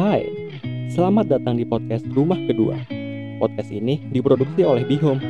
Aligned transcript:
Hai, 0.00 0.24
selamat 0.96 1.28
datang 1.28 1.60
di 1.60 1.68
podcast 1.68 2.08
Rumah 2.08 2.40
Kedua. 2.48 2.72
Podcast 3.36 3.68
ini 3.68 4.00
diproduksi 4.08 4.64
oleh 4.64 4.80
Bihome. 4.88 5.20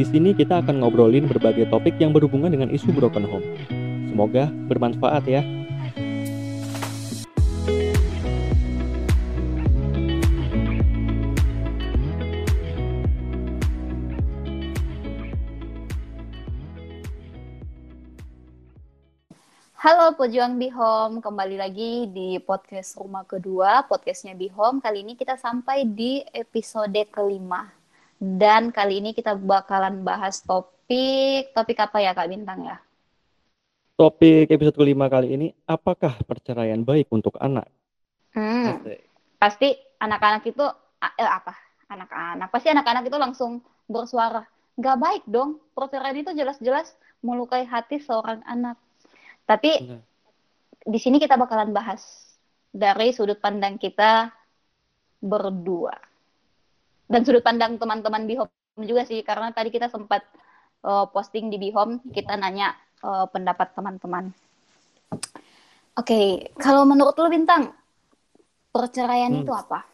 Di 0.00 0.04
sini 0.08 0.32
kita 0.32 0.64
akan 0.64 0.80
ngobrolin 0.80 1.28
berbagai 1.28 1.68
topik 1.68 2.00
yang 2.00 2.16
berhubungan 2.16 2.48
dengan 2.48 2.72
isu 2.72 2.88
broken 2.96 3.28
home. 3.28 3.44
Semoga 4.08 4.48
bermanfaat 4.48 5.28
ya. 5.28 5.44
Halo 20.12 20.28
pejuang 20.28 20.60
Bihome, 20.60 21.24
kembali 21.24 21.56
lagi 21.56 22.04
di 22.12 22.36
podcast 22.36 23.00
rumah 23.00 23.24
kedua, 23.24 23.88
podcastnya 23.88 24.36
Bihome. 24.36 24.84
Kali 24.84 25.00
ini 25.00 25.16
kita 25.16 25.40
sampai 25.40 25.88
di 25.88 26.20
episode 26.36 27.00
kelima. 27.08 27.72
Dan 28.20 28.68
kali 28.76 29.00
ini 29.00 29.16
kita 29.16 29.32
bakalan 29.40 30.04
bahas 30.04 30.44
topik, 30.44 31.56
topik 31.56 31.80
apa 31.80 32.04
ya 32.04 32.12
Kak 32.12 32.28
Bintang 32.28 32.60
ya? 32.60 32.76
Topik 33.96 34.52
episode 34.52 34.76
kelima 34.76 35.08
kali 35.08 35.32
ini, 35.32 35.48
apakah 35.64 36.20
perceraian 36.28 36.84
baik 36.84 37.08
untuk 37.08 37.40
anak? 37.40 37.72
Hmm, 38.36 38.84
pasti 39.40 39.72
anak-anak 39.96 40.44
itu, 40.44 40.68
eh 41.00 41.24
apa? 41.24 41.56
Anak-anak, 41.88 42.52
pasti 42.52 42.68
anak-anak 42.68 43.08
itu 43.08 43.16
langsung 43.16 43.64
bersuara. 43.88 44.44
Gak 44.76 45.00
baik 45.00 45.24
dong, 45.24 45.56
perceraian 45.72 46.20
itu 46.20 46.36
jelas-jelas 46.36 47.00
melukai 47.24 47.64
hati 47.64 47.96
seorang 47.96 48.44
anak 48.44 48.76
tapi 49.44 49.70
Benar. 49.82 50.02
di 50.86 50.98
sini 50.98 51.16
kita 51.18 51.34
bakalan 51.38 51.74
bahas 51.74 52.02
dari 52.72 53.12
sudut 53.12 53.38
pandang 53.38 53.76
kita 53.76 54.32
berdua. 55.20 55.94
Dan 57.06 57.22
sudut 57.22 57.44
pandang 57.44 57.76
teman-teman 57.76 58.24
Bihom 58.24 58.48
juga 58.80 59.04
sih 59.04 59.20
karena 59.20 59.52
tadi 59.52 59.68
kita 59.68 59.92
sempat 59.92 60.24
uh, 60.82 61.04
posting 61.12 61.52
di 61.52 61.60
Bihom, 61.60 62.00
kita 62.08 62.40
nanya 62.40 62.72
uh, 63.04 63.28
pendapat 63.28 63.76
teman-teman. 63.76 64.32
Oke, 65.12 65.28
okay, 65.92 66.26
kalau 66.56 66.88
menurut 66.88 67.12
lo 67.20 67.28
Bintang, 67.28 67.76
perceraian 68.72 69.28
hmm. 69.28 69.44
itu 69.44 69.52
apa? 69.52 69.84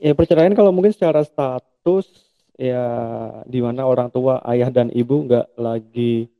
Ya 0.00 0.16
perceraian 0.16 0.56
kalau 0.56 0.72
mungkin 0.72 0.96
secara 0.96 1.20
status 1.22 2.08
ya 2.56 2.86
di 3.44 3.60
mana 3.60 3.84
orang 3.84 4.08
tua 4.08 4.40
ayah 4.48 4.72
dan 4.72 4.88
ibu 4.88 5.26
nggak 5.28 5.58
lagi 5.60 6.32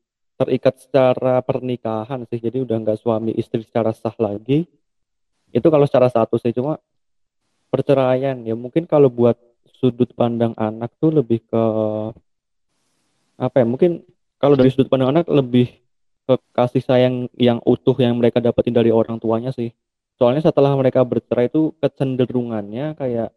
terikat 0.45 0.77
secara 0.77 1.41
pernikahan 1.41 2.29
sih. 2.29 2.37
Jadi 2.37 2.61
udah 2.61 2.77
nggak 2.85 3.01
suami 3.01 3.33
istri 3.35 3.65
secara 3.65 3.97
sah 3.97 4.13
lagi. 4.21 4.69
Itu 5.49 5.73
kalau 5.73 5.89
secara 5.89 6.13
satu 6.13 6.37
sih 6.37 6.53
cuma 6.53 6.77
perceraian. 7.73 8.37
Ya 8.45 8.53
mungkin 8.53 8.85
kalau 8.85 9.09
buat 9.09 9.41
sudut 9.81 10.13
pandang 10.13 10.53
anak 10.61 10.93
tuh 11.01 11.17
lebih 11.17 11.41
ke 11.49 11.63
apa 13.35 13.57
ya 13.61 13.67
mungkin 13.67 14.07
kalau 14.39 14.55
dari 14.55 14.71
sudut 14.71 14.93
pandang 14.93 15.11
anak 15.17 15.27
lebih 15.27 15.73
ke 16.25 16.35
kasih 16.53 16.85
sayang 16.85 17.27
yang 17.41 17.59
utuh 17.65 17.97
yang 17.97 18.21
mereka 18.21 18.39
dapetin 18.45 18.77
dari 18.77 18.93
orang 18.93 19.17
tuanya 19.17 19.51
sih. 19.51 19.73
Soalnya 20.21 20.45
setelah 20.45 20.77
mereka 20.79 21.03
bercerai 21.03 21.49
itu 21.49 21.75
kecenderungannya 21.83 22.95
kayak 22.95 23.35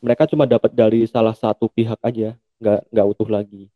mereka 0.00 0.24
cuma 0.26 0.48
dapat 0.48 0.72
dari 0.72 1.04
salah 1.04 1.36
satu 1.36 1.68
pihak 1.68 2.00
aja 2.00 2.34
nggak 2.60 2.80
nggak 2.92 3.06
utuh 3.16 3.28
lagi 3.28 3.68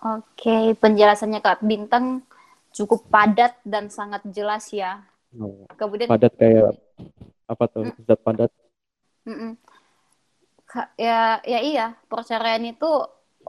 Oke, 0.00 0.72
penjelasannya 0.80 1.44
Kak 1.44 1.60
Bintang 1.60 2.24
cukup 2.72 3.04
padat 3.12 3.60
dan 3.68 3.92
sangat 3.92 4.24
jelas 4.32 4.72
ya. 4.72 5.04
Oh, 5.36 5.68
Kemudian 5.76 6.08
padat 6.08 6.32
kayak 6.40 6.72
apa 7.44 7.64
tuh? 7.68 7.84
Mm, 7.92 7.96
Zat 8.08 8.20
padat. 8.24 8.50
Mm 9.28 9.36
-mm. 9.36 9.52
Ya, 10.96 11.42
ya 11.44 11.60
iya. 11.60 11.86
Perceraian 12.08 12.62
itu 12.64 12.88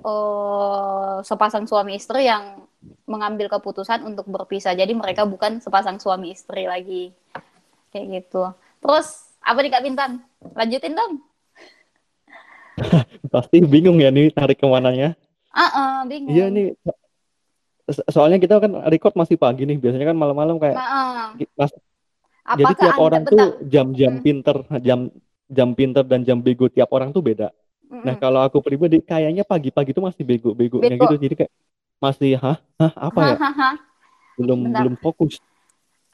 uh, 0.03 1.23
sepasang 1.23 1.69
suami 1.69 1.95
istri 1.95 2.27
yang 2.27 2.67
mengambil 3.07 3.47
keputusan 3.47 4.03
untuk 4.03 4.27
berpisah. 4.27 4.75
Jadi 4.75 4.91
mereka 4.91 5.23
bukan 5.23 5.63
sepasang 5.63 6.03
suami 6.03 6.33
istri 6.35 6.67
lagi, 6.67 7.15
kayak 7.95 8.27
gitu. 8.27 8.51
Terus 8.81 9.37
apa 9.39 9.61
nih 9.63 9.71
Kak 9.71 9.83
Bintang? 9.85 10.11
Lanjutin 10.57 10.97
dong. 10.97 11.13
Pasti 13.33 13.61
bingung 13.63 14.01
ya 14.01 14.09
nih 14.09 14.33
tarik 14.33 14.59
ke 14.59 14.67
mananya. 14.67 15.13
Ah, 15.51 15.67
uh, 15.67 15.97
bingung. 16.07 16.31
Iya 16.31 16.47
nih. 16.47 16.75
Soalnya 18.07 18.39
kita 18.39 18.59
kan 18.63 18.71
record 18.87 19.15
masih 19.19 19.35
pagi 19.35 19.67
nih. 19.67 19.77
Biasanya 19.77 20.15
kan 20.15 20.17
malam-malam 20.17 20.55
kayak 20.57 20.75
nah, 20.79 21.35
uh. 21.35 21.57
mas, 21.59 21.71
Jadi 22.55 22.73
tiap 22.79 22.97
orang 22.97 23.23
bentar? 23.27 23.35
tuh 23.35 23.47
jam-jam 23.67 24.13
hmm. 24.17 24.23
pinter, 24.23 24.57
jam 24.81 24.99
jam 25.51 25.69
pinter 25.75 26.03
dan 26.07 26.23
jam 26.23 26.39
bego 26.39 26.71
tiap 26.71 26.89
orang 26.95 27.11
tuh 27.11 27.19
beda. 27.19 27.51
Mm-mm. 27.91 28.07
Nah, 28.07 28.15
kalau 28.15 28.39
aku 28.39 28.63
pribadi 28.63 29.03
kayaknya 29.03 29.43
pagi-pagi 29.43 29.91
tuh 29.91 30.07
masih 30.07 30.23
bego-begonya 30.23 30.95
bego. 30.95 31.11
gitu. 31.11 31.15
Jadi 31.19 31.35
kayak 31.43 31.51
masih 31.99 32.39
hah? 32.39 32.57
Hah, 32.79 32.91
apa 33.11 33.19
ya? 33.19 33.35
belum 34.39 34.59
bentar. 34.71 34.79
belum 34.87 34.95
fokus. 35.03 35.43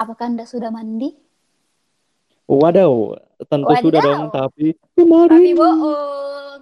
Apakah 0.02 0.26
Anda 0.34 0.50
sudah 0.50 0.74
mandi? 0.74 1.14
Waduh, 2.50 3.20
tentu 3.46 3.70
Wadaw. 3.70 3.84
sudah 3.86 4.00
dong, 4.02 4.26
tapi 4.34 4.74
kemarin. 4.98 5.38
Tapi 5.38 5.52
bohong. 5.54 6.62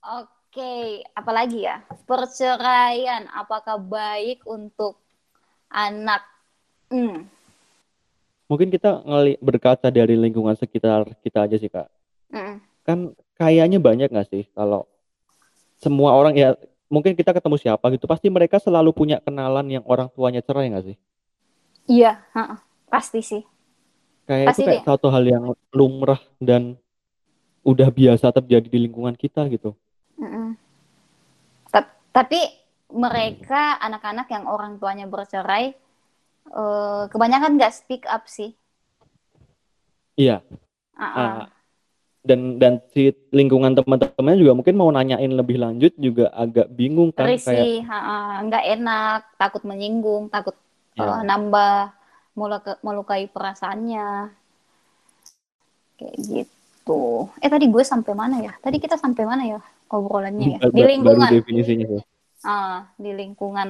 Oke. 0.00 0.39
Oke, 0.50 1.06
apalagi 1.14 1.62
ya? 1.62 1.78
Perceraian, 2.10 3.22
apakah 3.30 3.78
baik 3.78 4.42
untuk 4.50 4.98
anak? 5.70 6.26
Hmm. 6.90 7.30
Mungkin 8.50 8.66
kita 8.74 8.98
ngeli 9.06 9.38
berkaca 9.38 9.94
dari 9.94 10.18
lingkungan 10.18 10.58
sekitar 10.58 11.06
kita 11.22 11.46
aja 11.46 11.54
sih 11.54 11.70
kak. 11.70 11.86
Mm. 12.34 12.58
Kan 12.82 12.98
kayaknya 13.38 13.78
banyak 13.78 14.10
nggak 14.10 14.26
sih 14.26 14.50
kalau 14.50 14.90
semua 15.78 16.18
orang 16.18 16.34
ya 16.34 16.58
mungkin 16.90 17.14
kita 17.14 17.30
ketemu 17.30 17.54
siapa 17.54 17.86
gitu 17.94 18.10
pasti 18.10 18.26
mereka 18.26 18.58
selalu 18.58 18.90
punya 18.90 19.22
kenalan 19.22 19.70
yang 19.70 19.86
orang 19.86 20.10
tuanya 20.10 20.42
cerai 20.42 20.66
nggak 20.66 20.82
sih? 20.82 20.96
Iya, 21.86 22.26
uh, 22.34 22.58
pasti 22.90 23.22
sih. 23.22 23.46
Kayak 24.26 24.50
pasti 24.50 24.66
itu 24.66 24.70
kayak 24.74 24.82
deh. 24.82 24.86
satu 24.90 25.14
hal 25.14 25.22
yang 25.30 25.54
lumrah 25.70 26.18
dan 26.42 26.74
udah 27.62 27.86
biasa 27.86 28.34
terjadi 28.34 28.66
di 28.66 28.90
lingkungan 28.90 29.14
kita 29.14 29.46
gitu. 29.46 29.78
Tapi 32.10 32.40
mereka 32.90 33.78
anak-anak 33.78 34.26
yang 34.34 34.44
orang 34.50 34.82
tuanya 34.82 35.06
bercerai 35.06 35.78
uh, 36.50 37.06
kebanyakan 37.06 37.54
nggak 37.54 37.74
speak 37.74 38.02
up 38.10 38.26
sih. 38.26 38.50
Iya. 40.18 40.42
Uh 40.98 41.02
-uh. 41.06 41.16
Uh, 41.16 41.44
dan 42.20 42.60
dan 42.60 42.72
si 42.92 43.14
lingkungan 43.32 43.72
teman-temannya 43.72 44.36
juga 44.36 44.52
mungkin 44.52 44.76
mau 44.76 44.92
nanyain 44.92 45.32
lebih 45.32 45.56
lanjut 45.56 45.96
juga 45.96 46.28
agak 46.36 46.68
bingung 46.68 47.08
kan 47.16 47.24
Risi, 47.24 47.80
kayak 47.80 48.44
nggak 48.44 48.64
enak, 48.76 49.20
takut 49.40 49.64
menyinggung, 49.64 50.28
takut 50.28 50.52
yeah. 51.00 51.16
uh, 51.16 51.22
nambah 51.24 51.94
melukai, 52.36 52.76
melukai 52.84 53.24
perasaannya. 53.30 54.34
Kayak 55.96 56.16
gitu. 56.26 57.30
Eh 57.40 57.48
tadi 57.48 57.70
gue 57.70 57.84
sampai 57.86 58.12
mana 58.12 58.42
ya? 58.42 58.52
Tadi 58.60 58.76
kita 58.76 59.00
sampai 59.00 59.24
mana 59.24 59.46
ya? 59.46 59.60
Obrolannya 59.90 60.56
ya 60.56 60.58
di 60.70 60.82
lingkungan 60.86 61.28
baru 61.28 61.42
definisinya 61.42 61.86
sih. 61.90 62.02
Uh, 62.40 62.86
di 62.96 63.10
lingkungan 63.12 63.68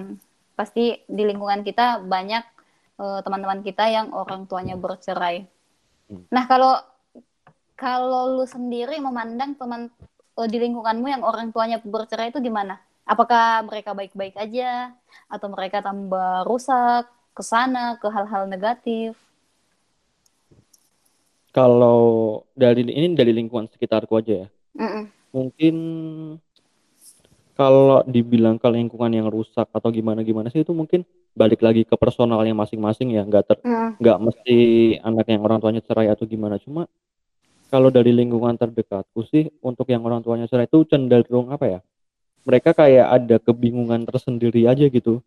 pasti 0.55 1.01
di 1.09 1.23
lingkungan 1.25 1.65
kita 1.65 2.05
banyak 2.05 2.45
teman 3.01 3.17
eh, 3.17 3.21
teman-teman 3.25 3.61
kita 3.65 3.85
yang 3.89 4.13
orang 4.13 4.45
tuanya 4.45 4.77
bercerai. 4.77 5.49
Hmm. 6.13 6.29
Nah 6.29 6.45
kalau 6.45 6.77
kalau 7.81 8.37
lu 8.37 8.45
sendiri 8.45 9.01
memandang 9.01 9.57
teman 9.57 9.89
uh, 10.37 10.45
di 10.45 10.61
lingkunganmu 10.61 11.09
yang 11.09 11.25
orang 11.25 11.49
tuanya 11.49 11.81
bercerai 11.81 12.29
itu 12.29 12.45
gimana? 12.45 12.77
Apakah 13.09 13.65
mereka 13.65 13.97
baik-baik 13.97 14.37
aja 14.37 14.93
atau 15.33 15.49
mereka 15.49 15.81
tambah 15.81 16.45
rusak 16.45 17.09
ke 17.33 17.41
sana 17.41 17.97
ke 17.97 18.13
hal-hal 18.13 18.45
negatif? 18.45 19.17
Kalau 21.57 22.45
dari 22.53 22.85
ini 22.85 23.17
dari 23.17 23.33
lingkungan 23.33 23.67
sekitarku 23.73 24.13
aja 24.21 24.45
ya. 24.45 24.49
Mm 24.77 24.91
-mm 24.93 25.20
mungkin 25.31 25.75
kalau 27.61 28.01
dibilang 28.09 28.57
ke 28.57 28.69
lingkungan 28.73 29.13
yang 29.13 29.29
rusak 29.29 29.69
atau 29.69 29.93
gimana 29.93 30.25
gimana 30.25 30.49
sih 30.49 30.65
itu 30.65 30.73
mungkin 30.73 31.05
balik 31.37 31.61
lagi 31.61 31.85
ke 31.85 31.93
personalnya 31.93 32.57
masing-masing 32.57 33.13
ya. 33.13 33.23
Nggak 33.29 33.45
ter 33.53 33.57
hmm. 33.61 34.01
nggak 34.01 34.19
mesti 34.19 34.59
anak 35.05 35.27
yang 35.29 35.43
orang 35.45 35.59
tuanya 35.61 35.85
cerai 35.85 36.09
atau 36.09 36.25
gimana. 36.25 36.57
Cuma 36.57 36.89
kalau 37.69 37.93
dari 37.93 38.17
lingkungan 38.17 38.57
terdekatku 38.57 39.29
sih 39.29 39.53
untuk 39.61 39.87
yang 39.93 40.01
orang 40.09 40.25
tuanya 40.25 40.49
cerai 40.49 40.67
itu 40.67 40.89
cenderung 40.89 41.53
apa 41.53 41.67
ya? 41.69 41.81
Mereka 42.49 42.73
kayak 42.73 43.07
ada 43.13 43.37
kebingungan 43.37 44.09
tersendiri 44.09 44.65
aja 44.65 44.89
gitu. 44.89 45.21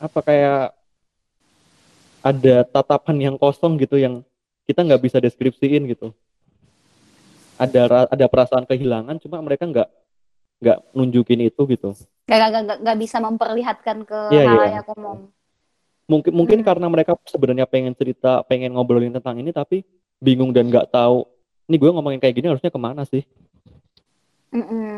Apa 0.00 0.24
kayak 0.24 0.72
ada 2.24 2.56
tatapan 2.64 3.16
yang 3.30 3.36
kosong 3.36 3.76
gitu 3.76 4.00
yang 4.00 4.24
kita 4.64 4.82
nggak 4.82 5.04
bisa 5.04 5.22
deskripsiin 5.22 5.84
gitu 5.86 6.16
ada 7.56 8.08
ada 8.08 8.26
perasaan 8.28 8.68
kehilangan 8.68 9.16
cuma 9.20 9.40
mereka 9.40 9.64
nggak 9.64 9.88
nggak 10.60 10.78
nunjukin 10.96 11.40
itu 11.48 11.62
gitu 11.68 11.92
nggak 12.28 12.38
nggak 12.52 12.78
nggak 12.80 12.98
bisa 13.00 13.16
memperlihatkan 13.20 14.08
ke 14.08 14.20
yeah, 14.32 14.48
halayak 14.48 14.86
yeah. 14.88 14.94
umum 14.96 15.18
mungkin 16.06 16.32
mungkin 16.32 16.58
hmm. 16.62 16.66
karena 16.66 16.86
mereka 16.86 17.12
sebenarnya 17.26 17.66
pengen 17.66 17.92
cerita 17.92 18.40
pengen 18.46 18.72
ngobrolin 18.72 19.12
tentang 19.12 19.36
ini 19.42 19.50
tapi 19.50 19.82
bingung 20.22 20.54
dan 20.54 20.70
nggak 20.70 20.88
tahu 20.94 21.26
ini 21.66 21.76
gue 21.76 21.90
ngomongin 21.90 22.22
kayak 22.22 22.34
gini 22.38 22.46
harusnya 22.48 22.70
ke 22.70 22.80
mana 22.80 23.02
sih 23.04 23.26
mm 24.54 24.62
-mm. 24.62 24.96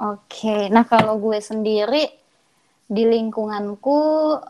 oke 0.00 0.24
okay. 0.26 0.72
nah 0.72 0.88
kalau 0.88 1.20
gue 1.20 1.38
sendiri 1.38 2.08
di 2.86 3.02
lingkunganku 3.04 3.98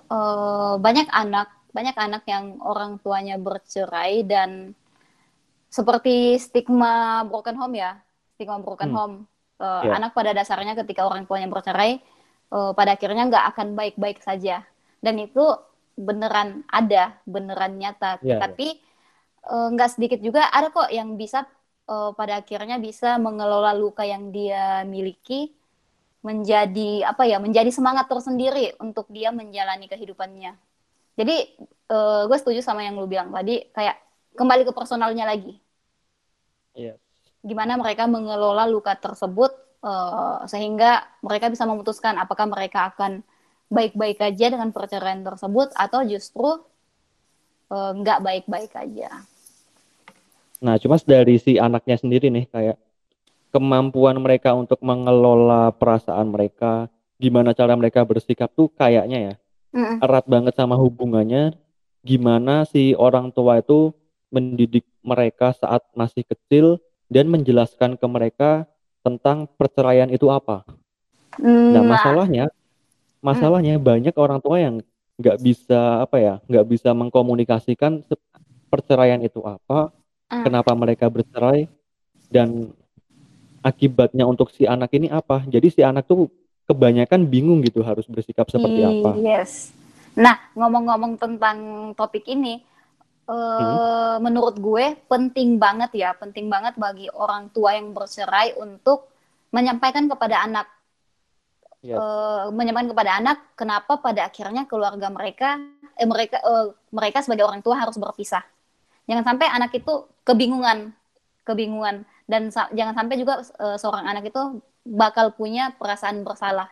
uh, 0.06 0.74
banyak 0.78 1.08
anak 1.10 1.50
banyak 1.74 1.96
anak 1.98 2.22
yang 2.24 2.56
orang 2.64 2.96
tuanya 3.02 3.36
bercerai 3.36 4.24
dan 4.24 4.72
seperti 5.68 6.38
stigma 6.38 7.24
broken 7.26 7.56
home 7.58 7.74
ya 7.76 7.98
stigma 8.36 8.60
broken 8.62 8.90
hmm. 8.92 8.96
home 8.96 9.16
uh, 9.60 9.82
yeah. 9.84 9.96
anak 9.96 10.12
pada 10.12 10.32
dasarnya 10.32 10.76
ketika 10.78 11.04
orang 11.04 11.24
tuanya 11.24 11.48
bercerai 11.50 12.00
uh, 12.52 12.72
pada 12.72 12.94
akhirnya 12.94 13.28
nggak 13.28 13.44
akan 13.54 13.74
baik-baik 13.74 14.22
saja 14.22 14.62
dan 15.00 15.16
itu 15.20 15.44
beneran 15.96 16.64
ada 16.68 17.16
beneran 17.24 17.80
nyata 17.80 18.20
yeah, 18.20 18.36
tapi 18.40 18.76
yeah. 19.46 19.68
nggak 19.72 19.88
uh, 19.90 19.92
sedikit 19.92 20.20
juga 20.20 20.48
ada 20.52 20.68
kok 20.68 20.92
yang 20.92 21.16
bisa 21.16 21.48
uh, 21.88 22.12
pada 22.12 22.44
akhirnya 22.44 22.76
bisa 22.76 23.16
mengelola 23.16 23.72
luka 23.72 24.04
yang 24.04 24.30
dia 24.30 24.84
miliki 24.84 25.54
menjadi 26.20 27.06
apa 27.06 27.22
ya 27.22 27.38
menjadi 27.38 27.70
semangat 27.70 28.10
tersendiri 28.10 28.74
untuk 28.82 29.06
dia 29.14 29.30
menjalani 29.30 29.86
kehidupannya 29.86 30.58
jadi 31.16 31.36
uh, 31.88 32.26
gue 32.28 32.36
setuju 32.36 32.60
sama 32.60 32.82
yang 32.84 32.98
lu 32.98 33.06
bilang 33.08 33.30
tadi 33.30 33.70
kayak 33.72 34.05
kembali 34.36 34.62
ke 34.68 34.72
personalnya 34.76 35.24
lagi 35.24 35.56
yeah. 36.76 36.96
gimana 37.40 37.80
mereka 37.80 38.04
mengelola 38.04 38.68
luka 38.68 38.92
tersebut 38.94 39.50
uh, 39.80 40.44
sehingga 40.44 41.02
mereka 41.24 41.48
bisa 41.48 41.64
memutuskan 41.64 42.20
apakah 42.20 42.44
mereka 42.46 42.92
akan 42.94 43.24
baik-baik 43.66 44.22
aja 44.22 44.46
dengan 44.52 44.70
perceraian 44.70 45.26
tersebut 45.26 45.74
atau 45.74 46.06
justru 46.06 46.46
uh, 47.72 47.92
nggak 47.98 48.22
baik-baik 48.22 48.70
aja. 48.78 49.26
Nah, 50.62 50.78
cuma 50.78 50.96
dari 51.02 51.42
si 51.42 51.58
anaknya 51.58 51.98
sendiri 51.98 52.30
nih 52.30 52.46
kayak 52.46 52.78
kemampuan 53.50 54.22
mereka 54.22 54.54
untuk 54.54 54.78
mengelola 54.86 55.74
perasaan 55.74 56.30
mereka, 56.30 56.86
gimana 57.16 57.56
cara 57.56 57.72
mereka 57.74 58.04
bersikap 58.04 58.52
tuh 58.52 58.68
kayaknya 58.76 59.32
ya 59.32 59.34
mm. 59.72 60.04
erat 60.04 60.24
banget 60.28 60.54
sama 60.56 60.76
hubungannya 60.76 61.56
gimana 62.04 62.68
si 62.68 62.92
orang 62.94 63.32
tua 63.32 63.58
itu 63.60 63.90
mendidik 64.30 64.84
mereka 65.00 65.54
saat 65.54 65.82
masih 65.94 66.26
kecil 66.26 66.82
dan 67.06 67.30
menjelaskan 67.30 67.94
ke 67.94 68.06
mereka 68.10 68.50
tentang 69.06 69.46
perceraian 69.54 70.10
itu 70.10 70.26
apa. 70.30 70.66
Nah, 71.38 71.84
masalahnya 71.84 72.50
masalahnya 73.22 73.78
mm. 73.78 73.82
banyak 73.82 74.14
orang 74.16 74.38
tua 74.42 74.56
yang 74.58 74.74
nggak 75.16 75.38
bisa 75.40 76.04
apa 76.04 76.16
ya, 76.18 76.34
nggak 76.46 76.66
bisa 76.66 76.90
mengkomunikasikan 76.92 78.04
perceraian 78.68 79.22
itu 79.22 79.40
apa, 79.46 79.94
mm. 80.30 80.42
kenapa 80.42 80.72
mereka 80.74 81.06
bercerai 81.06 81.70
dan 82.28 82.74
akibatnya 83.62 84.26
untuk 84.26 84.50
si 84.54 84.66
anak 84.66 84.94
ini 84.94 85.10
apa. 85.10 85.42
Jadi 85.46 85.70
si 85.74 85.80
anak 85.82 86.06
tuh 86.06 86.30
kebanyakan 86.66 87.26
bingung 87.26 87.62
gitu 87.62 87.82
harus 87.82 88.06
bersikap 88.06 88.50
seperti 88.50 88.82
apa. 88.82 89.14
Yes. 89.18 89.70
Nah, 90.16 90.38
ngomong-ngomong 90.56 91.20
tentang 91.20 91.58
topik 91.92 92.24
ini, 92.26 92.62
uh, 93.26 94.16
menurut 94.22 94.56
gue 94.58 94.96
penting 95.10 95.58
banget 95.58 95.90
ya, 95.94 96.10
penting 96.16 96.46
banget 96.46 96.78
bagi 96.78 97.10
orang 97.12 97.50
tua 97.50 97.74
yang 97.76 97.92
bercerai 97.92 98.54
untuk 98.58 99.10
menyampaikan 99.50 100.06
kepada 100.10 100.42
anak, 100.42 100.66
yes. 101.82 101.98
uh, 101.98 102.50
menyampaikan 102.50 102.90
kepada 102.90 103.10
anak 103.18 103.38
kenapa 103.58 103.98
pada 103.98 104.26
akhirnya 104.26 104.66
keluarga 104.66 105.10
mereka, 105.10 105.58
eh, 105.98 106.08
mereka, 106.08 106.38
uh, 106.42 106.74
mereka 106.90 107.22
sebagai 107.22 107.46
orang 107.46 107.62
tua 107.62 107.78
harus 107.78 107.98
berpisah. 107.98 108.42
Jangan 109.06 109.22
sampai 109.22 109.46
anak 109.50 109.70
itu 109.74 110.06
kebingungan, 110.26 110.90
kebingungan, 111.46 112.02
dan 112.26 112.50
sa 112.50 112.66
jangan 112.74 112.94
sampai 112.98 113.16
juga 113.22 113.38
uh, 113.62 113.78
seorang 113.78 114.06
anak 114.10 114.34
itu 114.34 114.58
bakal 114.82 115.30
punya 115.34 115.74
perasaan 115.78 116.26
bersalah. 116.26 116.70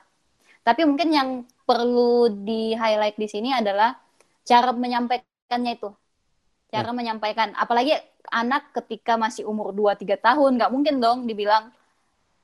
Tapi 0.67 0.83
mungkin 0.83 1.15
yang 1.15 1.29
perlu 1.63 2.27
di 2.43 2.75
highlight 2.75 3.15
di 3.21 3.29
sini 3.31 3.55
adalah 3.55 3.95
cara 4.43 4.75
menyampaikannya 4.75 5.79
itu 5.79 5.95
cara 6.75 6.91
hmm. 6.91 6.99
menyampaikan 6.99 7.49
apalagi 7.55 7.95
anak 8.35 8.75
ketika 8.83 9.15
masih 9.15 9.47
umur 9.47 9.71
2-3 9.71 10.19
tahun 10.19 10.51
nggak 10.59 10.73
mungkin 10.75 10.95
dong 10.99 11.19
dibilang 11.31 11.71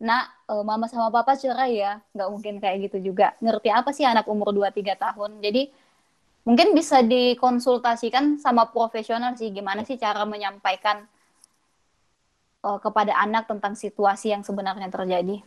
nak 0.00 0.32
uh, 0.48 0.62
mama 0.64 0.86
sama 0.86 1.10
papa 1.10 1.34
cerai 1.34 1.82
ya 1.82 1.98
nggak 2.14 2.28
mungkin 2.30 2.54
kayak 2.62 2.88
gitu 2.88 3.12
juga 3.12 3.34
ngerti 3.42 3.68
apa 3.68 3.90
sih 3.90 4.06
anak 4.06 4.30
umur 4.30 4.54
2-3 4.54 4.96
tahun 4.96 5.30
jadi 5.42 5.68
mungkin 6.46 6.72
bisa 6.72 7.04
dikonsultasikan 7.04 8.40
sama 8.40 8.70
profesional 8.70 9.36
sih 9.36 9.52
gimana 9.52 9.84
sih 9.84 10.00
cara 10.00 10.24
menyampaikan 10.24 11.04
uh, 12.64 12.78
kepada 12.80 13.12
anak 13.18 13.50
tentang 13.50 13.76
situasi 13.76 14.32
yang 14.32 14.46
sebenarnya 14.46 14.88
terjadi 14.88 15.44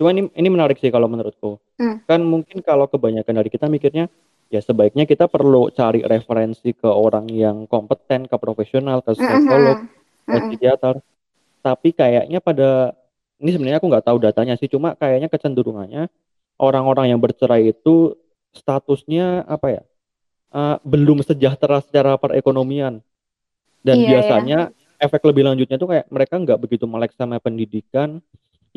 Cuma 0.00 0.16
ini 0.16 0.32
ini 0.32 0.48
menarik 0.48 0.80
sih 0.80 0.88
kalau 0.88 1.12
menurutku. 1.12 1.60
Hmm. 1.76 2.00
Kan 2.08 2.24
mungkin 2.24 2.64
kalau 2.64 2.88
kebanyakan 2.88 3.36
dari 3.36 3.52
kita 3.52 3.68
mikirnya 3.68 4.08
ya 4.50 4.60
sebaiknya 4.60 5.06
kita 5.06 5.30
perlu 5.30 5.70
cari 5.70 6.02
referensi 6.02 6.74
ke 6.74 6.90
orang 6.90 7.30
yang 7.30 7.70
kompeten, 7.70 8.26
ke 8.26 8.36
profesional, 8.36 9.00
ke 9.00 9.14
psikolog, 9.14 9.78
mm 9.78 9.86
-hmm. 9.86 10.26
ke 10.26 10.38
psikiater. 10.50 10.94
Tapi 11.62 11.88
kayaknya 11.94 12.42
pada 12.42 12.98
ini 13.40 13.50
sebenarnya 13.56 13.78
aku 13.80 13.88
nggak 13.88 14.06
tahu 14.10 14.18
datanya 14.20 14.58
sih, 14.58 14.68
cuma 14.68 14.98
kayaknya 14.98 15.30
kecenderungannya 15.32 16.10
orang-orang 16.60 17.14
yang 17.14 17.20
bercerai 17.22 17.72
itu 17.72 18.18
statusnya 18.52 19.48
apa 19.48 19.80
ya? 19.80 19.82
Uh, 20.50 20.76
belum 20.82 21.22
sejahtera 21.22 21.78
secara 21.80 22.18
perekonomian. 22.18 23.00
Dan 23.80 23.96
iya, 24.02 24.18
biasanya 24.18 24.58
iya. 24.74 25.06
efek 25.06 25.24
lebih 25.24 25.46
lanjutnya 25.46 25.78
tuh 25.78 25.88
kayak 25.88 26.06
mereka 26.10 26.34
nggak 26.36 26.58
begitu 26.58 26.84
melek 26.90 27.14
sama 27.16 27.38
pendidikan, 27.40 28.18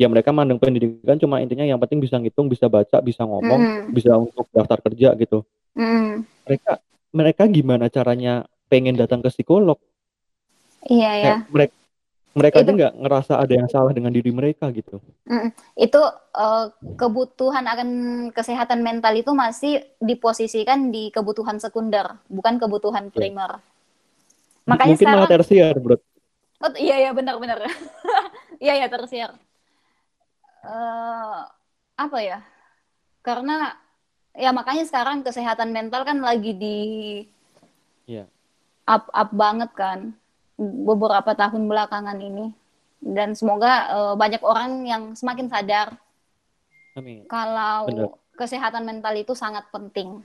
ya 0.00 0.06
mereka 0.08 0.30
mandang 0.32 0.56
pendidikan 0.56 1.18
cuma 1.20 1.44
intinya 1.44 1.66
yang 1.66 1.76
penting 1.76 2.00
bisa 2.00 2.16
ngitung, 2.16 2.48
bisa 2.48 2.70
baca, 2.70 3.02
bisa 3.04 3.26
ngomong, 3.26 3.90
mm. 3.90 3.92
bisa 3.92 4.16
untuk 4.16 4.48
daftar 4.54 4.80
kerja 4.80 5.12
gitu. 5.18 5.44
Mm. 5.74 6.26
Mereka 6.46 6.72
mereka 7.14 7.42
gimana 7.46 7.86
caranya 7.90 8.46
pengen 8.66 8.98
datang 8.98 9.22
ke 9.22 9.30
psikolog? 9.30 9.78
Iya 10.86 11.12
ya. 11.18 11.36
Mereka 11.50 11.74
mereka 12.34 12.66
itu, 12.66 12.74
nggak 12.74 12.98
ngerasa 12.98 13.38
ada 13.38 13.54
yang 13.54 13.70
salah 13.70 13.94
dengan 13.94 14.10
diri 14.10 14.34
mereka 14.34 14.66
gitu. 14.74 14.98
Mm, 15.30 15.54
itu 15.78 16.02
uh, 16.34 16.66
kebutuhan 16.98 17.62
akan 17.62 17.88
kesehatan 18.34 18.82
mental 18.82 19.14
itu 19.14 19.30
masih 19.30 19.86
diposisikan 20.02 20.90
di 20.90 21.14
kebutuhan 21.14 21.62
sekunder, 21.62 22.18
bukan 22.26 22.58
kebutuhan 22.58 23.06
iya. 23.06 23.14
primer. 23.14 23.50
Yeah. 23.54 24.66
Makanya 24.66 24.94
mungkin 24.98 25.06
sekarang, 25.06 25.22
malah 25.22 25.30
tersier, 25.30 25.74
bro. 25.78 25.96
Oh, 26.58 26.74
iya 26.74 26.96
iya 27.06 27.10
benar-benar. 27.14 27.62
iya 28.64 28.82
iya 28.82 28.90
tersier 28.90 29.30
uh, 30.64 31.40
apa 31.94 32.18
ya? 32.24 32.38
Karena 33.24 33.72
ya 34.34 34.50
makanya 34.50 34.84
sekarang 34.86 35.22
kesehatan 35.22 35.70
mental 35.70 36.02
kan 36.02 36.18
lagi 36.18 36.52
di 36.54 36.78
yeah. 38.10 38.26
up 38.84 39.06
up 39.14 39.30
banget 39.30 39.70
kan 39.78 40.14
beberapa 40.58 41.34
tahun 41.34 41.66
belakangan 41.66 42.18
ini 42.18 42.50
dan 43.04 43.34
semoga 43.34 43.90
uh, 43.90 44.14
banyak 44.14 44.42
orang 44.42 44.86
yang 44.86 45.02
semakin 45.14 45.46
sadar 45.50 45.94
Amin. 46.94 47.26
kalau 47.26 47.90
Bener. 47.90 48.10
kesehatan 48.38 48.86
mental 48.86 49.14
itu 49.18 49.34
sangat 49.34 49.66
penting. 49.74 50.22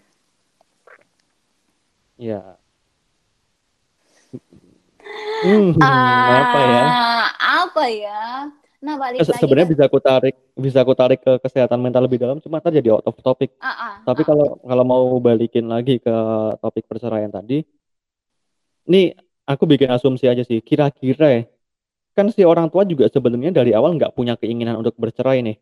Ya. 2.19 2.59
Hmm, 5.39 5.73
uh, 5.79 6.29
apa 6.35 6.59
ya? 6.61 6.85
Apa 7.63 7.83
ya? 7.89 8.23
Nah, 8.79 8.95
balik 8.95 9.27
Se 9.27 9.35
sebenarnya 9.35 9.67
bisa 9.75 9.83
aku 9.91 9.99
tarik 9.99 10.35
bisa 10.55 10.79
aku 10.79 10.95
tarik 10.95 11.19
ke 11.19 11.35
kesehatan 11.43 11.83
mental 11.83 12.07
lebih 12.07 12.15
dalam 12.15 12.39
cuma 12.39 12.63
tadi 12.63 12.79
jadi 12.79 12.95
out 12.95 13.03
of 13.03 13.19
topic. 13.19 13.51
Uh, 13.59 13.67
uh, 13.67 13.93
Tapi 14.07 14.23
uh. 14.23 14.27
kalau 14.27 14.47
kalau 14.63 14.83
mau 14.87 15.03
balikin 15.19 15.67
lagi 15.67 15.99
ke 15.99 16.15
topik 16.63 16.87
perceraian 16.87 17.27
tadi, 17.27 17.67
nih 18.87 19.19
aku 19.43 19.67
bikin 19.67 19.91
asumsi 19.91 20.31
aja 20.31 20.47
sih. 20.47 20.63
Kira-kira 20.63 21.27
ya, 21.27 21.41
kan 22.15 22.31
si 22.31 22.47
orang 22.47 22.71
tua 22.71 22.87
juga 22.87 23.11
sebenarnya 23.11 23.51
dari 23.51 23.75
awal 23.75 23.99
nggak 23.99 24.15
punya 24.15 24.39
keinginan 24.39 24.79
untuk 24.79 24.95
bercerai 24.95 25.43
nih. 25.43 25.59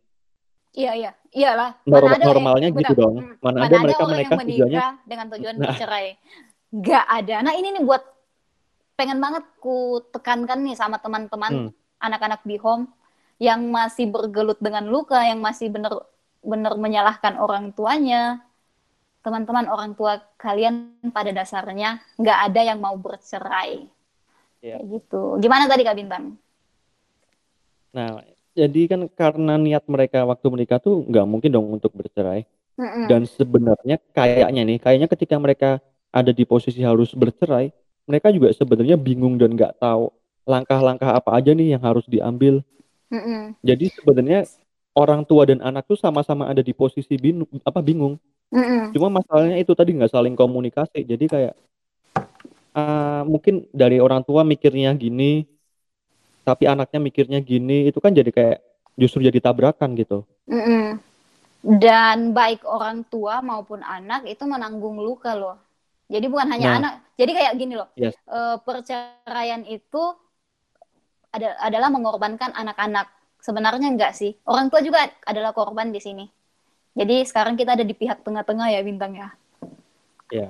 Iya 0.77 0.91
iya, 0.93 1.12
iyalah. 1.33 1.74
Mana 1.89 2.21
normalnya 2.21 2.69
gitu 2.69 2.93
benar. 2.93 3.01
dong. 3.01 3.15
Hmm. 3.17 3.33
Mana, 3.41 3.57
Mana 3.65 3.74
ada, 3.74 3.77
mereka 3.81 4.03
mereka 4.05 4.33
tujuannya 4.45 4.88
dengan 5.09 5.25
tujuan 5.33 5.55
nah. 5.57 5.74
bercerai. 5.74 6.07
Gak 6.67 7.05
ada. 7.07 7.36
Nah 7.41 7.53
ini 7.57 7.74
nih 7.74 7.81
buat 7.81 8.03
pengen 8.93 9.17
banget 9.17 9.41
ku 9.57 10.05
tekankan 10.13 10.62
nih 10.62 10.77
sama 10.77 11.01
teman-teman 11.01 11.69
hmm. 11.69 11.69
anak-anak 11.97 12.45
di 12.45 12.62
home 12.62 12.86
yang 13.38 13.70
masih 13.70 14.10
bergelut 14.10 14.58
dengan 14.58 14.89
luka, 14.89 15.22
yang 15.22 15.38
masih 15.41 15.70
benar-benar 15.70 16.74
menyalahkan 16.77 17.38
orang 17.38 17.70
tuanya, 17.74 18.41
teman-teman 19.22 19.70
orang 19.70 19.94
tua 19.94 20.24
kalian 20.41 20.98
pada 21.13 21.29
dasarnya 21.29 22.01
nggak 22.17 22.39
ada 22.51 22.62
yang 22.63 22.79
mau 22.82 22.98
bercerai. 22.98 23.86
Yeah. 24.63 24.82
Kayak 24.82 25.03
gitu. 25.03 25.22
Gimana 25.44 25.70
tadi 25.70 25.86
Kak 25.86 25.98
Bintang? 25.98 26.39
Nah, 27.94 28.25
jadi 28.58 28.82
kan 28.89 29.01
karena 29.13 29.53
niat 29.62 29.86
mereka 29.86 30.25
waktu 30.25 30.48
menikah 30.50 30.82
tuh 30.82 31.06
nggak 31.06 31.25
mungkin 31.29 31.50
dong 31.53 31.67
untuk 31.70 31.94
bercerai. 31.94 32.46
Mm-mm. 32.77 33.10
Dan 33.10 33.25
sebenarnya 33.25 33.98
kayaknya 34.13 34.62
nih, 34.65 34.77
kayaknya 34.77 35.08
ketika 35.10 35.36
mereka 35.41 35.70
ada 36.13 36.29
di 36.29 36.46
posisi 36.46 36.82
harus 36.86 37.13
bercerai, 37.13 37.74
mereka 38.06 38.29
juga 38.29 38.53
sebenarnya 38.53 38.98
bingung 38.98 39.38
dan 39.38 39.53
nggak 39.53 39.82
tahu 39.82 40.13
langkah-langkah 40.48 41.12
apa 41.12 41.38
aja 41.38 41.51
nih 41.51 41.75
yang 41.77 41.84
harus 41.84 42.06
diambil. 42.06 42.62
Mm-mm. 43.07 43.55
Jadi 43.63 43.85
sebenarnya 43.93 44.47
orang 44.97 45.23
tua 45.23 45.47
dan 45.47 45.63
anak 45.63 45.87
tuh 45.87 45.99
sama-sama 45.99 46.49
ada 46.49 46.59
di 46.63 46.73
posisi 46.75 47.15
bingung, 47.15 47.47
apa 47.63 47.79
bingung. 47.79 48.19
Mm-mm. 48.51 48.91
Cuma 48.95 49.11
masalahnya 49.11 49.59
itu 49.59 49.71
tadi 49.75 49.95
nggak 49.95 50.11
saling 50.11 50.35
komunikasi. 50.35 51.03
Jadi 51.03 51.25
kayak 51.27 51.53
uh, 52.75 53.23
mungkin 53.23 53.67
dari 53.71 53.99
orang 54.03 54.23
tua 54.23 54.43
mikirnya 54.43 54.91
gini, 54.95 55.47
tapi 56.43 56.67
anaknya 56.67 56.99
mikirnya 56.99 57.39
gini, 57.43 57.91
itu 57.91 57.99
kan 57.99 58.15
jadi 58.15 58.31
kayak 58.31 58.59
justru 58.99 59.23
jadi 59.23 59.39
tabrakan 59.39 59.95
gitu. 59.95 60.27
Mm-mm 60.47 60.99
dan 61.67 62.31
baik 62.31 62.63
orang 62.63 63.03
tua 63.11 63.43
maupun 63.43 63.81
anak 63.81 64.23
itu 64.29 64.47
menanggung 64.47 65.01
luka 65.01 65.33
loh. 65.33 65.57
Jadi 66.07 66.31
bukan 66.31 66.47
hanya 66.47 66.67
nah. 66.71 66.79
anak. 66.79 66.93
Jadi 67.19 67.31
kayak 67.35 67.53
gini 67.59 67.73
loh. 67.75 67.89
Yes. 67.99 68.15
E, 68.23 68.39
perceraian 68.63 69.67
itu 69.67 70.03
ada, 71.38 71.50
adalah 71.62 71.89
mengorbankan 71.94 72.51
anak-anak. 72.58 73.08
Sebenarnya 73.39 73.94
enggak 73.94 74.17
sih. 74.17 74.34
Orang 74.50 74.74
tua 74.74 74.82
juga 74.82 75.06
adalah 75.24 75.53
korban 75.53 75.94
di 75.94 76.01
sini. 76.01 76.25
Jadi 76.98 77.24
sekarang 77.29 77.53
kita 77.53 77.77
ada 77.77 77.86
di 77.86 77.94
pihak 77.94 78.25
tengah-tengah 78.25 78.74
ya 78.74 78.82
bintang 78.82 79.13
ya. 79.13 79.29
Ya. 80.34 80.50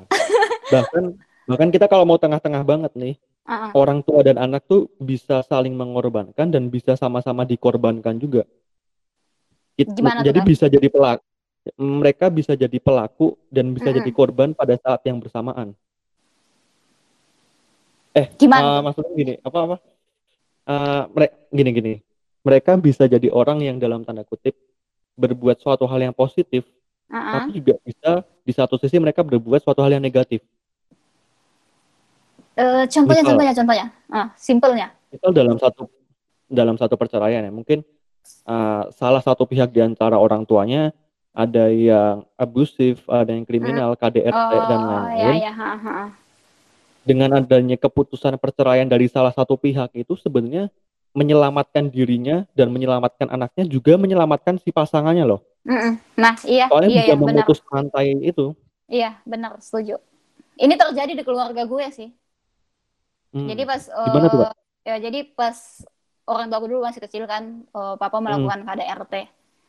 bahkan 0.74 1.20
bahkan 1.46 1.70
kita 1.70 1.86
kalau 1.86 2.08
mau 2.08 2.18
tengah-tengah 2.18 2.64
banget 2.64 2.92
nih, 2.98 3.16
uh 3.46 3.70
-uh. 3.70 3.72
orang 3.76 4.02
tua 4.02 4.24
dan 4.24 4.40
anak 4.40 4.66
tuh 4.66 4.90
bisa 4.98 5.44
saling 5.46 5.76
mengorbankan 5.76 6.50
dan 6.50 6.72
bisa 6.72 6.96
sama-sama 6.96 7.44
dikorbankan 7.44 8.18
juga. 8.18 8.48
It, 9.78 9.94
Gimana 9.94 10.26
jadi 10.26 10.42
bisa 10.42 10.66
jadi 10.66 10.90
pelaku 10.90 11.22
mereka 11.76 12.32
bisa 12.32 12.56
jadi 12.56 12.80
pelaku 12.80 13.36
dan 13.52 13.76
bisa 13.76 13.92
mm 13.92 13.92
-hmm. 13.92 14.00
jadi 14.00 14.12
korban 14.16 14.50
pada 14.56 14.80
saat 14.80 15.04
yang 15.04 15.20
bersamaan. 15.20 15.76
Eh, 18.16 18.32
gimana? 18.40 18.80
Uh, 18.80 18.82
maksudnya 18.88 19.14
gini, 19.14 19.34
apa 19.44 19.58
apa? 19.68 19.76
Uh, 20.68 20.76
eh, 20.76 21.04
mereka 21.16 21.36
gini 21.56 21.70
gini. 21.72 21.94
Mereka 22.44 22.72
bisa 22.84 23.04
jadi 23.08 23.28
orang 23.32 23.64
yang 23.64 23.80
dalam 23.80 24.04
tanda 24.04 24.28
kutip 24.28 24.56
berbuat 25.16 25.64
suatu 25.64 25.88
hal 25.88 26.00
yang 26.00 26.16
positif, 26.16 26.68
uh 27.08 27.16
-uh. 27.16 27.34
tapi 27.40 27.50
juga 27.60 27.74
bisa 27.84 28.12
di 28.44 28.54
satu 28.56 28.76
sisi 28.76 29.00
mereka 29.00 29.24
berbuat 29.24 29.64
suatu 29.64 29.80
hal 29.80 29.96
yang 29.96 30.04
negatif. 30.04 30.44
Uh, 32.58 32.84
contohnya, 32.90 33.22
misal, 33.22 33.32
contohnya, 33.32 33.54
contohnya, 33.54 33.88
uh, 34.12 34.28
simpelnya. 34.36 34.88
Misal 35.14 35.32
dalam 35.32 35.58
satu 35.62 35.88
dalam 36.48 36.76
satu 36.76 36.96
perceraian 36.96 37.44
ya, 37.44 37.52
mungkin 37.52 37.84
uh, 38.48 38.88
salah 38.96 39.24
satu 39.24 39.48
pihak 39.48 39.72
di 39.72 39.84
antara 39.84 40.16
orang 40.20 40.48
tuanya 40.48 40.92
ada 41.38 41.70
yang 41.70 42.26
abusif, 42.34 43.06
ada 43.06 43.30
yang 43.30 43.46
kriminal, 43.46 43.94
hmm. 43.94 44.02
KDRT 44.02 44.34
oh, 44.34 44.66
dan 44.66 44.80
lain-lain. 44.82 45.38
Ya, 45.38 45.54
ya, 45.54 45.54
Dengan 47.08 47.40
adanya 47.40 47.80
keputusan 47.80 48.36
perceraian 48.36 48.84
dari 48.84 49.08
salah 49.08 49.32
satu 49.32 49.56
pihak 49.56 49.96
itu 49.96 50.20
sebenarnya 50.20 50.68
menyelamatkan 51.16 51.88
dirinya 51.88 52.44
dan 52.54 52.70
menyelamatkan 52.70 53.32
anaknya 53.32 53.64
juga 53.66 53.96
menyelamatkan 53.96 54.60
si 54.60 54.70
pasangannya 54.76 55.24
loh. 55.26 55.42
Nah, 56.14 56.36
iya, 56.46 56.68
Soalnya 56.70 56.92
iya, 56.92 57.00
bisa 57.02 57.14
iya, 57.16 57.20
memutus 57.20 57.60
benar. 57.64 57.72
rantai 57.74 58.06
itu. 58.22 58.46
Iya, 58.88 59.12
benar, 59.26 59.58
setuju. 59.64 59.98
Ini 60.60 60.74
terjadi 60.78 61.12
di 61.18 61.24
keluarga 61.26 61.64
gue 61.66 61.86
sih. 61.90 62.10
Hmm. 63.36 63.48
Jadi 63.50 63.64
pas 63.68 63.82
Gimana 63.88 64.28
tuh, 64.32 64.40
Pak? 64.48 64.54
ya 64.88 64.96
jadi 65.04 65.20
pas 65.36 65.84
orang 66.24 66.48
tua 66.48 66.58
gue 66.64 66.70
dulu 66.72 66.82
masih 66.84 67.02
kecil 67.04 67.24
kan, 67.28 67.66
uh, 67.76 67.96
papa 68.00 68.22
melakukan 68.24 68.64
hmm. 68.64 68.68
KDRT. 68.68 69.16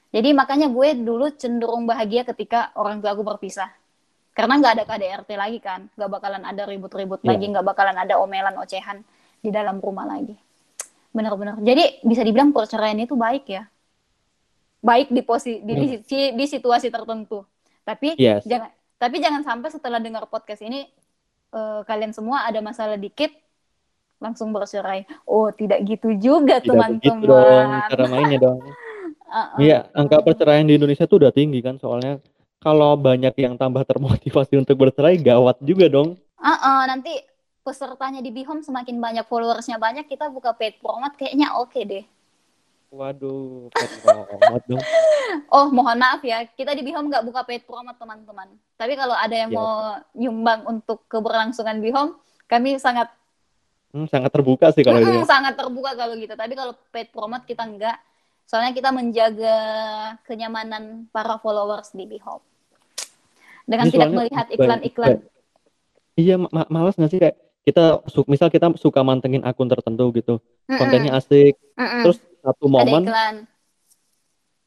Jadi 0.08 0.28
makanya 0.32 0.68
gue 0.72 0.88
dulu 1.00 1.26
cenderung 1.36 1.84
bahagia 1.84 2.24
ketika 2.24 2.72
orang 2.78 3.00
tua 3.00 3.12
gue 3.12 3.26
berpisah. 3.26 3.68
Karena 4.38 4.54
nggak 4.62 4.72
ada 4.78 4.84
KDRT 4.86 5.30
lagi 5.34 5.58
kan, 5.58 5.90
nggak 5.98 6.10
bakalan 6.14 6.46
ada 6.46 6.62
ribut-ribut 6.62 7.26
yeah. 7.26 7.34
lagi, 7.34 7.44
nggak 7.50 7.66
bakalan 7.66 7.98
ada 7.98 8.22
omelan 8.22 8.54
ocehan 8.62 9.02
di 9.42 9.50
dalam 9.50 9.82
rumah 9.82 10.06
lagi. 10.06 10.38
Bener-bener. 11.10 11.58
Jadi 11.58 12.06
bisa 12.06 12.22
dibilang 12.22 12.54
perceraian 12.54 13.02
itu 13.02 13.18
baik 13.18 13.50
ya. 13.50 13.66
Baik 14.78 15.10
di 15.10 15.26
posisi 15.26 15.58
di, 15.66 15.74
hmm. 15.74 16.06
di, 16.06 16.20
di 16.38 16.44
situasi 16.46 16.86
tertentu. 16.86 17.42
Tapi 17.82 18.14
yes. 18.14 18.46
jangan 18.46 18.70
tapi 18.94 19.18
jangan 19.18 19.42
sampai 19.42 19.74
setelah 19.74 19.98
dengar 19.98 20.30
podcast 20.30 20.62
ini 20.62 20.86
uh, 21.50 21.82
kalian 21.82 22.14
semua 22.14 22.46
ada 22.46 22.62
masalah 22.62 22.94
dikit 22.94 23.34
langsung 24.22 24.54
bercerai. 24.54 25.02
Oh, 25.26 25.50
tidak 25.50 25.82
gitu 25.82 26.14
juga, 26.14 26.62
teman-teman. 26.62 27.02
Gitu 27.02 27.26
dong, 27.26 27.70
cara 27.90 28.04
mainnya 28.06 28.38
dong. 28.38 28.62
Iya, 29.60 29.84
uh 29.84 29.92
-uh. 29.92 30.00
angka 30.00 30.24
perceraian 30.24 30.64
di 30.64 30.80
Indonesia 30.80 31.04
tuh 31.04 31.20
udah 31.20 31.28
tinggi 31.28 31.60
kan 31.60 31.76
soalnya 31.76 32.16
kalau 32.58 32.98
banyak 32.98 33.34
yang 33.38 33.54
tambah 33.54 33.82
termotivasi 33.86 34.58
untuk 34.62 34.76
bercerai 34.78 35.18
gawat 35.18 35.58
juga 35.62 35.86
dong. 35.86 36.18
Uh 36.38 36.50
-uh, 36.54 36.80
nanti 36.86 37.10
pesertanya 37.62 38.22
di 38.22 38.30
Bihom 38.32 38.62
semakin 38.62 38.96
banyak 38.96 39.26
followersnya 39.26 39.76
banyak 39.76 40.08
kita 40.08 40.30
buka 40.32 40.54
paid 40.54 40.80
promote 40.80 41.18
kayaknya 41.18 41.52
oke 41.58 41.74
okay 41.74 41.82
deh. 41.84 42.04
Waduh, 42.88 43.68
paid 43.74 43.90
promote 44.02 44.66
dong. 44.66 44.84
Oh, 45.52 45.68
mohon 45.68 46.00
maaf 46.00 46.24
ya, 46.24 46.48
kita 46.56 46.72
di 46.72 46.80
Bihom 46.80 47.12
nggak 47.12 47.20
buka 47.20 47.44
paid 47.44 47.68
promote 47.68 48.00
teman-teman. 48.00 48.48
Tapi 48.80 48.96
kalau 48.96 49.12
ada 49.12 49.36
yang 49.36 49.52
ya. 49.52 49.56
mau 49.60 49.70
nyumbang 50.16 50.64
untuk 50.64 51.04
keberlangsungan 51.04 51.84
Bihom, 51.84 52.16
kami 52.48 52.80
sangat 52.80 53.12
Hmm, 53.88 54.04
sangat 54.04 54.28
terbuka 54.28 54.68
sih 54.76 54.84
kalau 54.84 55.00
hmm, 55.00 55.08
itu. 55.08 55.16
Ya. 55.24 55.24
Sangat 55.32 55.54
terbuka 55.56 55.96
kalau 55.96 56.12
gitu. 56.20 56.34
Tapi 56.36 56.52
kalau 56.52 56.76
paid 56.92 57.08
promote 57.08 57.48
kita 57.48 57.64
enggak. 57.64 57.96
Soalnya 58.48 58.72
kita 58.72 58.88
menjaga 58.88 59.56
kenyamanan 60.24 61.04
para 61.12 61.36
followers 61.36 61.92
di 61.92 62.08
Bihop. 62.08 62.40
Dengan 63.68 63.86
Ini 63.86 63.92
tidak 63.92 64.10
melihat 64.16 64.46
iklan-iklan. 64.48 65.20
Iya, 66.16 66.40
ma 66.40 66.64
malas 66.72 66.96
nggak 66.96 67.12
sih 67.12 67.20
kayak 67.20 67.36
kita 67.68 68.00
misal 68.24 68.48
kita 68.48 68.72
suka 68.80 69.04
mantengin 69.04 69.44
akun 69.44 69.68
tertentu 69.68 70.08
gitu. 70.16 70.40
Mm 70.64 70.72
-mm. 70.72 70.78
Kontennya 70.80 71.12
asik. 71.20 71.60
Mm 71.76 71.84
-mm. 71.84 72.02
Terus 72.08 72.18
satu 72.40 72.64
momen 72.72 73.02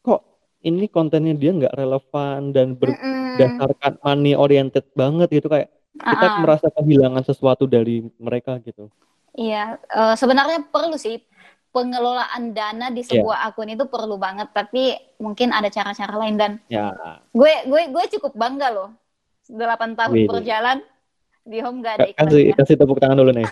kok 0.01 0.21
ini 0.61 0.85
kontennya 0.89 1.33
dia 1.33 1.51
nggak 1.53 1.73
relevan 1.73 2.53
dan 2.53 2.77
berdasarkan 2.77 3.97
money 4.05 4.37
oriented 4.37 4.85
banget 4.93 5.41
gitu 5.41 5.49
kayak 5.49 5.73
kita 5.97 6.25
uh 6.25 6.31
-uh. 6.37 6.41
merasa 6.45 6.67
kehilangan 6.69 7.23
sesuatu 7.25 7.65
dari 7.65 8.05
mereka 8.21 8.61
gitu. 8.61 8.93
Iya, 9.31 9.79
uh, 9.95 10.15
sebenarnya 10.19 10.67
perlu 10.67 10.99
sih 10.99 11.23
pengelolaan 11.71 12.51
dana 12.51 12.91
di 12.91 13.01
iya. 13.03 13.09
sebuah 13.15 13.37
yeah. 13.41 13.47
akun 13.51 13.71
itu 13.71 13.85
perlu 13.87 14.19
banget, 14.19 14.51
tapi 14.51 14.95
mungkin 15.19 15.55
ada 15.55 15.71
cara-cara 15.71 16.13
lain 16.19 16.35
dan 16.35 16.51
yeah. 16.67 16.91
gue 17.31 17.53
gue 17.67 17.81
gue 17.89 18.03
cukup 18.19 18.35
bangga 18.35 18.71
loh. 18.71 18.89
8 19.51 19.99
tahun 19.99 20.15
Wih. 20.15 20.27
berjalan 20.31 20.79
di 21.43 21.59
home 21.59 21.83
gak 21.83 21.99
ada 21.99 22.07
iklan. 22.07 22.27
Kasih 22.29 22.43
kasih 22.55 22.75
tepuk 22.79 22.99
tangan 22.99 23.19
dulu 23.19 23.31
nih. 23.35 23.47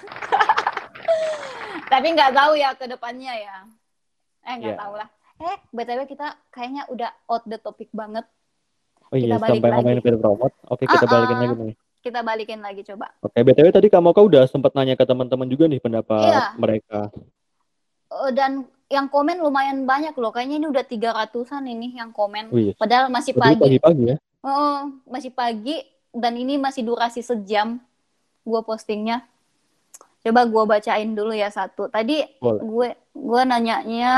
tapi 1.91 2.07
nggak 2.13 2.31
tahu 2.31 2.53
ya 2.55 2.69
ke 2.77 2.85
depannya 2.87 3.33
ya. 3.35 3.57
Eh 4.47 4.53
nggak 4.59 4.75
yeah. 4.75 4.79
tahu 4.79 4.93
lah. 4.95 5.09
Eh 5.39 5.55
btw 5.71 5.99
kita 6.07 6.27
kayaknya 6.51 6.83
udah 6.87 7.11
out 7.27 7.43
the 7.47 7.59
topic 7.59 7.91
banget. 7.91 8.23
Oh 9.09 9.17
iya, 9.17 9.41
kita 9.41 9.57
sampai 9.57 9.69
ngomongin 9.73 10.01
film 10.05 10.19
promote. 10.21 10.55
Oke, 10.69 10.85
kita 10.85 11.03
uh 11.03 11.07
-uh. 11.07 11.11
balikin 11.11 11.37
lagi 11.41 11.55
nih 11.57 11.75
kita 11.99 12.23
balikin 12.23 12.63
lagi 12.63 12.81
coba. 12.87 13.11
Oke, 13.19 13.43
BTW 13.43 13.67
tadi 13.75 13.87
kamu 13.91 14.15
kau 14.15 14.25
udah 14.31 14.47
sempat 14.47 14.71
nanya 14.71 14.95
ke 14.95 15.03
teman-teman 15.03 15.47
juga 15.51 15.67
nih 15.67 15.83
pendapat 15.83 16.31
iya. 16.31 16.55
mereka. 16.55 17.11
Uh, 18.09 18.33
dan 18.33 18.65
yang 18.89 19.05
komen 19.05 19.37
lumayan 19.37 19.85
banyak 19.85 20.17
loh. 20.17 20.33
Kayaknya 20.33 20.55
ini 20.65 20.67
udah 20.67 20.85
tiga 20.85 21.13
ratusan 21.13 21.63
ini 21.69 21.93
yang 21.93 22.09
komen. 22.09 22.49
Oh, 22.49 22.57
iya. 22.57 22.73
Padahal 22.73 23.13
masih 23.13 23.37
pagi. 23.37 23.61
Pagi-pagi 23.61 24.03
ya? 24.13 24.17
Oh, 24.41 24.89
masih 25.05 25.29
pagi 25.29 25.85
dan 26.09 26.33
ini 26.33 26.57
masih 26.57 26.81
durasi 26.81 27.21
sejam 27.21 27.77
gue 28.41 28.61
postingnya. 28.65 29.21
Coba 30.25 30.43
gue 30.49 30.63
bacain 30.65 31.11
dulu 31.13 31.31
ya 31.31 31.53
satu. 31.53 31.87
Tadi 31.87 32.25
Boleh. 32.41 32.61
gue 32.65 32.87
gue 33.13 33.41
nanyanya 33.45 34.15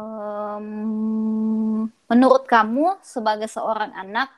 um, 0.00 1.86
menurut 2.08 2.48
kamu 2.48 2.98
sebagai 3.04 3.46
seorang 3.46 3.92
anak 3.92 4.32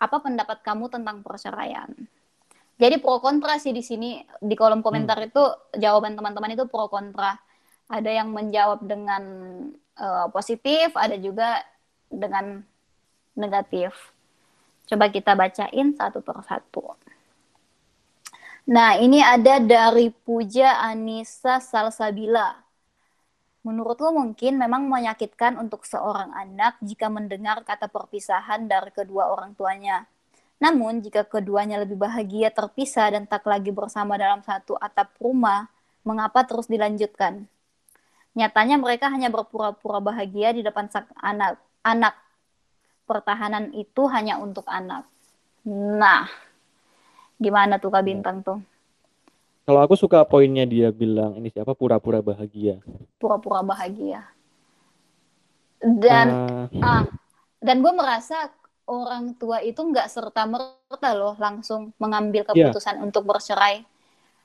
apa 0.00 0.16
pendapat 0.20 0.60
kamu 0.64 0.92
tentang 0.92 1.24
perceraian? 1.24 1.90
Jadi 2.80 2.96
pro 2.96 3.20
kontra 3.20 3.60
sih 3.60 3.76
di 3.76 3.84
sini 3.84 4.24
di 4.40 4.56
kolom 4.56 4.80
komentar 4.80 5.20
hmm. 5.20 5.28
itu 5.28 5.44
jawaban 5.76 6.16
teman-teman 6.16 6.56
itu 6.56 6.64
pro 6.64 6.88
kontra. 6.88 7.36
Ada 7.92 8.24
yang 8.24 8.32
menjawab 8.32 8.80
dengan 8.88 9.22
uh, 10.00 10.26
positif, 10.32 10.96
ada 10.96 11.20
juga 11.20 11.60
dengan 12.08 12.64
negatif. 13.36 13.92
Coba 14.88 15.12
kita 15.12 15.36
bacain 15.36 15.92
satu 15.92 16.24
persatu. 16.24 16.96
Nah, 18.70 18.96
ini 18.96 19.20
ada 19.20 19.58
dari 19.60 20.08
Puja 20.14 20.80
Anissa 20.80 21.60
Salsabila. 21.60 22.54
Menurut 23.60 24.00
lo 24.00 24.14
mungkin 24.16 24.56
memang 24.56 24.88
menyakitkan 24.88 25.60
untuk 25.60 25.84
seorang 25.84 26.32
anak 26.32 26.80
jika 26.80 27.12
mendengar 27.12 27.60
kata 27.60 27.92
perpisahan 27.92 28.70
dari 28.70 28.88
kedua 28.88 29.28
orang 29.28 29.52
tuanya. 29.52 30.08
Namun, 30.60 31.00
jika 31.00 31.24
keduanya 31.24 31.80
lebih 31.80 31.96
bahagia 31.96 32.52
terpisah 32.52 33.16
dan 33.16 33.24
tak 33.24 33.48
lagi 33.48 33.72
bersama 33.72 34.20
dalam 34.20 34.44
satu 34.44 34.76
atap 34.76 35.16
rumah, 35.16 35.72
mengapa 36.04 36.44
terus 36.44 36.68
dilanjutkan? 36.68 37.48
Nyatanya 38.36 38.76
mereka 38.76 39.08
hanya 39.08 39.32
berpura-pura 39.32 39.98
bahagia 39.98 40.52
di 40.52 40.60
depan 40.60 40.86
sang 40.92 41.08
anak. 41.16 41.56
Anak 41.80 42.12
pertahanan 43.08 43.74
itu 43.74 44.06
hanya 44.06 44.38
untuk 44.38 44.62
anak. 44.68 45.08
Nah, 45.66 46.30
gimana 47.40 47.82
tuh 47.82 47.90
Kak 47.90 48.06
Bintang 48.06 48.44
tuh? 48.46 48.62
Kalau 49.66 49.80
aku 49.82 49.98
suka 49.98 50.22
poinnya 50.28 50.62
dia 50.68 50.94
bilang 50.94 51.34
ini 51.40 51.50
siapa 51.50 51.74
pura-pura 51.74 52.22
bahagia. 52.22 52.78
Pura-pura 53.18 53.66
bahagia. 53.66 54.28
Dan 55.80 56.26
uh... 56.28 56.84
ah, 56.84 57.04
dan 57.58 57.80
gue 57.82 57.92
merasa 57.96 58.52
orang 58.90 59.38
tua 59.38 59.62
itu 59.62 59.78
nggak 59.78 60.10
serta 60.10 60.50
merta 60.50 61.14
loh 61.14 61.38
langsung 61.38 61.94
mengambil 62.02 62.42
iya. 62.42 62.48
keputusan 62.50 62.98
yeah. 62.98 63.06
untuk 63.06 63.22
bercerai. 63.22 63.86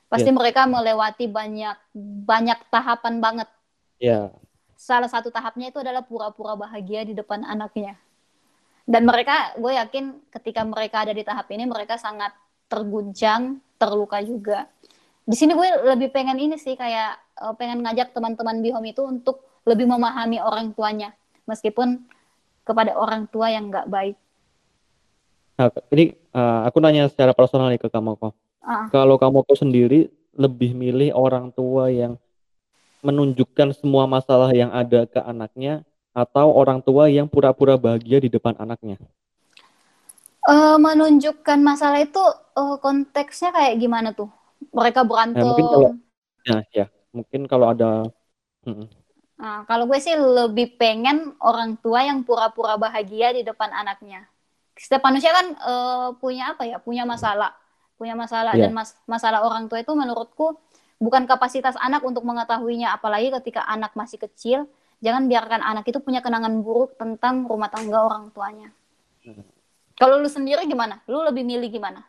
Pasti 0.06 0.30
yeah. 0.30 0.38
mereka 0.38 0.70
melewati 0.70 1.26
banyak 1.26 1.74
banyak 2.22 2.58
tahapan 2.70 3.18
banget. 3.18 3.48
Ya. 3.98 4.06
Yeah. 4.06 4.26
Salah 4.78 5.10
satu 5.10 5.34
tahapnya 5.34 5.74
itu 5.74 5.82
adalah 5.82 6.06
pura-pura 6.06 6.54
bahagia 6.54 7.02
di 7.02 7.16
depan 7.16 7.42
anaknya. 7.42 7.98
Dan 8.86 9.02
mereka, 9.02 9.56
gue 9.58 9.72
yakin 9.74 10.30
ketika 10.30 10.62
mereka 10.62 11.02
ada 11.02 11.10
di 11.10 11.26
tahap 11.26 11.50
ini, 11.50 11.66
mereka 11.66 11.98
sangat 11.98 12.30
terguncang, 12.70 13.58
terluka 13.82 14.22
juga. 14.22 14.70
Di 15.26 15.34
sini 15.34 15.58
gue 15.58 15.90
lebih 15.90 16.14
pengen 16.14 16.38
ini 16.38 16.54
sih 16.54 16.78
kayak 16.78 17.18
uh, 17.42 17.50
pengen 17.58 17.82
ngajak 17.82 18.14
teman-teman 18.14 18.62
bihom 18.62 18.84
itu 18.86 19.02
untuk 19.02 19.42
lebih 19.66 19.90
memahami 19.90 20.38
orang 20.38 20.70
tuanya, 20.70 21.10
meskipun 21.50 22.06
kepada 22.62 22.94
orang 22.94 23.26
tua 23.26 23.50
yang 23.50 23.74
nggak 23.74 23.90
baik. 23.90 24.16
Nah, 25.56 25.72
ini 25.88 26.12
uh, 26.36 26.68
aku 26.68 26.76
nanya 26.84 27.08
secara 27.08 27.32
personal 27.32 27.72
nih 27.72 27.80
ke 27.80 27.88
kamu 27.88 28.16
kok. 28.20 28.36
Uh. 28.60 28.86
Kalau 28.92 29.16
kamu 29.16 29.40
kok 29.48 29.56
sendiri 29.56 30.12
lebih 30.36 30.76
milih 30.76 31.16
orang 31.16 31.48
tua 31.48 31.88
yang 31.88 32.20
menunjukkan 33.00 33.72
semua 33.76 34.04
masalah 34.04 34.52
yang 34.52 34.68
ada 34.68 35.08
ke 35.08 35.16
anaknya 35.24 35.80
atau 36.12 36.52
orang 36.52 36.80
tua 36.84 37.08
yang 37.08 37.28
pura-pura 37.28 37.80
bahagia 37.80 38.20
di 38.20 38.28
depan 38.28 38.56
anaknya? 38.60 39.00
Uh, 40.46 40.78
menunjukkan 40.78 41.58
masalah 41.58 42.04
itu 42.04 42.22
uh, 42.54 42.76
konteksnya 42.78 43.50
kayak 43.50 43.80
gimana 43.80 44.12
tuh? 44.12 44.30
Mereka 44.72 45.02
berantem. 45.08 45.42
Ya, 45.42 45.48
mungkin 45.48 45.66
kalau 45.66 45.90
ya, 46.44 46.56
ya 46.72 46.86
mungkin 47.10 47.40
kalau 47.48 47.66
ada. 47.72 47.90
Hmm. 48.62 48.86
Nah, 49.36 49.68
kalau 49.68 49.84
gue 49.84 50.00
sih 50.00 50.16
lebih 50.16 50.80
pengen 50.80 51.36
orang 51.44 51.76
tua 51.80 52.04
yang 52.04 52.24
pura-pura 52.24 52.80
bahagia 52.80 53.36
di 53.36 53.44
depan 53.44 53.68
anaknya. 53.72 54.24
Setiap 54.76 55.02
manusia 55.02 55.32
kan 55.32 55.46
uh, 55.64 56.08
punya 56.20 56.52
apa 56.54 56.68
ya? 56.68 56.76
Punya 56.78 57.08
masalah, 57.08 57.56
punya 57.96 58.12
masalah 58.12 58.54
yeah. 58.54 58.68
dan 58.68 58.76
mas 58.76 58.94
masalah 59.08 59.42
orang 59.42 59.66
tua 59.72 59.80
itu 59.80 59.92
menurutku 59.96 60.60
bukan 61.00 61.24
kapasitas 61.24 61.74
anak 61.80 62.04
untuk 62.04 62.22
mengetahuinya. 62.22 62.92
Apalagi 62.92 63.32
ketika 63.42 63.64
anak 63.64 63.96
masih 63.96 64.20
kecil, 64.20 64.68
jangan 65.00 65.26
biarkan 65.26 65.64
anak 65.64 65.88
itu 65.88 65.98
punya 65.98 66.20
kenangan 66.20 66.60
buruk 66.60 66.94
tentang 67.00 67.48
rumah 67.48 67.72
tangga 67.72 68.04
orang 68.04 68.30
tuanya. 68.30 68.70
Hmm 69.24 69.56
kalau 69.96 70.20
lu 70.20 70.28
sendiri 70.28 70.68
gimana? 70.68 71.00
Lu 71.08 71.24
lebih 71.24 71.42
milih 71.42 71.72
gimana? 71.72 72.04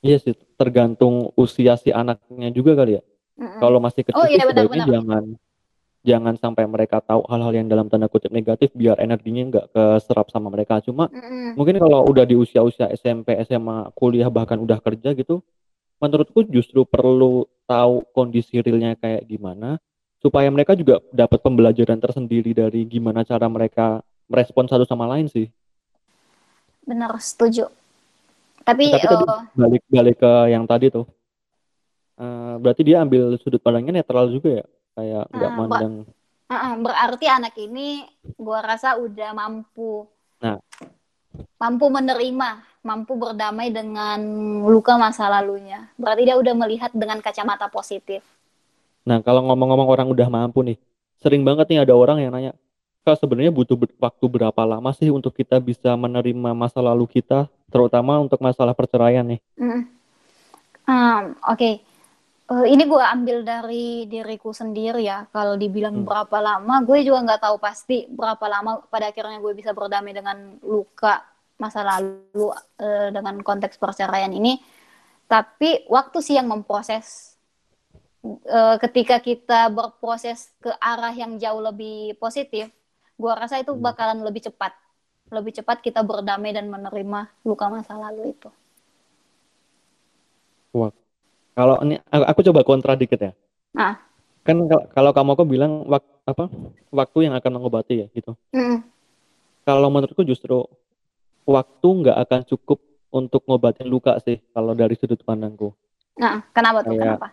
Iya 0.00 0.16
sih, 0.16 0.32
tergantung 0.56 1.28
usia 1.36 1.76
si 1.76 1.92
anaknya 1.92 2.48
juga 2.48 2.72
kali 2.72 2.96
ya. 2.96 3.02
Mm-hmm. 3.36 3.60
Kalau 3.60 3.78
masih 3.78 4.02
kecil, 4.08 4.16
oh, 4.16 4.28
iya, 4.28 4.44
benar, 4.48 4.64
benar. 4.68 4.88
jangan 4.88 5.24
jangan 6.00 6.32
sampai 6.40 6.64
mereka 6.64 7.04
tahu 7.04 7.28
hal-hal 7.28 7.52
yang 7.52 7.68
dalam 7.68 7.92
tanda 7.92 8.08
kutip 8.08 8.32
negatif 8.32 8.72
biar 8.72 8.96
energinya 8.96 9.42
nggak 9.52 9.66
keserap 9.72 10.32
sama 10.32 10.48
mereka. 10.48 10.80
Cuma 10.80 11.12
mm-hmm. 11.12 11.56
mungkin 11.56 11.76
kalau 11.76 12.08
udah 12.08 12.24
di 12.24 12.36
usia-usia 12.36 12.88
SMP, 12.96 13.36
SMA, 13.44 13.92
kuliah 13.92 14.32
bahkan 14.32 14.56
udah 14.56 14.80
kerja 14.80 15.12
gitu, 15.12 15.44
menurutku 16.00 16.48
justru 16.48 16.88
perlu 16.88 17.44
tahu 17.68 18.08
kondisi 18.16 18.64
realnya 18.64 18.96
kayak 18.96 19.28
gimana 19.28 19.76
supaya 20.20 20.48
mereka 20.52 20.76
juga 20.76 21.00
dapat 21.12 21.40
pembelajaran 21.40 22.00
tersendiri 22.00 22.52
dari 22.52 22.84
gimana 22.88 23.24
cara 23.24 23.48
mereka 23.48 24.04
merespon 24.28 24.68
satu 24.68 24.88
sama 24.88 25.04
lain 25.08 25.28
sih. 25.28 25.48
Benar 26.84 27.12
setuju. 27.20 27.68
Tapi, 28.60 28.92
tapi 28.92 29.06
uh, 29.08 29.10
tadi 29.12 29.24
eh, 29.24 29.40
balik 29.56 29.82
balik 29.88 30.16
ke 30.20 30.32
yang 30.52 30.64
tadi 30.64 30.92
tuh. 30.92 31.08
Uh, 32.20 32.60
berarti 32.60 32.84
dia 32.84 33.00
ambil 33.00 33.32
sudut 33.40 33.56
pandangnya 33.64 34.04
netral 34.04 34.28
juga 34.28 34.60
ya 34.60 34.66
kayak 34.96 35.24
nggak 35.30 35.52
uh, 35.52 35.56
mandang 35.56 35.94
uh, 36.50 36.54
uh, 36.54 36.74
berarti 36.80 37.26
anak 37.30 37.54
ini 37.58 38.06
gua 38.38 38.62
rasa 38.64 38.96
udah 38.98 39.30
mampu 39.34 40.06
nah 40.40 40.58
mampu 41.60 41.86
menerima 41.92 42.50
mampu 42.80 43.12
berdamai 43.14 43.70
dengan 43.70 44.20
luka 44.66 44.96
masa 44.96 45.28
lalunya 45.28 45.88
berarti 46.00 46.26
dia 46.26 46.36
udah 46.40 46.54
melihat 46.56 46.90
dengan 46.96 47.20
kacamata 47.22 47.68
positif 47.70 48.24
nah 49.04 49.22
kalau 49.22 49.46
ngomong-ngomong 49.46 49.88
orang 49.88 50.08
udah 50.10 50.28
mampu 50.28 50.64
nih 50.64 50.78
sering 51.20 51.44
banget 51.44 51.68
nih 51.70 51.80
ada 51.84 51.94
orang 51.94 52.18
yang 52.24 52.32
nanya 52.32 52.52
Kak, 53.00 53.16
sebenarnya 53.16 53.48
butuh 53.48 53.80
waktu 53.96 54.24
berapa 54.28 54.60
lama 54.68 54.92
sih 54.92 55.08
untuk 55.08 55.32
kita 55.32 55.56
bisa 55.56 55.96
menerima 55.96 56.52
masa 56.52 56.84
lalu 56.84 57.08
kita, 57.08 57.48
terutama 57.72 58.20
untuk 58.20 58.36
masalah 58.44 58.76
perceraian 58.76 59.24
nih? 59.24 59.40
Mm. 59.56 59.88
Um, 60.84 61.24
Oke, 61.48 61.56
okay. 61.56 61.74
Uh, 62.50 62.66
ini 62.66 62.84
gue 62.84 63.02
ambil 63.02 63.46
dari 63.46 64.04
diriku 64.10 64.50
sendiri 64.50 65.06
ya. 65.06 65.24
Kalau 65.30 65.54
dibilang 65.54 66.02
hmm. 66.02 66.06
berapa 66.06 66.38
lama, 66.42 66.74
gue 66.82 67.06
juga 67.06 67.24
nggak 67.24 67.42
tahu 67.46 67.56
pasti 67.62 68.10
berapa 68.10 68.44
lama 68.50 68.82
pada 68.90 69.14
akhirnya 69.14 69.38
gue 69.38 69.52
bisa 69.54 69.70
berdamai 69.70 70.12
dengan 70.12 70.58
luka 70.66 71.22
masa 71.56 71.86
lalu 71.86 72.50
uh, 72.82 73.08
dengan 73.14 73.38
konteks 73.40 73.78
perceraian 73.78 74.32
ini. 74.34 74.58
Tapi 75.30 75.86
waktu 75.86 76.18
sih 76.18 76.34
yang 76.34 76.50
memproses 76.50 77.38
uh, 78.26 78.76
ketika 78.82 79.22
kita 79.22 79.70
berproses 79.70 80.50
ke 80.58 80.74
arah 80.82 81.14
yang 81.14 81.38
jauh 81.38 81.62
lebih 81.62 82.18
positif 82.18 82.74
Gua 83.20 83.36
rasa 83.36 83.60
itu 83.60 83.76
hmm. 83.76 83.84
bakalan 83.84 84.24
lebih 84.24 84.48
cepat. 84.48 84.72
Lebih 85.28 85.60
cepat 85.60 85.84
kita 85.84 86.00
berdamai 86.00 86.56
dan 86.56 86.72
menerima 86.72 87.28
luka 87.44 87.68
masa 87.68 88.00
lalu 88.00 88.32
itu. 88.32 88.48
Wah. 90.72 90.88
Kalau 91.54 91.76
ini 91.84 91.98
aku, 92.08 92.24
aku 92.24 92.40
coba 92.50 92.60
kontra 92.62 92.92
dikit 92.94 93.20
ya. 93.20 93.32
Nah. 93.74 93.98
Kan 94.40 94.64
kalau 94.96 95.12
kamu 95.12 95.30
aku 95.36 95.44
bilang 95.44 95.72
wak, 95.84 96.02
apa 96.24 96.48
waktu 96.88 97.28
yang 97.28 97.34
akan 97.36 97.60
mengobati 97.60 98.02
ya 98.02 98.06
gitu. 98.16 98.32
Mm. 98.56 98.80
Kalau 99.68 99.88
menurutku 99.92 100.24
justru 100.24 100.64
waktu 101.44 101.88
nggak 101.88 102.16
akan 102.16 102.40
cukup 102.48 102.78
untuk 103.10 103.44
ngobatin 103.44 103.90
luka 103.90 104.16
sih 104.22 104.40
kalau 104.54 104.72
dari 104.72 104.96
sudut 104.96 105.20
pandangku. 105.20 105.76
Nah, 106.16 106.40
kenapa 106.54 106.86
tuh? 106.86 106.96
Kayak, 106.96 107.02
kenapa? 107.04 107.28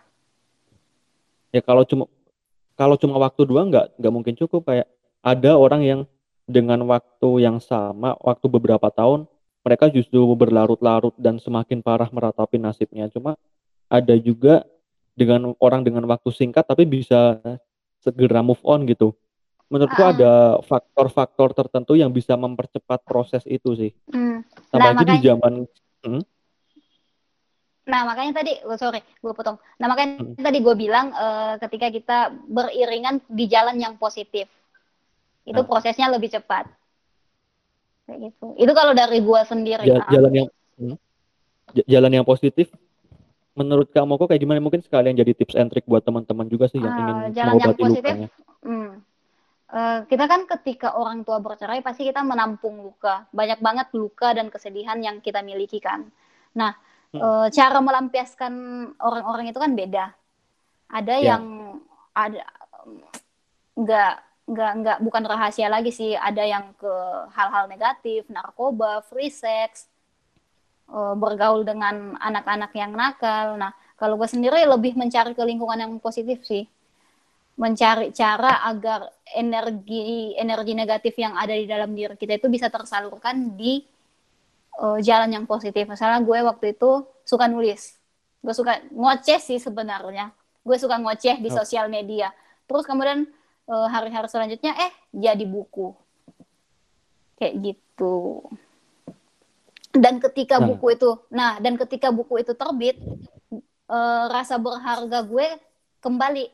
Ya 1.48 1.60
kalau 1.64 1.82
cuma 1.88 2.04
kalau 2.76 2.94
cuma 3.00 3.16
waktu 3.16 3.42
dua 3.48 3.64
nggak 3.66 3.86
nggak 3.96 4.12
mungkin 4.12 4.34
cukup 4.36 4.68
kayak 4.68 4.86
ada 5.24 5.56
orang 5.56 5.82
yang 5.82 6.00
dengan 6.48 6.80
waktu 6.88 7.44
yang 7.44 7.60
sama, 7.60 8.16
waktu 8.24 8.46
beberapa 8.48 8.88
tahun, 8.88 9.28
mereka 9.60 9.92
justru 9.92 10.24
berlarut-larut 10.32 11.12
dan 11.20 11.36
semakin 11.36 11.84
parah 11.84 12.08
meratapi 12.08 12.56
nasibnya. 12.56 13.12
Cuma 13.12 13.36
ada 13.88 14.14
juga 14.20 14.64
dengan 15.18 15.56
orang 15.58 15.82
dengan 15.82 16.06
waktu 16.06 16.30
singkat 16.30 16.64
tapi 16.68 16.86
bisa 16.86 17.40
segera 17.98 18.44
move 18.44 18.62
on 18.62 18.86
gitu. 18.86 19.16
Menurutku 19.68 20.00
uh. 20.00 20.12
ada 20.14 20.32
faktor-faktor 20.64 21.52
tertentu 21.52 21.92
yang 21.98 22.08
bisa 22.08 22.38
mempercepat 22.38 23.04
proses 23.04 23.44
itu 23.44 23.76
sih. 23.76 23.92
Hmm. 24.08 24.40
Nah, 24.72 24.92
makanya, 24.94 25.18
di 25.18 25.18
zaman 25.24 25.52
hmm? 26.04 26.22
Nah 27.88 28.04
makanya 28.04 28.44
tadi, 28.44 28.52
oh, 28.68 28.76
sorry, 28.76 29.00
gue 29.00 29.32
potong. 29.32 29.56
Nah 29.80 29.88
makanya 29.88 30.20
hmm. 30.20 30.44
tadi 30.44 30.58
gue 30.60 30.74
bilang 30.76 31.08
uh, 31.12 31.56
ketika 31.56 31.88
kita 31.88 32.18
beriringan 32.44 33.24
di 33.32 33.48
jalan 33.48 33.80
yang 33.80 33.96
positif 33.96 34.44
itu 35.48 35.60
nah. 35.64 35.66
prosesnya 35.66 36.12
lebih 36.12 36.28
cepat 36.28 36.68
kayak 38.04 38.32
gitu 38.32 38.46
itu 38.60 38.72
kalau 38.76 38.92
dari 38.92 39.18
gua 39.24 39.44
sendiri 39.48 39.84
ja 39.88 40.04
jalan 40.12 40.32
yang 40.32 40.48
hmm. 40.76 40.96
jalan 41.88 42.12
yang 42.20 42.26
positif 42.28 42.68
menurut 43.58 43.90
kamu 43.90 44.14
kok 44.14 44.30
kayak 44.30 44.42
gimana 44.46 44.62
mungkin 44.62 44.80
sekalian 44.80 45.18
jadi 45.18 45.34
tips 45.34 45.58
and 45.58 45.68
trick 45.74 45.84
buat 45.90 46.06
teman-teman 46.06 46.46
juga 46.46 46.70
sih 46.70 46.78
yang 46.78 46.94
uh, 46.94 47.00
ingin 47.02 47.16
jalan 47.34 47.54
yang 47.58 47.74
positif 47.74 48.14
lukanya. 48.14 48.28
Hmm. 48.62 48.92
Uh, 49.68 50.00
kita 50.08 50.24
kan 50.24 50.48
ketika 50.48 50.96
orang 50.96 51.26
tua 51.26 51.42
bercerai 51.42 51.84
pasti 51.84 52.08
kita 52.08 52.24
menampung 52.24 52.80
luka 52.80 53.28
banyak 53.36 53.60
banget 53.60 53.92
luka 53.92 54.32
dan 54.32 54.48
kesedihan 54.48 54.96
yang 55.02 55.20
kita 55.20 55.44
miliki 55.44 55.76
kan 55.76 56.08
nah 56.56 56.72
hmm. 57.12 57.20
uh, 57.20 57.46
cara 57.52 57.78
melampiaskan 57.84 58.52
orang-orang 58.96 59.52
itu 59.52 59.60
kan 59.60 59.72
beda 59.76 60.06
ada 60.88 61.14
yeah. 61.20 61.36
yang 61.36 61.44
ada 62.16 62.40
nggak 63.76 64.14
nggak 64.48 64.72
nggak 64.80 64.98
bukan 65.04 65.24
rahasia 65.28 65.68
lagi 65.68 65.92
sih 65.92 66.16
ada 66.16 66.40
yang 66.40 66.72
ke 66.80 66.94
hal-hal 67.36 67.68
negatif 67.68 68.24
narkoba 68.32 69.04
free 69.04 69.28
sex 69.28 69.84
uh, 70.92 71.14
bergaul 71.14 71.64
dengan 71.64 72.16
anak-anak 72.18 72.72
yang 72.74 72.92
nakal. 72.92 73.56
Nah 73.56 73.72
kalau 73.98 74.14
gue 74.16 74.28
sendiri 74.30 74.62
lebih 74.66 74.94
mencari 74.94 75.32
ke 75.32 75.42
lingkungan 75.42 75.78
yang 75.78 75.92
positif 76.00 76.44
sih. 76.44 76.66
Mencari 77.58 78.14
cara 78.14 78.62
agar 78.70 79.10
energi 79.34 80.34
energi 80.38 80.72
negatif 80.78 81.14
yang 81.18 81.34
ada 81.34 81.50
di 81.50 81.66
dalam 81.66 81.90
diri 81.90 82.14
kita 82.14 82.38
itu 82.38 82.46
bisa 82.46 82.70
tersalurkan 82.70 83.58
di 83.58 83.82
uh, 84.78 84.98
jalan 85.02 85.34
yang 85.34 85.44
positif. 85.44 85.84
Misalnya 85.88 86.22
gue 86.22 86.38
waktu 86.44 86.78
itu 86.78 87.02
suka 87.26 87.50
nulis. 87.50 87.98
Gue 88.38 88.54
suka 88.54 88.78
ngoceh 88.94 89.42
sih 89.42 89.58
sebenarnya. 89.58 90.30
Gue 90.62 90.78
suka 90.78 91.02
ngoceh 91.02 91.42
di 91.42 91.50
oh. 91.50 91.56
sosial 91.58 91.90
media. 91.90 92.30
Terus 92.70 92.86
kemudian 92.86 93.26
Eh, 93.68 93.88
hari-hari 93.92 94.28
selanjutnya 94.32 94.72
eh 94.80 94.92
jadi 95.12 95.44
buku. 95.44 95.92
Kayak 97.36 97.54
gitu 97.60 98.40
dan 99.92 100.20
ketika 100.20 100.60
nah. 100.60 100.72
buku 100.72 100.96
itu 100.96 101.10
nah 101.32 101.56
dan 101.62 101.80
ketika 101.80 102.12
buku 102.12 102.44
itu 102.44 102.52
terbit 102.52 103.00
uh, 103.88 104.24
rasa 104.30 104.60
berharga 104.60 105.24
gue 105.24 105.46
kembali. 106.04 106.46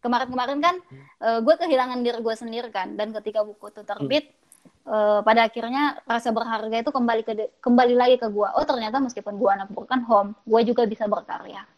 Kemarin-kemarin 0.00 0.58
kan 0.64 0.74
uh, 1.20 1.38
gue 1.44 1.54
kehilangan 1.60 2.00
diri 2.00 2.18
gue 2.24 2.34
sendiri 2.34 2.68
kan. 2.72 2.96
Dan 2.96 3.12
ketika 3.12 3.44
buku 3.44 3.68
itu 3.68 3.84
terbit 3.84 4.32
hmm. 4.32 4.88
uh, 4.88 5.20
pada 5.20 5.44
akhirnya 5.44 6.00
rasa 6.08 6.32
berharga 6.32 6.80
itu 6.80 6.90
kembali 6.90 7.22
ke 7.22 7.32
kembali 7.60 7.94
lagi 7.94 8.16
ke 8.16 8.26
gue. 8.32 8.48
Oh 8.56 8.64
ternyata 8.64 8.96
meskipun 8.98 9.36
gue 9.36 9.50
anak 9.52 9.68
broken 9.70 10.02
home 10.08 10.30
gue 10.48 10.60
juga 10.64 10.88
bisa 10.88 11.04
berkarya. 11.04 11.68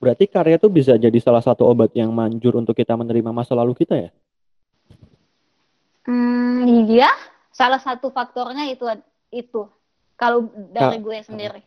Berarti 0.00 0.24
karya 0.28 0.56
itu 0.56 0.68
bisa 0.72 0.96
jadi 0.96 1.18
salah 1.20 1.44
satu 1.44 1.68
obat 1.68 1.92
yang 1.92 2.08
manjur 2.12 2.56
untuk 2.56 2.72
kita 2.72 2.96
menerima 2.96 3.36
masa 3.36 3.52
lalu 3.52 3.76
kita 3.76 3.96
ya? 3.96 4.10
Hmm 6.08 6.88
iya 6.88 7.12
salah 7.60 7.80
satu 7.80 8.08
faktornya 8.08 8.64
itu 8.72 8.88
itu 9.28 9.68
kalau 10.16 10.48
dari 10.72 10.96
Ka 10.96 11.04
gue 11.04 11.16
sendiri 11.20 11.60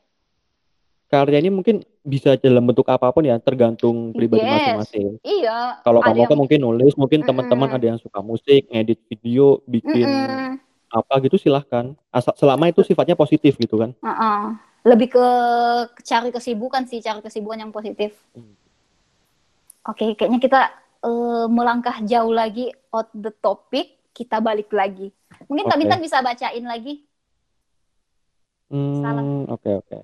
karya 1.14 1.38
ini 1.46 1.54
mungkin 1.54 1.86
bisa 2.02 2.34
dalam 2.42 2.66
bentuk 2.66 2.90
apa 2.90 3.14
pun 3.14 3.22
ya, 3.22 3.38
tergantung 3.38 4.18
pribadi 4.18 4.42
Yes, 4.42 4.50
masing-masing. 4.82 5.08
iya. 5.22 5.78
Kalau 5.86 6.02
kamu 6.02 6.26
kan 6.26 6.38
mungkin 6.42 6.60
nulis, 6.66 6.98
mungkin 6.98 7.22
teman-teman 7.22 7.70
ada 7.70 7.86
yang 7.86 8.00
suka 8.02 8.26
musik, 8.26 8.66
ngedit 8.74 8.98
video, 9.06 9.62
bikin 9.70 10.10
mm 10.10 10.54
apa 10.94 11.18
gitu 11.26 11.42
silahkan. 11.42 11.98
Asal 12.14 12.38
selama 12.38 12.70
itu 12.70 12.86
sifatnya 12.86 13.18
positif 13.18 13.58
gitu 13.58 13.82
kan. 13.82 13.98
uh-uh. 13.98 14.54
Lebih 14.86 15.18
ke 15.18 15.26
cari 16.06 16.30
kesibukan 16.30 16.86
sih, 16.86 17.02
cari 17.02 17.18
kesibukan 17.18 17.66
yang 17.66 17.74
positif. 17.74 18.14
Hmm. 18.38 18.54
Oke, 19.90 20.14
kayaknya 20.14 20.38
kita 20.38 20.62
uh, 21.02 21.50
melangkah 21.50 21.98
jauh 22.06 22.30
lagi 22.30 22.70
out 22.94 23.10
the 23.18 23.34
topic, 23.42 24.03
kita 24.14 24.38
balik 24.40 24.70
lagi. 24.70 25.10
Mungkin 25.50 25.66
Kak 25.68 25.80
Bintang 25.82 26.02
bisa 26.02 26.22
bacain 26.22 26.64
lagi. 26.64 27.04
Hmm, 28.70 29.50
oke 29.50 29.70
oke. 29.84 29.98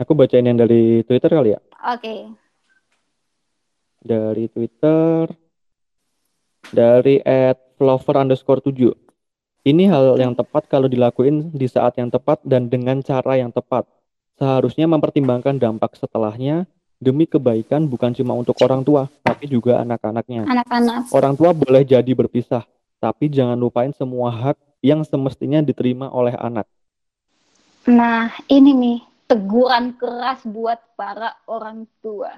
Aku 0.00 0.14
bacain 0.18 0.46
yang 0.46 0.58
dari 0.58 1.06
Twitter 1.06 1.30
kali 1.30 1.54
ya. 1.54 1.60
Oke. 1.90 2.00
Okay. 2.02 2.20
Dari 4.02 4.44
Twitter. 4.50 5.30
Dari 6.74 7.20
at 7.22 7.60
flower 7.78 8.16
underscore 8.18 8.64
7. 8.64 8.90
Ini 9.64 9.88
hal 9.88 10.20
yang 10.20 10.36
tepat 10.36 10.68
kalau 10.68 10.90
dilakuin 10.90 11.54
di 11.54 11.64
saat 11.70 11.96
yang 11.96 12.10
tepat 12.10 12.42
dan 12.44 12.68
dengan 12.68 13.00
cara 13.00 13.38
yang 13.38 13.48
tepat. 13.54 13.88
Seharusnya 14.36 14.90
mempertimbangkan 14.90 15.56
dampak 15.56 15.94
setelahnya 15.94 16.66
demi 16.98 17.24
kebaikan 17.24 17.86
bukan 17.86 18.12
cuma 18.12 18.34
untuk 18.34 18.58
orang 18.60 18.82
tua, 18.82 19.06
tapi 19.22 19.46
juga 19.46 19.80
anak-anaknya. 19.80 20.44
Anak-anak. 20.44 21.00
Orang 21.14 21.38
tua 21.38 21.54
boleh 21.54 21.86
jadi 21.86 22.12
berpisah, 22.12 22.66
tapi 23.04 23.28
jangan 23.28 23.60
lupain 23.60 23.92
semua 23.92 24.32
hak 24.32 24.56
yang 24.80 25.04
semestinya 25.04 25.60
diterima 25.60 26.08
oleh 26.08 26.32
anak. 26.40 26.64
Nah, 27.84 28.32
ini 28.48 28.72
nih 28.72 28.98
teguran 29.28 29.92
keras 30.00 30.40
buat 30.48 30.80
para 30.96 31.36
orang 31.44 31.84
tua. 32.00 32.32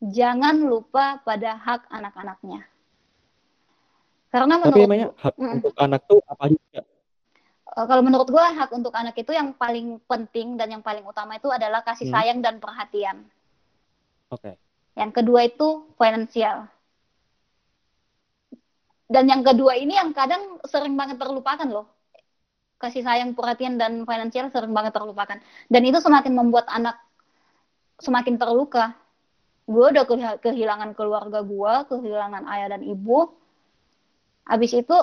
Jangan 0.00 0.56
lupa 0.64 1.20
pada 1.20 1.52
hak 1.52 1.92
anak-anaknya. 1.92 2.64
Karena 4.32 4.56
menurut 4.56 4.76
Tapi 4.80 4.88
emangnya 4.88 5.08
hak 5.20 5.34
mm, 5.36 5.52
untuk 5.60 5.74
anak 5.76 6.00
tuh 6.08 6.20
apa 6.24 6.44
juga? 6.48 6.80
Uh, 7.76 7.84
kalau 7.84 8.00
menurut 8.00 8.28
gue 8.32 8.40
hak 8.40 8.72
untuk 8.72 8.92
anak 8.96 9.16
itu 9.20 9.36
yang 9.36 9.52
paling 9.52 10.00
penting 10.08 10.56
dan 10.56 10.72
yang 10.72 10.80
paling 10.84 11.04
utama 11.04 11.36
itu 11.36 11.52
adalah 11.52 11.84
kasih 11.84 12.08
hmm. 12.08 12.16
sayang 12.16 12.38
dan 12.40 12.56
perhatian. 12.56 13.20
Oke. 14.32 14.48
Okay. 14.48 14.54
Yang 14.96 15.12
kedua 15.20 15.40
itu 15.44 15.84
finansial. 16.00 16.72
Dan 19.06 19.30
yang 19.30 19.46
kedua 19.46 19.78
ini 19.78 19.94
yang 19.94 20.10
kadang 20.10 20.58
sering 20.66 20.98
banget 20.98 21.22
terlupakan 21.22 21.66
loh 21.70 21.96
kasih 22.76 23.02
sayang, 23.04 23.32
perhatian 23.32 23.80
dan 23.80 24.04
finansial 24.04 24.52
sering 24.52 24.72
banget 24.76 24.92
terlupakan. 24.92 25.40
Dan 25.68 25.82
itu 25.84 25.98
semakin 26.00 26.32
membuat 26.36 26.68
anak 26.68 26.96
semakin 28.00 28.36
terluka. 28.36 28.92
Gue 29.66 29.90
udah 29.90 30.04
kehilangan 30.38 30.94
keluarga 30.94 31.42
gue, 31.42 31.72
kehilangan 31.90 32.44
ayah 32.52 32.76
dan 32.76 32.82
ibu. 32.86 33.32
Habis 34.46 34.78
itu 34.78 34.96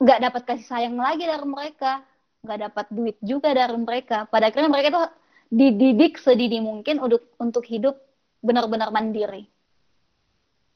nggak 0.00 0.18
dapat 0.30 0.42
kasih 0.48 0.66
sayang 0.66 0.96
lagi 0.96 1.28
dari 1.28 1.44
mereka, 1.44 2.00
nggak 2.46 2.58
dapat 2.70 2.86
duit 2.88 3.16
juga 3.20 3.52
dari 3.52 3.76
mereka. 3.76 4.24
Pada 4.30 4.48
akhirnya 4.48 4.72
mereka 4.72 4.88
tuh 4.94 5.06
dididik 5.52 6.16
sedini 6.16 6.64
mungkin 6.64 6.96
untuk 6.96 7.28
untuk 7.36 7.66
hidup 7.68 8.00
benar-benar 8.40 8.88
mandiri. 8.88 9.44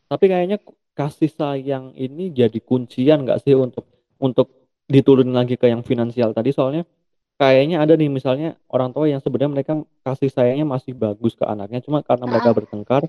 Tapi 0.06 0.24
kayaknya 0.28 0.60
kasih 0.96 1.28
sayang 1.28 1.92
ini 1.92 2.32
jadi 2.32 2.56
kuncian 2.64 3.28
nggak 3.28 3.44
sih 3.44 3.52
untuk 3.52 3.84
untuk 4.16 4.48
diturunin 4.88 5.36
lagi 5.36 5.60
ke 5.60 5.68
yang 5.68 5.84
finansial 5.84 6.32
tadi 6.32 6.56
soalnya 6.56 6.88
kayaknya 7.36 7.84
ada 7.84 7.92
nih 8.00 8.08
misalnya 8.08 8.56
orang 8.72 8.96
tua 8.96 9.12
yang 9.12 9.20
sebenarnya 9.20 9.52
mereka 9.52 9.72
kasih 10.00 10.32
sayangnya 10.32 10.64
masih 10.64 10.96
bagus 10.96 11.36
ke 11.36 11.44
anaknya 11.44 11.84
cuma 11.84 12.00
karena 12.00 12.24
mereka 12.24 12.48
uh. 12.50 12.56
bertengkar 12.56 13.02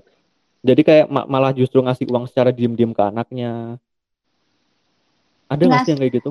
jadi 0.60 0.82
kayak 0.84 1.06
ma 1.08 1.24
malah 1.24 1.56
justru 1.56 1.80
ngasih 1.80 2.04
uang 2.12 2.28
secara 2.28 2.52
diem-diem 2.52 2.92
ke 2.92 3.02
anaknya 3.02 3.80
ada 5.48 5.62
nggak 5.64 5.80
sih 5.88 5.90
yang 5.96 6.00
kayak 6.04 6.14
gitu 6.20 6.30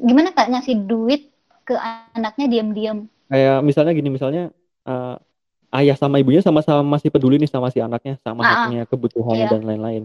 gimana 0.00 0.32
kak 0.32 0.48
ngasih 0.48 0.74
duit 0.88 1.28
ke 1.68 1.76
anaknya 2.16 2.46
diem-diem 2.48 2.98
kayak 3.28 3.60
misalnya 3.60 3.92
gini 3.92 4.08
misalnya 4.08 4.48
uh, 4.88 5.20
ayah 5.76 6.00
sama 6.00 6.16
ibunya 6.16 6.40
sama-sama 6.40 6.80
masih 6.80 7.12
peduli 7.12 7.36
nih 7.36 7.50
sama 7.50 7.68
si 7.68 7.76
anaknya 7.76 8.16
sama 8.24 8.40
uh 8.40 8.44
-uh. 8.48 8.56
haknya 8.72 8.82
kebutuhannya 8.88 9.44
yeah. 9.44 9.52
dan 9.52 9.68
lain-lain 9.68 10.02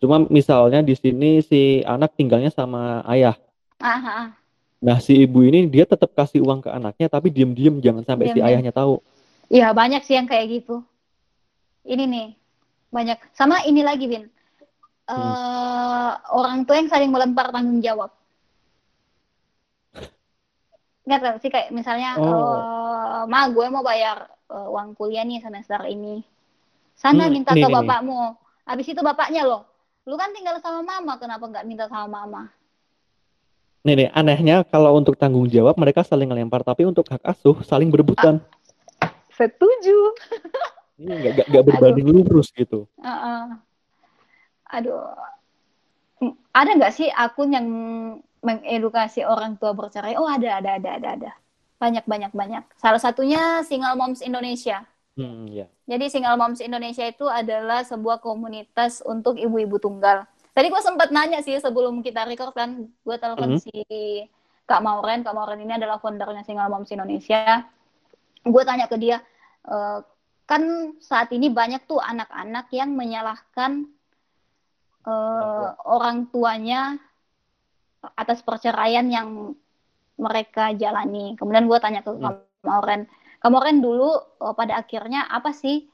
cuma 0.00 0.24
misalnya 0.32 0.80
di 0.80 0.96
sini 0.96 1.44
si 1.44 1.84
anak 1.84 2.16
tinggalnya 2.16 2.48
sama 2.48 3.04
ayah 3.12 3.36
Aha. 3.80 4.36
Nah 4.80 4.96
si 5.00 5.12
ibu 5.24 5.44
ini 5.44 5.68
dia 5.68 5.84
tetap 5.84 6.12
kasih 6.16 6.40
uang 6.40 6.64
ke 6.64 6.70
anaknya 6.72 7.08
tapi 7.12 7.28
diem-diem 7.28 7.80
jangan 7.84 8.04
sampai 8.04 8.32
diem, 8.32 8.36
si 8.36 8.40
ayahnya 8.40 8.72
tahu. 8.72 9.00
Iya 9.52 9.72
banyak 9.76 10.04
sih 10.04 10.16
yang 10.16 10.24
kayak 10.24 10.60
gitu. 10.60 10.80
Ini 11.84 12.04
nih 12.08 12.28
banyak. 12.88 13.18
Sama 13.36 13.60
ini 13.68 13.84
lagi 13.84 14.08
Bin. 14.08 14.24
Uh, 15.04 15.16
hmm. 15.16 16.12
Orang 16.32 16.64
tua 16.64 16.80
yang 16.80 16.88
saling 16.88 17.12
melempar 17.12 17.52
tanggung 17.52 17.80
jawab. 17.84 18.12
Nggak 21.04 21.20
tahu 21.24 21.36
sih 21.42 21.50
kayak 21.50 21.74
misalnya, 21.74 22.14
oh. 22.20 22.30
uh, 22.30 23.22
ma 23.26 23.50
gue 23.50 23.66
mau 23.72 23.82
bayar 23.82 24.30
uh, 24.48 24.70
uang 24.70 24.94
kuliah 24.94 25.26
nih 25.26 25.42
semester 25.42 25.82
ini. 25.88 26.22
Sana 26.94 27.26
hmm, 27.26 27.32
minta 27.32 27.52
nih, 27.52 27.64
ke 27.64 27.68
nih, 27.68 27.74
bapakmu. 27.74 28.38
Habis 28.64 28.86
itu 28.92 29.00
bapaknya 29.02 29.42
loh. 29.44 29.66
Lu 30.08 30.16
kan 30.16 30.32
tinggal 30.32 30.56
sama 30.64 30.80
mama, 30.80 31.20
kenapa 31.20 31.44
nggak 31.44 31.66
minta 31.68 31.84
sama 31.90 32.08
mama? 32.08 32.42
Nih 33.80 33.96
nih 33.96 34.08
anehnya 34.12 34.60
kalau 34.68 34.92
untuk 34.92 35.16
tanggung 35.16 35.48
jawab 35.48 35.76
mereka 35.80 36.04
saling 36.04 36.28
ngelempar 36.28 36.60
tapi 36.60 36.84
untuk 36.84 37.08
hak 37.08 37.24
asuh 37.24 37.56
saling 37.64 37.88
berebutan. 37.88 38.40
Ah, 39.00 39.12
setuju. 39.32 40.12
Ini 41.00 41.12
nggak 41.16 41.48
nggak 41.48 41.64
berbanding 41.64 42.12
Aduh. 42.12 42.20
lurus 42.20 42.52
gitu. 42.52 42.84
Uh 43.00 43.08
-uh. 43.08 43.44
Aduh, 44.68 45.00
ada 46.52 46.70
nggak 46.76 46.92
sih 46.92 47.08
akun 47.08 47.56
yang 47.56 47.66
mengedukasi 48.44 49.24
orang 49.24 49.56
tua 49.56 49.72
bercerai? 49.72 50.16
Oh 50.20 50.28
ada 50.28 50.60
ada 50.60 50.76
ada 50.76 50.90
ada 51.00 51.08
ada. 51.16 51.30
Banyak 51.80 52.04
banyak 52.04 52.32
banyak. 52.36 52.64
Salah 52.76 53.00
satunya 53.00 53.64
Single 53.64 53.96
Moms 53.96 54.20
Indonesia. 54.20 54.84
Hmm, 55.20 55.44
yeah. 55.52 55.68
Jadi 55.84 56.08
Single 56.08 56.40
Moms 56.40 56.64
Indonesia 56.64 57.04
itu 57.04 57.28
adalah 57.28 57.84
sebuah 57.84 58.24
komunitas 58.24 59.04
untuk 59.04 59.36
ibu-ibu 59.36 59.76
tunggal 59.76 60.24
Tadi 60.50 60.66
gue 60.66 60.82
sempat 60.82 61.14
nanya 61.14 61.40
sih 61.46 61.54
sebelum 61.62 62.02
kita 62.02 62.26
record 62.26 62.52
kan, 62.52 62.90
gue 62.90 63.16
telepon 63.16 63.54
mm 63.54 63.58
-hmm. 63.58 63.64
si 63.64 63.74
Kak 64.66 64.82
Mauren. 64.82 65.22
Kak 65.22 65.34
Mauren 65.34 65.62
ini 65.62 65.78
adalah 65.78 66.02
foundernya 66.02 66.42
Single 66.42 66.68
Moms 66.68 66.90
Indonesia. 66.90 67.64
Gue 68.42 68.62
tanya 68.66 68.90
ke 68.90 68.98
dia, 68.98 69.22
e, 69.62 70.02
kan 70.50 70.62
saat 70.98 71.30
ini 71.30 71.48
banyak 71.48 71.86
tuh 71.86 72.02
anak-anak 72.02 72.66
yang 72.74 72.90
menyalahkan 72.98 73.86
uh, 75.06 75.78
orang 75.86 76.26
tuanya 76.34 76.98
atas 78.18 78.42
perceraian 78.42 79.06
yang 79.06 79.54
mereka 80.18 80.74
jalani. 80.74 81.38
Kemudian 81.38 81.70
gue 81.70 81.78
tanya 81.78 82.02
ke 82.02 82.10
Kak 82.18 82.20
Mauren, 82.20 82.42
Kak 82.50 82.66
Mauren 82.66 83.02
dulu 83.80 84.10
uh, 84.40 84.54
pada 84.54 84.76
akhirnya 84.80 85.24
apa 85.28 85.56
sih 85.56 85.88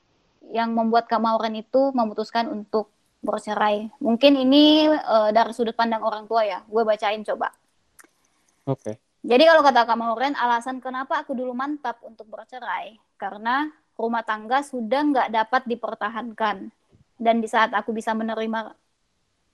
yang 0.50 0.74
membuat 0.74 1.10
Kak 1.10 1.18
Mauren 1.18 1.54
itu 1.58 1.90
memutuskan 1.94 2.50
untuk 2.50 2.90
bercerai. 3.22 3.90
Mungkin 3.98 4.38
ini 4.38 4.86
uh, 4.86 5.34
dari 5.34 5.50
sudut 5.50 5.74
pandang 5.74 6.02
orang 6.02 6.30
tua 6.30 6.46
ya. 6.46 6.62
Gue 6.66 6.86
bacain 6.86 7.22
coba. 7.26 7.50
Oke. 8.66 8.82
Okay. 8.82 8.96
Jadi 9.26 9.42
kalau 9.42 9.58
kata 9.66 9.90
kamu 9.90 10.14
Ren, 10.14 10.34
alasan 10.38 10.78
kenapa 10.78 11.18
aku 11.18 11.34
dulu 11.34 11.50
mantap 11.50 11.98
untuk 12.06 12.30
bercerai 12.30 12.94
karena 13.18 13.66
rumah 13.98 14.22
tangga 14.22 14.62
sudah 14.62 15.02
nggak 15.02 15.28
dapat 15.34 15.62
dipertahankan 15.66 16.70
dan 17.18 17.36
di 17.42 17.48
saat 17.50 17.74
aku 17.74 17.90
bisa 17.90 18.14
menerima 18.14 18.76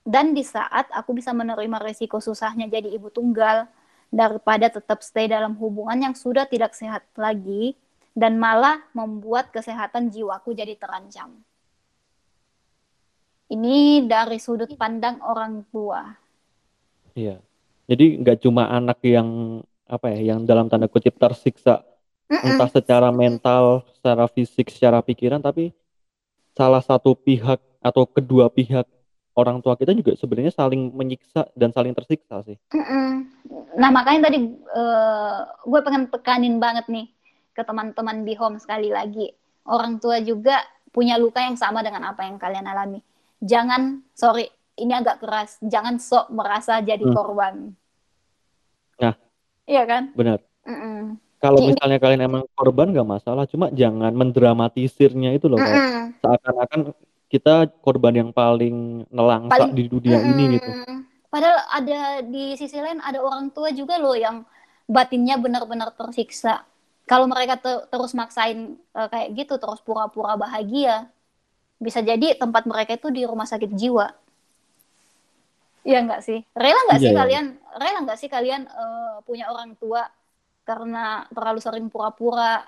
dan 0.04 0.36
di 0.36 0.44
saat 0.44 0.90
aku 0.92 1.16
bisa 1.16 1.30
menerima 1.30 1.78
resiko 1.78 2.18
susahnya 2.18 2.66
jadi 2.68 2.90
ibu 2.90 3.08
tunggal 3.08 3.70
daripada 4.12 4.68
tetap 4.68 5.00
stay 5.00 5.30
dalam 5.30 5.56
hubungan 5.56 6.10
yang 6.10 6.14
sudah 6.18 6.44
tidak 6.44 6.76
sehat 6.76 7.06
lagi 7.16 7.78
dan 8.12 8.36
malah 8.36 8.84
membuat 8.92 9.48
kesehatan 9.52 10.12
jiwaku 10.12 10.52
jadi 10.52 10.76
terancam. 10.76 11.40
Ini 13.52 14.08
dari 14.08 14.40
sudut 14.40 14.72
pandang 14.80 15.20
orang 15.20 15.64
tua. 15.68 16.08
Iya. 17.12 17.40
Jadi 17.84 18.24
nggak 18.24 18.38
cuma 18.40 18.72
anak 18.72 19.04
yang 19.04 19.60
apa 19.84 20.08
ya, 20.16 20.32
yang 20.32 20.48
dalam 20.48 20.72
tanda 20.72 20.88
kutip 20.88 21.20
tersiksa 21.20 21.84
entah 22.32 22.70
secara 22.72 23.12
mental, 23.12 23.84
secara 23.92 24.24
fisik, 24.24 24.72
secara 24.72 25.04
pikiran, 25.04 25.44
tapi 25.44 25.76
salah 26.56 26.80
satu 26.80 27.12
pihak 27.12 27.60
atau 27.84 28.08
kedua 28.08 28.48
pihak 28.48 28.88
orang 29.36 29.60
tua 29.60 29.76
kita 29.76 29.92
juga 29.92 30.16
sebenarnya 30.16 30.52
saling 30.52 30.92
menyiksa 30.92 31.48
dan 31.52 31.72
saling 31.76 31.92
tersiksa 31.92 32.40
sih. 32.48 32.56
Nah 33.76 33.88
makanya 33.92 34.32
tadi 34.32 34.48
uh, 34.72 35.38
gue 35.64 35.80
pengen 35.84 36.08
tekanin 36.08 36.56
banget 36.56 36.88
nih 36.88 37.11
ke 37.52 37.62
teman-teman 37.62 38.24
di 38.24 38.34
home 38.36 38.56
sekali 38.58 38.88
lagi. 38.88 39.32
Orang 39.68 40.02
tua 40.02 40.18
juga 40.20 40.60
punya 40.92 41.16
luka 41.16 41.40
yang 41.40 41.56
sama 41.56 41.80
dengan 41.80 42.08
apa 42.12 42.26
yang 42.26 42.36
kalian 42.36 42.66
alami. 42.68 43.00
Jangan, 43.40 44.04
sorry, 44.12 44.48
ini 44.76 44.92
agak 44.92 45.20
keras, 45.20 45.60
jangan 45.64 46.00
sok 46.00 46.32
merasa 46.32 46.80
jadi 46.80 47.04
hmm. 47.04 47.14
korban. 47.14 47.54
Nah, 49.00 49.14
iya 49.68 49.82
kan? 49.84 50.12
Benar. 50.16 50.40
Mm 50.62 50.78
-mm. 50.78 50.98
Kalau 51.42 51.58
misalnya 51.58 51.98
kalian 51.98 52.22
emang 52.22 52.46
korban 52.54 52.94
gak 52.94 53.08
masalah, 53.08 53.50
cuma 53.50 53.66
jangan 53.74 54.14
mendramatisirnya 54.14 55.34
itu 55.34 55.50
loh, 55.50 55.58
mm 55.58 55.66
-mm. 55.66 56.04
seakan-akan 56.22 56.80
kita 57.26 57.66
korban 57.82 58.14
yang 58.14 58.30
paling 58.30 59.02
nelangsa 59.10 59.50
paling, 59.50 59.74
di 59.74 59.90
dunia 59.90 60.22
mm 60.22 60.22
-mm. 60.22 60.30
ini 60.30 60.44
gitu. 60.54 60.70
Padahal 61.32 61.58
ada 61.72 62.00
di 62.22 62.54
sisi 62.54 62.78
lain 62.78 63.02
ada 63.02 63.18
orang 63.18 63.50
tua 63.50 63.74
juga 63.74 63.98
loh 63.98 64.14
yang 64.14 64.46
batinnya 64.86 65.40
benar-benar 65.40 65.96
tersiksa. 65.98 66.62
Kalau 67.02 67.26
mereka 67.26 67.58
te 67.58 67.72
terus 67.90 68.14
maksain 68.14 68.78
uh, 68.94 69.08
kayak 69.10 69.34
gitu, 69.34 69.54
terus 69.58 69.82
pura-pura 69.82 70.38
bahagia, 70.38 71.10
bisa 71.82 71.98
jadi 71.98 72.38
tempat 72.38 72.62
mereka 72.64 72.94
itu 72.94 73.10
di 73.10 73.26
rumah 73.26 73.44
sakit 73.44 73.74
jiwa. 73.74 74.14
Iya 75.82 75.98
nggak 76.06 76.22
sih? 76.22 76.38
Rela 76.54 76.78
nggak 76.86 76.98
yeah, 77.02 77.04
sih 77.04 77.10
yeah. 77.10 77.20
kalian? 77.20 77.46
Rela 77.74 77.98
nggak 78.06 78.18
sih 78.22 78.30
kalian 78.30 78.62
uh, 78.70 79.18
punya 79.26 79.50
orang 79.50 79.74
tua 79.74 80.06
karena 80.62 81.26
terlalu 81.34 81.58
sering 81.58 81.90
pura-pura 81.90 82.62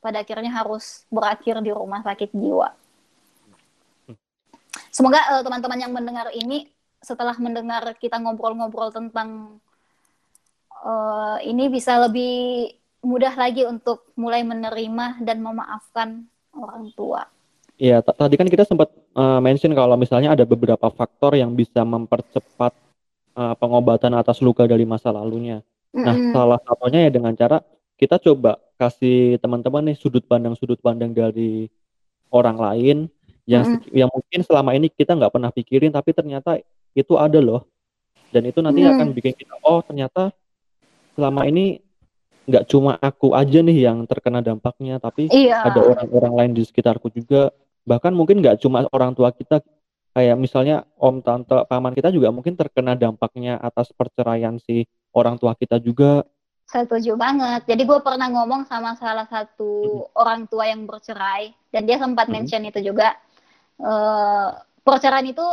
pada 0.00 0.24
akhirnya 0.24 0.48
harus 0.48 1.04
berakhir 1.12 1.60
di 1.60 1.68
rumah 1.68 2.00
sakit 2.00 2.32
jiwa. 2.32 2.72
Semoga 4.88 5.20
uh, 5.36 5.42
teman-teman 5.44 5.78
yang 5.78 5.92
mendengar 5.92 6.32
ini 6.32 6.64
setelah 7.04 7.36
mendengar 7.36 7.92
kita 8.00 8.16
ngobrol-ngobrol 8.16 8.88
tentang 8.88 9.60
uh, 10.80 11.36
ini 11.44 11.68
bisa 11.68 12.00
lebih 12.00 12.72
mudah 13.00 13.32
lagi 13.32 13.64
untuk 13.64 14.12
mulai 14.16 14.44
menerima 14.44 15.24
dan 15.24 15.40
memaafkan 15.40 16.28
orang 16.52 16.92
tua. 16.92 17.24
Iya, 17.80 18.04
tadi 18.04 18.36
kan 18.36 18.44
kita 18.44 18.68
sempat 18.68 18.92
uh, 19.16 19.40
mention 19.40 19.72
kalau 19.72 19.96
misalnya 19.96 20.36
ada 20.36 20.44
beberapa 20.44 20.92
faktor 20.92 21.32
yang 21.32 21.56
bisa 21.56 21.80
mempercepat 21.80 22.76
uh, 23.32 23.56
pengobatan 23.56 24.12
atas 24.12 24.44
luka 24.44 24.68
dari 24.68 24.84
masa 24.84 25.08
lalunya. 25.08 25.64
Nah, 25.96 26.12
mm-hmm. 26.12 26.32
salah 26.36 26.60
satunya 26.60 27.08
ya 27.08 27.10
dengan 27.10 27.32
cara 27.32 27.64
kita 27.96 28.20
coba 28.20 28.60
kasih 28.76 29.40
teman-teman 29.40 29.90
nih 29.90 29.96
sudut 29.96 30.24
pandang 30.24 30.54
sudut 30.54 30.78
pandang 30.78 31.16
dari 31.16 31.66
orang 32.30 32.56
lain 32.60 32.96
yang 33.48 33.64
mm-hmm. 33.66 33.96
yang 33.96 34.10
mungkin 34.12 34.40
selama 34.46 34.70
ini 34.76 34.86
kita 34.92 35.16
nggak 35.16 35.32
pernah 35.32 35.50
pikirin 35.50 35.90
tapi 35.90 36.14
ternyata 36.14 36.62
itu 36.94 37.14
ada 37.18 37.42
loh 37.42 37.66
dan 38.30 38.46
itu 38.46 38.62
nanti 38.62 38.86
mm. 38.86 38.90
akan 38.94 39.08
bikin 39.10 39.34
kita 39.34 39.58
oh 39.66 39.82
ternyata 39.82 40.30
selama 41.18 41.44
ini 41.50 41.82
nggak 42.50 42.66
cuma 42.66 42.98
aku 42.98 43.32
aja 43.38 43.62
nih 43.62 43.86
yang 43.86 44.02
terkena 44.10 44.42
dampaknya 44.42 44.98
tapi 44.98 45.30
iya. 45.30 45.62
ada 45.62 45.80
orang-orang 45.80 46.34
lain 46.34 46.52
di 46.58 46.62
sekitarku 46.66 47.06
juga 47.14 47.54
bahkan 47.86 48.12
mungkin 48.12 48.42
nggak 48.42 48.58
cuma 48.60 48.84
orang 48.90 49.14
tua 49.14 49.30
kita 49.30 49.62
kayak 50.10 50.36
misalnya 50.36 50.82
om 50.98 51.22
tante 51.22 51.54
paman 51.70 51.94
kita 51.94 52.10
juga 52.10 52.34
mungkin 52.34 52.58
terkena 52.58 52.98
dampaknya 52.98 53.56
atas 53.62 53.94
perceraian 53.94 54.58
si 54.58 54.86
orang 55.14 55.38
tua 55.38 55.54
kita 55.54 55.78
juga. 55.78 56.26
Setuju 56.66 57.18
banget. 57.18 57.66
Jadi 57.66 57.82
gue 57.82 57.98
pernah 57.98 58.30
ngomong 58.30 58.66
sama 58.70 58.94
salah 58.94 59.26
satu 59.26 60.06
hmm. 60.06 60.18
orang 60.18 60.46
tua 60.46 60.70
yang 60.70 60.86
bercerai 60.86 61.50
dan 61.74 61.82
dia 61.86 61.98
sempat 61.98 62.30
hmm. 62.30 62.34
mention 62.34 62.62
itu 62.66 62.80
juga. 62.82 63.18
Uh, 63.80 64.54
perceraian 64.84 65.24
itu 65.24 65.46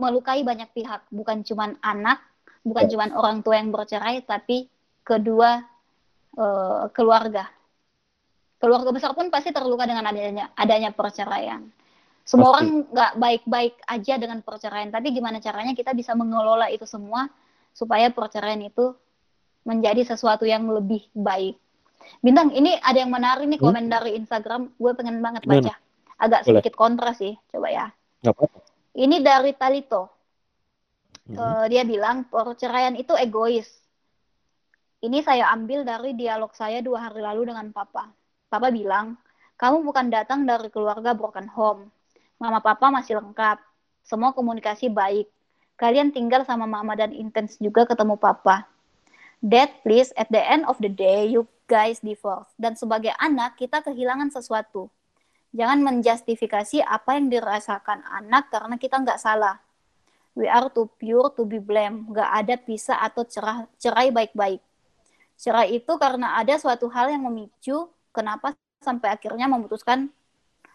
melukai 0.00 0.40
banyak 0.42 0.72
pihak, 0.72 1.06
bukan 1.12 1.44
cuma 1.44 1.76
anak, 1.84 2.24
bukan 2.64 2.84
oh. 2.88 2.90
cuma 2.90 3.04
orang 3.14 3.38
tua 3.44 3.60
yang 3.60 3.68
bercerai, 3.68 4.24
tapi 4.24 4.68
kedua 5.04 5.60
uh, 6.36 6.86
keluarga. 6.92 7.48
Keluarga 8.56 8.88
besar 8.92 9.12
pun 9.12 9.28
pasti 9.28 9.52
terluka 9.52 9.84
dengan 9.84 10.06
adanya 10.08 10.52
adanya 10.56 10.90
perceraian. 10.92 11.68
Semua 12.26 12.50
pasti. 12.50 12.54
orang 12.56 12.68
nggak 12.90 13.12
baik-baik 13.20 13.74
aja 13.86 14.14
dengan 14.18 14.38
perceraian, 14.42 14.90
tapi 14.90 15.12
gimana 15.12 15.38
caranya 15.38 15.76
kita 15.76 15.92
bisa 15.92 16.16
mengelola 16.16 16.66
itu 16.72 16.88
semua 16.88 17.28
supaya 17.76 18.08
perceraian 18.10 18.58
itu 18.64 18.96
menjadi 19.66 20.02
sesuatu 20.06 20.46
yang 20.46 20.66
lebih 20.70 21.06
baik. 21.12 21.58
Bintang, 22.22 22.54
ini 22.54 22.78
ada 22.80 23.02
yang 23.02 23.10
menarik 23.10 23.46
nih 23.50 23.58
hmm? 23.58 23.66
komen 23.66 23.84
dari 23.90 24.14
Instagram, 24.16 24.72
gue 24.78 24.92
pengen 24.94 25.18
banget 25.20 25.42
baca. 25.44 25.74
Agak 26.16 26.48
sedikit 26.48 26.72
kontras 26.78 27.20
sih, 27.20 27.36
coba 27.52 27.68
ya. 27.68 27.86
Ini 28.96 29.20
dari 29.20 29.52
Talito. 29.52 30.08
Hmm. 31.26 31.36
Uh, 31.36 31.64
dia 31.66 31.82
bilang 31.82 32.24
perceraian 32.30 32.94
itu 32.94 33.12
egois. 33.18 33.66
Ini 35.04 35.20
saya 35.20 35.52
ambil 35.52 35.84
dari 35.84 36.16
dialog 36.16 36.56
saya 36.56 36.80
dua 36.80 37.08
hari 37.12 37.20
lalu 37.20 37.52
dengan 37.52 37.68
papa. 37.68 38.08
Papa 38.48 38.72
bilang, 38.72 39.20
kamu 39.60 39.84
bukan 39.84 40.08
datang 40.08 40.48
dari 40.48 40.72
keluarga 40.72 41.12
broken 41.12 41.52
home. 41.52 41.92
Mama 42.40 42.64
papa 42.64 42.88
masih 42.88 43.20
lengkap. 43.20 43.60
Semua 44.00 44.32
komunikasi 44.32 44.88
baik. 44.88 45.28
Kalian 45.76 46.16
tinggal 46.16 46.48
sama 46.48 46.64
mama 46.64 46.96
dan 46.96 47.12
intens 47.12 47.60
juga 47.60 47.84
ketemu 47.84 48.16
papa. 48.16 48.64
Dad, 49.44 49.68
please, 49.84 50.16
at 50.16 50.32
the 50.32 50.40
end 50.40 50.64
of 50.64 50.80
the 50.80 50.88
day, 50.88 51.28
you 51.28 51.44
guys 51.68 52.00
divorce. 52.00 52.48
Dan 52.56 52.72
sebagai 52.72 53.12
anak, 53.20 53.60
kita 53.60 53.84
kehilangan 53.84 54.32
sesuatu. 54.32 54.88
Jangan 55.52 55.84
menjustifikasi 55.84 56.80
apa 56.80 57.20
yang 57.20 57.28
dirasakan 57.28 58.00
anak 58.08 58.48
karena 58.48 58.80
kita 58.80 58.96
nggak 58.96 59.20
salah. 59.20 59.60
We 60.32 60.48
are 60.48 60.72
too 60.72 60.88
pure 60.96 61.32
to 61.36 61.44
be 61.44 61.60
blamed. 61.60 62.12
Nggak 62.12 62.30
ada 62.32 62.54
pisah 62.56 62.98
atau 63.04 63.28
cerah, 63.28 63.68
cerai 63.76 64.08
baik-baik. 64.08 64.65
Cerai 65.36 65.76
itu 65.76 65.92
karena 66.00 66.40
ada 66.40 66.56
suatu 66.56 66.88
hal 66.88 67.12
yang 67.12 67.28
memicu 67.28 67.92
kenapa 68.10 68.56
sampai 68.80 69.12
akhirnya 69.12 69.46
memutuskan 69.48 70.08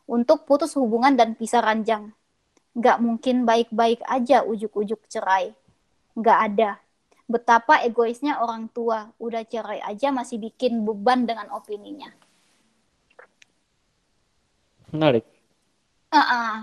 untuk 0.06 0.46
putus 0.46 0.78
hubungan 0.78 1.18
dan 1.18 1.34
pisah 1.34 1.66
ranjang 1.66 2.14
nggak 2.72 2.98
mungkin 3.04 3.44
baik-baik 3.44 4.00
aja 4.08 4.48
ujuk-ujuk 4.48 5.04
cerai. 5.12 5.52
Nggak 6.16 6.40
ada. 6.52 6.72
Betapa 7.28 7.84
egoisnya 7.84 8.44
orang 8.44 8.68
tua, 8.72 9.12
udah 9.20 9.44
cerai 9.48 9.80
aja 9.80 10.12
masih 10.12 10.40
bikin 10.40 10.84
beban 10.84 11.24
dengan 11.24 11.48
opininya. 11.56 12.12
Menarik. 14.92 15.24
Uh 16.12 16.20
-uh. 16.20 16.56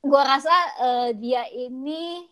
Gua 0.00 0.22
rasa 0.24 0.52
uh, 0.80 1.10
dia 1.12 1.44
ini 1.52 2.24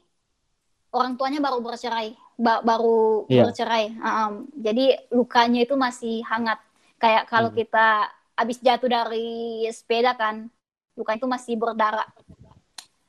orang 0.96 1.14
tuanya 1.20 1.44
baru 1.44 1.60
bercerai, 1.60 2.16
ba 2.40 2.64
baru 2.64 3.28
yeah. 3.28 3.44
bercerai. 3.44 3.92
Um, 4.00 4.48
jadi 4.56 5.04
lukanya 5.12 5.68
itu 5.68 5.76
masih 5.76 6.24
hangat. 6.24 6.56
Kayak 6.96 7.28
kalau 7.28 7.52
hmm. 7.52 7.58
kita 7.60 8.08
habis 8.32 8.56
jatuh 8.64 8.88
dari 8.88 9.68
sepeda 9.68 10.16
kan, 10.16 10.48
lukanya 10.96 11.20
itu 11.20 11.28
masih 11.28 11.54
berdarah. 11.60 12.08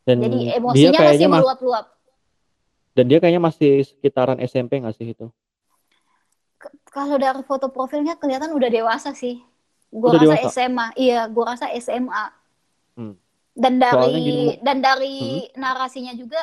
Dan 0.04 0.20
Jadi 0.20 0.52
emosinya 0.52 1.00
dia 1.00 1.08
masih 1.16 1.28
meluap-luap. 1.32 1.86
Dan 2.92 3.08
dia 3.08 3.24
kayaknya 3.24 3.40
masih 3.40 3.88
sekitaran 3.88 4.36
SMP 4.44 4.84
nggak 4.84 5.00
sih 5.00 5.16
itu? 5.16 5.32
Kalau 6.92 7.16
dari 7.16 7.40
foto 7.48 7.72
profilnya 7.72 8.20
kelihatan 8.20 8.52
udah 8.52 8.68
dewasa 8.68 9.16
sih. 9.16 9.40
Gua 9.88 10.12
udah 10.12 10.20
rasa 10.20 10.28
dewasa. 10.28 10.52
SMA. 10.52 10.88
Iya, 11.00 11.20
gua 11.32 11.46
rasa 11.56 11.72
SMA. 11.80 12.26
Hmm. 13.00 13.16
Dan 13.56 13.80
dari 13.80 14.12
gini, 14.20 14.46
dan 14.60 14.84
dari 14.84 15.16
hmm. 15.48 15.56
narasinya 15.56 16.12
juga 16.20 16.40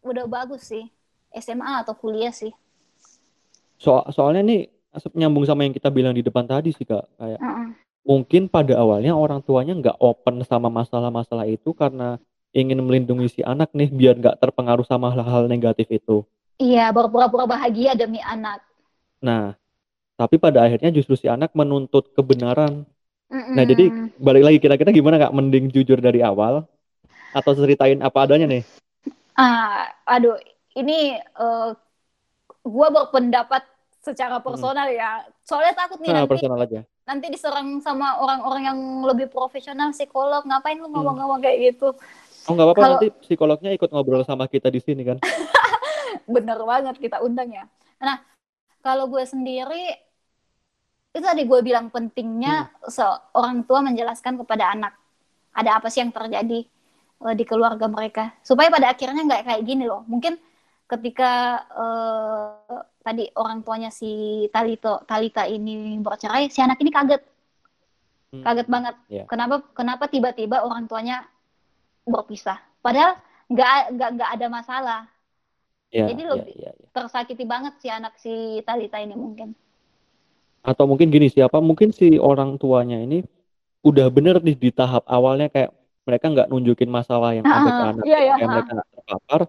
udah 0.00 0.24
bagus 0.24 0.72
sih. 0.72 0.88
SMA 1.34 1.86
atau 1.86 1.94
kuliah 1.94 2.34
sih. 2.34 2.50
So 3.80 4.02
soalnya 4.12 4.42
nih 4.44 4.60
nyambung 5.14 5.46
sama 5.46 5.64
yang 5.64 5.74
kita 5.74 5.88
bilang 5.88 6.12
di 6.12 6.26
depan 6.26 6.44
tadi 6.44 6.74
sih 6.74 6.82
kak 6.82 7.06
kayak 7.14 7.38
uh 7.38 7.46
-uh. 7.46 7.68
mungkin 8.02 8.50
pada 8.50 8.74
awalnya 8.74 9.14
orang 9.14 9.38
tuanya 9.40 9.72
nggak 9.78 9.96
open 10.02 10.42
sama 10.42 10.66
masalah-masalah 10.66 11.46
itu 11.46 11.70
karena 11.70 12.18
ingin 12.50 12.82
melindungi 12.82 13.30
si 13.30 13.40
anak 13.46 13.70
nih 13.70 13.88
biar 13.90 14.18
nggak 14.18 14.38
terpengaruh 14.42 14.82
sama 14.86 15.14
hal-hal 15.14 15.46
negatif 15.46 15.86
itu. 15.90 16.26
Iya, 16.60 16.92
berpura-pura 16.92 17.48
bahagia 17.48 17.96
demi 17.96 18.20
anak. 18.20 18.60
Nah, 19.22 19.56
tapi 20.18 20.36
pada 20.36 20.66
akhirnya 20.66 20.92
justru 20.92 21.16
si 21.16 21.30
anak 21.30 21.54
menuntut 21.56 22.12
kebenaran. 22.12 22.84
Mm-mm. 23.30 23.54
Nah, 23.54 23.64
jadi 23.64 23.84
balik 24.18 24.42
lagi 24.44 24.58
kira-kira 24.58 24.90
gimana 24.90 25.16
nggak 25.16 25.34
mending 25.34 25.66
jujur 25.70 26.02
dari 26.02 26.20
awal 26.20 26.66
atau 27.30 27.52
ceritain 27.54 28.02
apa 28.02 28.26
adanya 28.26 28.50
nih? 28.50 28.62
Ah, 29.38 29.88
aduh, 30.04 30.36
ini 30.76 31.18
uh, 31.38 31.74
gua 32.62 32.88
berpendapat 32.92 33.64
secara 34.00 34.40
personal 34.40 34.88
hmm. 34.88 34.98
ya. 34.98 35.10
Soalnya 35.44 35.74
takut 35.76 35.98
nih 36.00 36.10
nah, 36.12 36.24
nanti 36.24 36.32
personal 36.32 36.60
aja. 36.60 36.80
nanti 37.10 37.26
diserang 37.26 37.82
sama 37.82 38.22
orang-orang 38.22 38.62
yang 38.70 38.78
lebih 39.06 39.26
profesional 39.30 39.90
psikolog. 39.90 40.46
Ngapain 40.46 40.78
lu 40.78 40.88
ngomong-ngomong 40.90 41.42
kayak 41.42 41.74
gitu? 41.74 41.92
Oh 42.48 42.52
nggak 42.54 42.66
apa-apa 42.70 42.80
Kalau... 42.80 42.96
nanti 42.96 43.08
psikolognya 43.26 43.70
ikut 43.74 43.90
ngobrol 43.92 44.22
sama 44.24 44.46
kita 44.46 44.70
di 44.72 44.80
sini 44.80 45.02
kan? 45.04 45.18
bener 46.30 46.58
banget 46.62 46.96
kita 46.98 47.18
undang 47.22 47.50
ya 47.50 47.64
nah 48.00 48.22
kalau 48.80 49.10
gue 49.10 49.24
sendiri 49.26 49.98
itu 51.10 51.18
tadi 51.20 51.42
gue 51.44 51.60
bilang 51.60 51.90
pentingnya 51.90 52.70
hmm. 52.70 52.88
seorang 52.88 53.66
tua 53.66 53.82
menjelaskan 53.82 54.38
kepada 54.40 54.72
anak 54.72 54.94
ada 55.50 55.82
apa 55.82 55.90
sih 55.90 56.00
yang 56.00 56.14
terjadi 56.14 56.64
uh, 57.26 57.34
di 57.34 57.44
keluarga 57.44 57.90
mereka 57.90 58.32
supaya 58.46 58.70
pada 58.70 58.94
akhirnya 58.94 59.26
nggak 59.26 59.42
kayak 59.44 59.62
gini 59.66 59.84
loh 59.84 60.06
mungkin 60.06 60.38
ketika 60.90 61.62
uh, 61.70 62.82
tadi 63.06 63.30
orang 63.38 63.62
tuanya 63.62 63.94
si 63.94 64.44
Talito 64.50 65.06
Talita 65.06 65.46
ini 65.46 65.94
bercerai 66.02 66.50
si 66.50 66.58
anak 66.58 66.82
ini 66.82 66.90
kaget. 66.90 67.22
Hmm. 68.30 68.46
kaget 68.46 68.68
banget. 68.70 68.94
Yeah. 69.10 69.26
kenapa 69.26 69.66
kenapa 69.74 70.06
tiba-tiba 70.06 70.62
orang 70.62 70.90
tuanya 70.90 71.26
berpisah? 72.06 72.58
Padahal 72.82 73.18
nggak 73.50 73.74
nggak 73.94 74.10
nggak 74.18 74.30
ada 74.38 74.46
masalah. 74.50 75.00
Yeah, 75.90 76.06
jadi 76.10 76.22
yeah, 76.22 76.32
lebih 76.34 76.54
yeah, 76.58 76.74
yeah. 76.74 76.90
tersakiti 76.94 77.42
banget 77.46 77.74
si 77.82 77.88
anak 77.90 78.14
si 78.18 78.62
Talita 78.62 78.98
ini 79.02 79.14
mungkin. 79.18 79.54
Atau 80.62 80.86
mungkin 80.86 81.10
gini 81.10 81.26
siapa 81.30 81.58
mungkin 81.58 81.90
si 81.90 82.18
orang 82.18 82.58
tuanya 82.58 83.02
ini 83.02 83.26
udah 83.82 84.06
bener 84.12 84.38
nih 84.44 84.54
di 84.54 84.70
tahap 84.70 85.02
awalnya 85.08 85.48
kayak 85.48 85.72
mereka 86.04 86.26
nggak 86.28 86.48
nunjukin 86.52 86.90
masalah 86.92 87.32
yang 87.32 87.44
ada 87.48 87.70
ke 87.70 87.84
anak 87.96 88.04
iya, 88.04 88.18
iya, 88.22 88.34
kayak 88.36 88.50
mereka 88.50 88.72
terpapar 88.92 89.40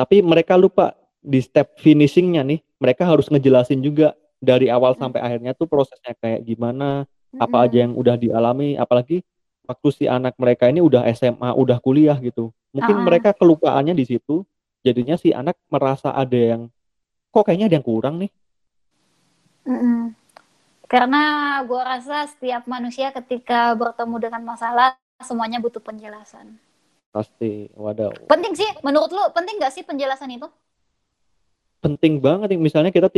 tapi 0.00 0.24
mereka 0.24 0.56
lupa 0.56 0.96
di 1.20 1.44
step 1.44 1.76
finishingnya 1.76 2.40
nih 2.40 2.64
mereka 2.80 3.04
harus 3.04 3.28
ngejelasin 3.28 3.84
juga 3.84 4.16
dari 4.40 4.72
awal 4.72 4.96
hmm. 4.96 5.00
sampai 5.04 5.20
akhirnya 5.20 5.52
tuh 5.52 5.68
prosesnya 5.68 6.16
kayak 6.16 6.40
gimana 6.48 7.04
hmm. 7.04 7.44
apa 7.44 7.56
aja 7.68 7.84
yang 7.84 7.92
udah 7.92 8.16
dialami 8.16 8.80
apalagi 8.80 9.20
waktu 9.68 9.88
si 9.92 10.04
anak 10.08 10.32
mereka 10.40 10.72
ini 10.72 10.80
udah 10.80 11.04
SMA 11.12 11.52
udah 11.52 11.76
kuliah 11.84 12.16
gitu 12.24 12.48
mungkin 12.72 12.96
uh 12.96 13.04
mereka 13.04 13.36
kelupaannya 13.36 13.92
di 13.92 14.08
situ 14.08 14.46
jadinya 14.80 15.20
si 15.20 15.36
anak 15.36 15.60
merasa 15.68 16.16
ada 16.16 16.38
yang 16.38 16.72
kok 17.28 17.44
kayaknya 17.44 17.68
ada 17.68 17.76
yang 17.76 17.86
kurang 17.86 18.16
nih 18.24 18.30
mm 19.68 20.20
karena 20.90 21.22
gue 21.62 21.78
rasa 21.78 22.26
setiap 22.26 22.66
manusia 22.66 23.14
ketika 23.14 23.70
bertemu 23.78 24.26
dengan 24.26 24.42
masalah 24.42 24.98
semuanya 25.22 25.62
butuh 25.62 25.78
penjelasan. 25.78 26.58
Pasti, 27.10 27.66
waduh. 27.74 28.14
Penting 28.30 28.54
sih, 28.54 28.70
menurut 28.86 29.10
lu 29.10 29.22
penting 29.34 29.58
gak 29.58 29.74
sih 29.74 29.82
penjelasan 29.82 30.30
itu? 30.30 30.46
Penting 31.82 32.22
banget. 32.22 32.54
Misalnya 32.54 32.94
kita 32.94 33.10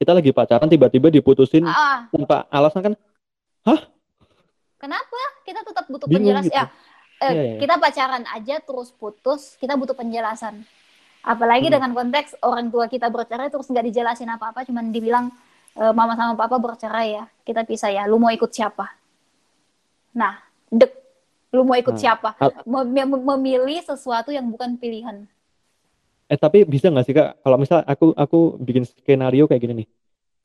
kita 0.00 0.12
lagi 0.14 0.30
pacaran 0.30 0.70
tiba-tiba 0.70 1.10
diputusin 1.10 1.66
ah. 1.66 2.06
tanpa 2.14 2.46
alasan 2.48 2.80
kan? 2.80 2.94
Hah? 3.66 3.80
Kenapa? 4.80 5.20
Kita 5.44 5.60
tetap 5.66 5.84
butuh 5.90 6.06
Bingung 6.08 6.32
penjelasan. 6.32 6.48
Gitu. 6.48 6.56
Ya, 6.56 6.64
eh, 7.20 7.26
yeah, 7.28 7.44
yeah. 7.44 7.58
kita 7.60 7.74
pacaran 7.76 8.24
aja 8.30 8.56
terus 8.64 8.88
putus, 8.94 9.58
kita 9.60 9.76
butuh 9.76 9.92
penjelasan. 9.92 10.64
Apalagi 11.20 11.68
hmm. 11.68 11.74
dengan 11.76 11.90
konteks 11.92 12.40
orang 12.40 12.72
tua 12.72 12.88
kita 12.88 13.12
bercerai 13.12 13.52
terus 13.52 13.68
nggak 13.68 13.84
dijelasin 13.92 14.30
apa-apa, 14.32 14.64
cuman 14.64 14.88
dibilang 14.88 15.28
uh, 15.76 15.92
mama 15.92 16.16
sama 16.16 16.32
papa 16.32 16.56
bercerai 16.56 17.08
ya, 17.20 17.24
kita 17.44 17.68
pisah 17.68 17.92
ya, 17.92 18.08
lu 18.08 18.16
mau 18.16 18.32
ikut 18.32 18.48
siapa? 18.48 18.88
Nah, 20.16 20.40
dek, 20.72 20.99
lu 21.50 21.66
mau 21.66 21.74
ikut 21.74 21.98
nah, 21.98 22.00
siapa? 22.00 22.30
Mem 22.66 23.10
memilih 23.18 23.82
sesuatu 23.82 24.30
yang 24.30 24.46
bukan 24.50 24.78
pilihan. 24.78 25.26
Eh 26.30 26.38
tapi 26.38 26.62
bisa 26.62 26.86
nggak 26.86 27.06
sih 27.10 27.14
kak, 27.14 27.42
kalau 27.42 27.58
misal 27.58 27.82
aku 27.82 28.14
aku 28.14 28.54
bikin 28.62 28.86
skenario 28.86 29.50
kayak 29.50 29.66
gini 29.66 29.74
nih, 29.82 29.88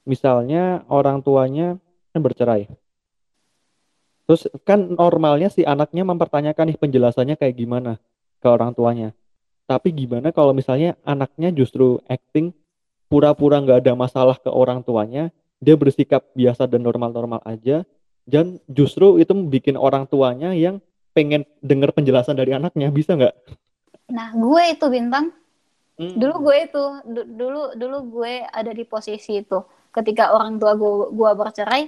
misalnya 0.10 0.82
orang 0.89 1.22
tuanya 1.22 1.78
kan 2.10 2.26
bercerai, 2.26 2.65
terus 4.26 4.50
kan 4.65 4.82
normalnya 4.82 5.54
si 5.54 5.62
anaknya 5.62 6.02
mempertanyakan 6.02 6.74
nih 6.74 6.78
penjelasannya 6.82 7.36
kayak 7.38 7.54
gimana 7.54 8.02
ke 8.41 8.48
orang 8.50 8.74
tuanya, 8.74 9.13
tapi 9.70 9.94
gimana 9.94 10.34
kalau 10.34 10.58
misalnya 10.58 10.98
anaknya 11.06 11.54
justru 11.54 12.02
acting 12.10 12.50
pura-pura 13.06 13.62
nggak 13.62 13.86
ada 13.86 13.94
masalah 13.94 14.41
ke 14.41 14.50
orang 14.50 14.82
tuanya, 14.82 15.30
dia 15.62 15.78
bersikap 15.78 16.26
biasa 16.34 16.65
dan 16.65 16.82
normal-normal 16.82 17.46
aja, 17.46 17.86
dan 18.26 18.58
justru 18.65 19.22
itu 19.22 19.38
bikin 19.38 19.78
orang 19.78 20.10
tuanya 20.10 20.50
yang 20.58 20.82
pengen 21.15 21.47
dengar 21.63 21.95
penjelasan 21.95 22.36
dari 22.36 22.51
anaknya, 22.51 22.91
bisa 22.91 23.15
nggak? 23.15 23.32
Nah, 24.12 24.36
gue 24.36 24.63
itu 24.75 24.86
bintang. 24.91 25.32
Hmm. 25.95 26.19
Dulu 26.19 26.51
gue 26.51 26.58
itu, 26.67 26.84
dulu 27.08 27.62
dulu 27.80 27.97
gue 28.19 28.43
ada 28.43 28.75
di 28.75 28.84
posisi 28.84 29.39
itu. 29.39 29.63
Ketika 29.95 30.36
orang 30.36 30.60
tua 30.60 30.75
gue, 30.75 31.15
gue 31.15 31.32
bercerai, 31.32 31.88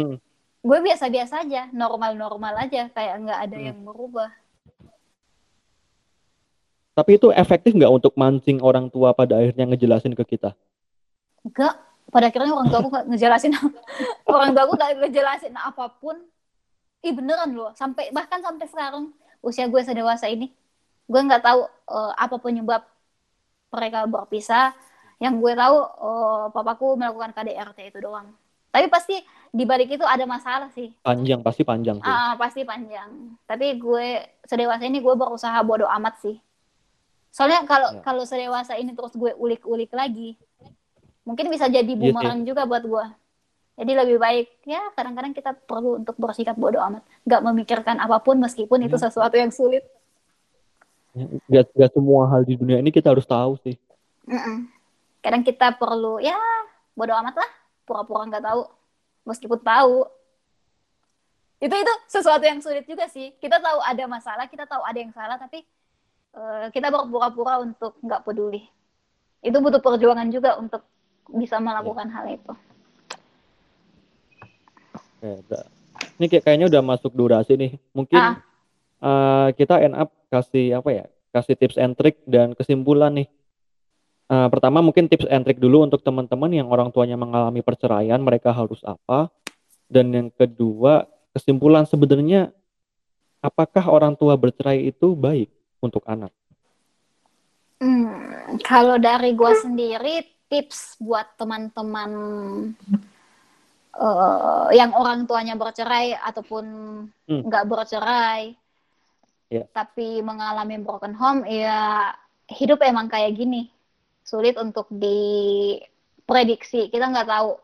hmm. 0.00 0.16
gue 0.64 0.78
biasa-biasa 0.80 1.44
aja, 1.44 1.68
normal-normal 1.68 2.64
aja, 2.64 2.88
kayak 2.88 3.14
nggak 3.28 3.40
ada 3.44 3.56
hmm. 3.60 3.66
yang 3.68 3.78
berubah. 3.84 4.32
Tapi 6.92 7.20
itu 7.20 7.28
efektif 7.32 7.76
nggak 7.76 7.92
untuk 7.92 8.12
mancing 8.16 8.60
orang 8.64 8.88
tua 8.88 9.12
pada 9.12 9.36
akhirnya 9.36 9.68
ngejelasin 9.68 10.16
ke 10.16 10.24
kita? 10.36 10.56
Enggak. 11.44 11.76
Pada 12.12 12.28
akhirnya 12.28 12.52
orang 12.52 12.68
tua 12.68 12.80
aku 12.84 12.90
ngejelasin 13.08 13.52
orang 14.28 14.52
tua 14.52 14.62
aku 14.68 14.74
nggak 14.76 14.92
ngejelasin 15.00 15.54
apa 15.56 15.92
pun. 16.00 16.16
Ih 17.02 17.12
beneran 17.14 17.50
loh. 17.52 17.70
Sampai 17.74 18.08
bahkan 18.14 18.38
sampai 18.40 18.66
sekarang 18.70 19.10
usia 19.42 19.66
gue 19.66 19.82
sedewasa 19.82 20.30
ini, 20.30 20.54
gue 21.10 21.20
nggak 21.20 21.42
tahu 21.42 21.66
uh, 21.90 22.12
apa 22.14 22.38
penyebab 22.38 22.82
mereka 23.74 24.06
berpisah. 24.06 24.72
Yang 25.22 25.34
gue 25.38 25.52
tahu 25.54 25.76
uh, 25.78 26.44
papaku 26.50 26.98
melakukan 26.98 27.30
KDRT 27.34 27.94
itu 27.94 27.98
doang. 28.02 28.34
Tapi 28.72 28.88
pasti 28.88 29.20
di 29.52 29.68
balik 29.68 29.94
itu 29.94 30.02
ada 30.02 30.24
masalah 30.24 30.72
sih. 30.72 30.90
Panjang 31.04 31.44
pasti 31.44 31.62
panjang 31.62 32.00
sih. 32.00 32.08
Uh, 32.08 32.34
pasti 32.40 32.64
panjang. 32.64 33.36
Tapi 33.44 33.76
gue 33.76 34.22
sedewasa 34.48 34.82
ini 34.86 34.98
gue 34.98 35.14
berusaha 35.14 35.58
bodoh 35.62 35.90
amat 35.90 36.18
sih 36.24 36.40
Soalnya 37.32 37.64
kalau 37.64 37.88
ya. 37.96 38.00
kalau 38.04 38.22
sedewasa 38.28 38.76
ini 38.76 38.92
terus 38.92 39.16
gue 39.16 39.32
ulik-ulik 39.40 39.88
lagi, 39.96 40.36
mungkin 41.24 41.48
bisa 41.48 41.64
jadi 41.64 41.88
iya 41.88 41.96
bumerang 41.96 42.44
yes, 42.44 42.46
juga 42.52 42.68
buat 42.68 42.84
gue. 42.84 43.06
Jadi 43.72 43.92
lebih 43.96 44.20
baik 44.20 44.46
ya 44.68 44.92
kadang-kadang 44.92 45.32
kita 45.32 45.56
perlu 45.56 45.96
untuk 45.96 46.12
bersikap 46.20 46.54
bodoh 46.60 46.84
amat, 46.92 47.02
nggak 47.24 47.40
memikirkan 47.40 47.96
apa 47.96 48.20
pun 48.20 48.36
meskipun 48.36 48.84
ya. 48.84 48.86
itu 48.92 48.96
sesuatu 49.00 49.32
yang 49.32 49.48
sulit. 49.48 49.80
Ya, 51.12 51.28
gak, 51.48 51.76
gak 51.76 51.90
semua 51.92 52.24
hal 52.28 52.44
di 52.44 52.56
dunia 52.56 52.80
ini 52.80 52.88
kita 52.92 53.12
harus 53.12 53.24
tahu 53.24 53.56
sih. 53.64 53.76
Mm-mm. 54.28 54.68
Kadang 55.24 55.44
kita 55.44 55.72
perlu 55.76 56.20
ya 56.20 56.36
bodoh 56.92 57.16
amat 57.24 57.40
lah, 57.40 57.50
pura-pura 57.88 58.28
nggak 58.28 58.44
tahu, 58.44 58.62
meskipun 59.24 59.60
tahu. 59.64 60.04
Itu 61.62 61.72
itu 61.72 61.92
sesuatu 62.10 62.44
yang 62.44 62.60
sulit 62.60 62.84
juga 62.84 63.08
sih. 63.08 63.32
Kita 63.40 63.56
tahu 63.56 63.80
ada 63.80 64.04
masalah, 64.04 64.50
kita 64.50 64.68
tahu 64.68 64.82
ada 64.84 64.98
yang 64.98 65.14
salah, 65.14 65.38
tapi 65.40 65.64
uh, 66.36 66.68
kita 66.74 66.92
berpura-pura 66.92 67.62
untuk 67.62 67.96
nggak 68.04 68.20
peduli. 68.26 68.66
Itu 69.40 69.62
butuh 69.64 69.80
perjuangan 69.80 70.28
juga 70.28 70.60
untuk 70.60 70.84
bisa 71.32 71.56
melakukan 71.62 72.10
ya. 72.10 72.14
hal 72.18 72.26
itu. 72.34 72.52
Oke, 75.22 75.58
ini 76.18 76.26
kayak 76.26 76.42
kayaknya 76.42 76.66
udah 76.66 76.82
masuk 76.82 77.14
durasi 77.14 77.54
nih. 77.54 77.78
Mungkin 77.94 78.18
ah. 78.18 78.42
uh, 78.98 79.48
kita 79.54 79.78
end 79.78 79.94
up 79.94 80.10
kasih 80.34 80.82
apa 80.82 80.90
ya? 80.90 81.04
Kasih 81.30 81.54
tips 81.54 81.78
and 81.78 81.94
trick 81.94 82.18
dan 82.26 82.58
kesimpulan 82.58 83.14
nih. 83.14 83.28
Uh, 84.26 84.50
pertama 84.50 84.82
mungkin 84.82 85.06
tips 85.06 85.30
and 85.30 85.46
trick 85.46 85.62
dulu 85.62 85.86
untuk 85.86 86.02
teman-teman 86.02 86.50
yang 86.50 86.68
orang 86.68 86.90
tuanya 86.90 87.14
mengalami 87.14 87.62
perceraian, 87.62 88.18
mereka 88.18 88.50
harus 88.50 88.82
apa? 88.82 89.30
Dan 89.86 90.10
yang 90.10 90.28
kedua, 90.34 91.06
kesimpulan 91.30 91.86
sebenarnya 91.86 92.50
apakah 93.44 93.86
orang 93.86 94.18
tua 94.18 94.34
bercerai 94.34 94.88
itu 94.90 95.14
baik? 95.14 95.52
untuk 95.82 96.06
anak? 96.06 96.30
Hmm, 97.82 98.62
kalau 98.62 98.96
dari 99.02 99.34
gue 99.34 99.52
sendiri 99.58 100.22
tips 100.46 101.02
buat 101.02 101.34
teman-teman 101.34 102.10
uh, 103.96 104.68
yang 104.72 104.92
orang 104.96 105.24
tuanya 105.28 105.56
bercerai 105.56 106.16
ataupun 106.16 106.64
hmm. 107.08 107.42
nggak 107.48 107.64
hmm. 107.64 107.72
bercerai, 107.72 108.40
yeah. 109.52 109.66
tapi 109.72 110.20
mengalami 110.24 110.80
broken 110.80 111.16
home, 111.16 111.44
ya 111.48 112.12
hidup 112.48 112.80
emang 112.84 113.08
kayak 113.08 113.36
gini, 113.36 113.68
sulit 114.24 114.56
untuk 114.56 114.88
diprediksi. 114.92 116.88
Kita 116.88 117.08
nggak 117.08 117.28
tahu 117.28 117.56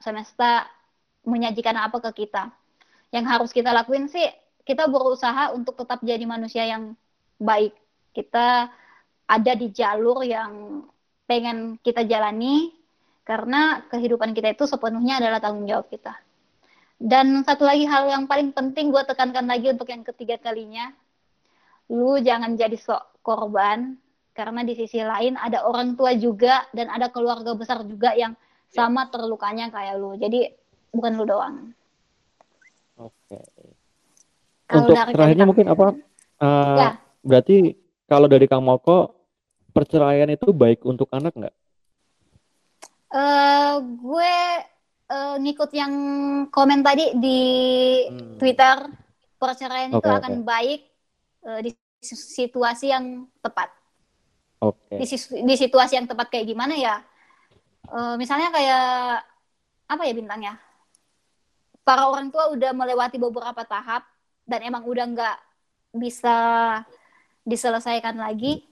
semesta 0.00 0.66
menyajikan 1.26 1.76
apa 1.76 2.00
ke 2.10 2.26
kita. 2.26 2.50
Yang 3.10 3.24
harus 3.26 3.50
kita 3.50 3.74
lakuin 3.74 4.06
sih, 4.06 4.26
kita 4.62 4.86
berusaha 4.86 5.50
untuk 5.50 5.74
tetap 5.74 5.98
jadi 6.02 6.22
manusia 6.24 6.62
yang 6.62 6.94
baik 7.40 7.74
kita 8.12 8.68
ada 9.30 9.52
di 9.54 9.70
jalur 9.70 10.26
yang 10.26 10.84
pengen 11.24 11.78
kita 11.80 12.02
jalani 12.02 12.74
karena 13.30 13.86
kehidupan 13.86 14.34
kita 14.34 14.58
itu 14.58 14.66
sepenuhnya 14.66 15.22
adalah 15.22 15.38
tanggung 15.38 15.70
jawab 15.70 15.86
kita. 15.86 16.18
Dan 16.98 17.46
satu 17.46 17.62
lagi 17.62 17.86
hal 17.86 18.10
yang 18.10 18.26
paling 18.26 18.50
penting 18.50 18.90
gue 18.90 19.06
tekankan 19.06 19.46
lagi 19.46 19.70
untuk 19.70 19.86
yang 19.86 20.02
ketiga 20.02 20.34
kalinya, 20.42 20.90
lu 21.86 22.18
jangan 22.18 22.58
jadi 22.58 22.74
sok 22.74 23.22
korban 23.22 23.94
karena 24.34 24.66
di 24.66 24.74
sisi 24.74 24.98
lain 24.98 25.38
ada 25.38 25.62
orang 25.62 25.94
tua 25.94 26.10
juga 26.18 26.66
dan 26.74 26.90
ada 26.90 27.06
keluarga 27.14 27.54
besar 27.54 27.86
juga 27.86 28.18
yang 28.18 28.34
sama 28.66 29.06
terlukanya 29.14 29.70
kayak 29.70 29.94
lu. 29.94 30.18
Jadi 30.18 30.50
bukan 30.90 31.12
lu 31.14 31.22
doang. 31.22 31.70
Oke. 32.98 33.38
Untuk 34.74 34.98
terakhirnya 35.14 35.46
mungkin 35.46 35.70
apa? 35.70 35.94
Uh, 36.42 36.78
ya 36.82 36.90
berarti 37.22 37.78
kalau 38.10 38.26
dari 38.26 38.50
Kang 38.50 38.66
Moko 38.66 39.14
perceraian 39.70 40.26
itu 40.26 40.50
baik 40.50 40.82
untuk 40.82 41.06
anak 41.14 41.30
nggak? 41.38 41.54
Uh, 43.10 43.82
gue 43.98 44.34
uh, 45.10 45.36
ngikut 45.42 45.70
yang 45.74 45.92
komen 46.46 46.86
tadi 46.86 47.10
di 47.18 47.42
hmm. 48.06 48.38
Twitter 48.38 48.86
perceraian 49.34 49.90
okay, 49.90 49.98
itu 49.98 50.08
akan 50.14 50.32
okay. 50.38 50.46
baik 50.46 50.80
uh, 51.42 51.58
di 51.58 51.70
situasi 51.98 52.94
yang 52.94 53.26
tepat. 53.42 53.74
Okay. 54.62 55.02
Di, 55.02 55.06
di 55.42 55.54
situasi 55.58 55.98
yang 55.98 56.06
tepat 56.06 56.30
kayak 56.30 56.54
gimana 56.54 56.78
ya? 56.78 57.02
Uh, 57.90 58.14
misalnya 58.14 58.54
kayak 58.54 59.26
apa 59.90 60.02
ya 60.06 60.14
bintangnya? 60.14 60.54
Para 61.82 62.06
orang 62.06 62.30
tua 62.30 62.54
udah 62.54 62.70
melewati 62.70 63.18
beberapa 63.18 63.66
tahap 63.66 64.06
dan 64.46 64.62
emang 64.62 64.86
udah 64.86 65.04
nggak 65.10 65.38
bisa 65.98 66.36
diselesaikan 67.42 68.14
lagi, 68.14 68.62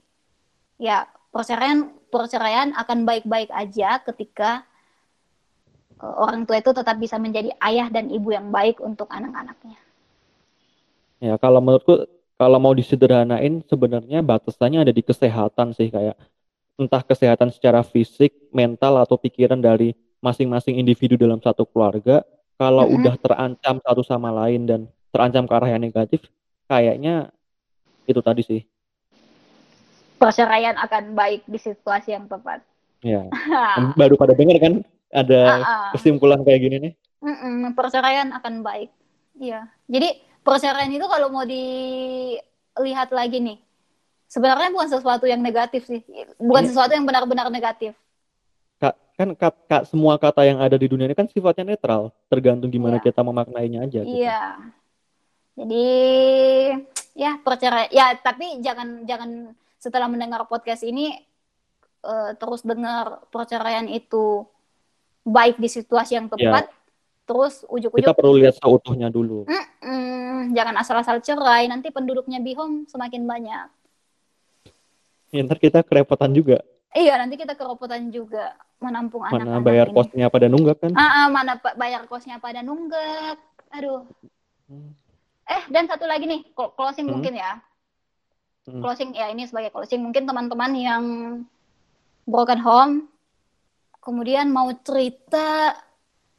ya 0.78 1.10
perceraian 1.34 1.97
perceraian 2.08 2.72
akan 2.74 3.04
baik-baik 3.04 3.52
aja 3.52 4.00
ketika 4.04 4.64
uh, 6.00 6.14
orang 6.24 6.44
tua 6.48 6.60
itu 6.60 6.72
tetap 6.72 6.96
bisa 6.96 7.16
menjadi 7.20 7.52
ayah 7.62 7.88
dan 7.88 8.08
ibu 8.08 8.32
yang 8.32 8.48
baik 8.48 8.80
untuk 8.80 9.08
anak-anaknya. 9.12 9.78
Ya 11.18 11.34
kalau 11.36 11.58
menurutku 11.60 12.06
kalau 12.38 12.58
mau 12.62 12.70
disederhanain 12.70 13.66
sebenarnya 13.66 14.22
batasannya 14.22 14.86
ada 14.86 14.94
di 14.94 15.02
kesehatan 15.02 15.74
sih 15.74 15.90
kayak 15.90 16.14
entah 16.78 17.02
kesehatan 17.02 17.50
secara 17.50 17.82
fisik, 17.82 18.30
mental 18.54 19.02
atau 19.02 19.18
pikiran 19.18 19.58
dari 19.58 19.98
masing-masing 20.22 20.78
individu 20.78 21.18
dalam 21.18 21.42
satu 21.42 21.66
keluarga 21.66 22.22
kalau 22.58 22.86
mm 22.86 22.90
-hmm. 22.90 22.98
udah 23.02 23.14
terancam 23.18 23.76
satu 23.82 24.02
sama 24.06 24.30
lain 24.30 24.66
dan 24.66 24.80
terancam 25.10 25.46
ke 25.46 25.54
arah 25.54 25.70
yang 25.70 25.82
negatif 25.82 26.26
kayaknya 26.70 27.30
itu 28.06 28.20
tadi 28.22 28.42
sih 28.46 28.60
perceraian 30.18 30.74
akan 30.76 31.14
baik 31.14 31.46
di 31.46 31.56
situasi 31.56 32.12
yang 32.12 32.26
tepat. 32.26 32.60
Ya. 33.00 33.30
Baru 34.00 34.18
pada 34.18 34.34
dengar 34.34 34.58
kan 34.58 34.74
ada 35.08 35.40
uh 35.40 35.62
-uh. 35.62 35.90
kesimpulan 35.96 36.42
kayak 36.42 36.60
gini 36.60 36.76
nih. 36.82 36.92
Mm 37.18 37.36
-mm, 37.38 37.54
perceraian 37.74 38.28
akan 38.34 38.60
baik. 38.66 38.90
Iya. 39.38 39.70
Jadi 39.86 40.18
perceraian 40.42 40.90
itu 40.90 41.06
kalau 41.06 41.30
mau 41.30 41.46
dilihat 41.46 43.14
lagi 43.14 43.38
nih, 43.38 43.58
sebenarnya 44.26 44.74
bukan 44.74 44.90
sesuatu 44.90 45.24
yang 45.24 45.40
negatif 45.40 45.86
sih. 45.86 46.02
Bukan 46.36 46.62
iya. 46.66 46.68
sesuatu 46.70 46.92
yang 46.92 47.06
benar-benar 47.06 47.48
negatif. 47.48 47.94
Kak, 48.78 48.94
kan 49.18 49.28
kak, 49.34 49.54
kak, 49.66 49.82
semua 49.90 50.14
kata 50.18 50.46
yang 50.46 50.62
ada 50.62 50.78
di 50.78 50.86
dunia 50.86 51.10
ini 51.10 51.16
kan 51.18 51.26
sifatnya 51.26 51.74
netral, 51.74 52.14
tergantung 52.30 52.70
gimana 52.70 53.02
iya. 53.02 53.04
kita 53.10 53.20
memaknainya 53.22 53.78
aja. 53.86 54.00
Gitu. 54.06 54.14
Iya. 54.22 54.42
Jadi 55.58 55.86
ya 57.18 57.34
perceraian 57.42 57.90
ya 57.90 58.14
tapi 58.14 58.62
jangan 58.62 59.02
jangan 59.02 59.50
setelah 59.78 60.10
mendengar 60.10 60.42
podcast 60.50 60.82
ini 60.82 61.14
uh, 62.02 62.34
terus 62.34 62.66
dengar 62.66 63.22
perceraian 63.30 63.86
itu 63.86 64.44
baik 65.22 65.56
di 65.62 65.70
situasi 65.70 66.18
yang 66.18 66.26
tepat, 66.26 66.66
ya. 66.66 66.74
terus 67.28 67.62
ujuk-ujuk 67.70 68.10
kita 68.10 68.16
perlu 68.16 68.42
lihat 68.42 68.58
seutuhnya 68.58 69.08
dulu. 69.12 69.46
Mm 69.46 69.64
-mm, 69.84 70.38
jangan 70.56 70.74
asal-asal 70.82 71.22
cerai, 71.22 71.70
nanti 71.70 71.94
penduduknya 71.94 72.42
Bihom 72.42 72.88
semakin 72.90 73.22
banyak. 73.28 73.68
Ya, 75.28 75.44
ntar 75.44 75.60
kita 75.60 75.84
kerepotan 75.84 76.32
juga. 76.32 76.64
Iya, 76.96 77.20
nanti 77.20 77.36
kita 77.36 77.52
kerepotan 77.52 78.08
juga 78.08 78.56
menampung 78.80 79.20
anak-anak. 79.28 79.44
Mana 79.44 79.60
bayar 79.60 79.88
ini. 79.92 79.94
kosnya 79.94 80.26
pada 80.32 80.46
nunggak 80.48 80.76
kan? 80.80 80.92
Ah, 80.96 81.24
ah, 81.24 81.26
mana 81.28 81.60
bayar 81.76 82.08
kosnya 82.08 82.40
pada 82.40 82.64
nunggak. 82.64 83.36
Aduh. 83.76 84.08
Hmm. 84.72 84.96
Eh, 85.48 85.62
dan 85.68 85.84
satu 85.84 86.08
lagi 86.08 86.24
nih, 86.24 86.40
closing 86.56 87.04
hmm. 87.04 87.12
mungkin 87.12 87.36
ya 87.36 87.60
hmm. 88.68 88.82
closing 88.84 89.10
ya 89.16 89.32
ini 89.32 89.48
sebagai 89.48 89.72
closing 89.72 90.04
mungkin 90.04 90.28
teman-teman 90.28 90.72
yang 90.76 91.04
broken 92.28 92.60
home 92.60 92.94
kemudian 94.04 94.52
mau 94.52 94.68
cerita 94.84 95.76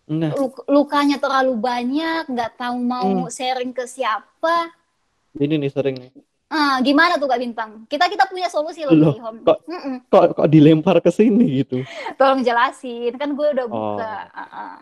nah. 0.05 0.33
lukanya 0.69 1.17
terlalu 1.17 1.57
banyak 1.57 2.29
nggak 2.29 2.55
tahu 2.55 2.77
mau 2.77 3.25
hmm. 3.25 3.33
sharing 3.33 3.73
ke 3.73 3.89
siapa 3.89 4.69
ini 5.37 5.57
nih 5.57 5.71
sering 5.73 5.97
Ah, 6.49 6.81
gimana 6.81 7.21
tuh 7.21 7.29
Kak 7.29 7.37
Bintang? 7.37 7.85
Kita 7.85 8.09
kita 8.09 8.25
punya 8.25 8.49
solusi 8.49 8.81
loh, 8.81 8.97
loh 8.97 9.13
home. 9.21 9.45
Kok, 9.45 9.59
kok 10.09 10.25
kok 10.33 10.49
dilempar 10.49 10.97
ke 10.97 11.13
sini 11.13 11.61
gitu? 11.61 11.85
Tolong 12.17 12.41
jelasin, 12.41 13.13
kan 13.21 13.37
gue 13.37 13.47
udah 13.53 13.65
buka. 13.69 14.13
Oh. 14.33 14.41
Uh 14.41 14.41
-uh. 14.49 14.75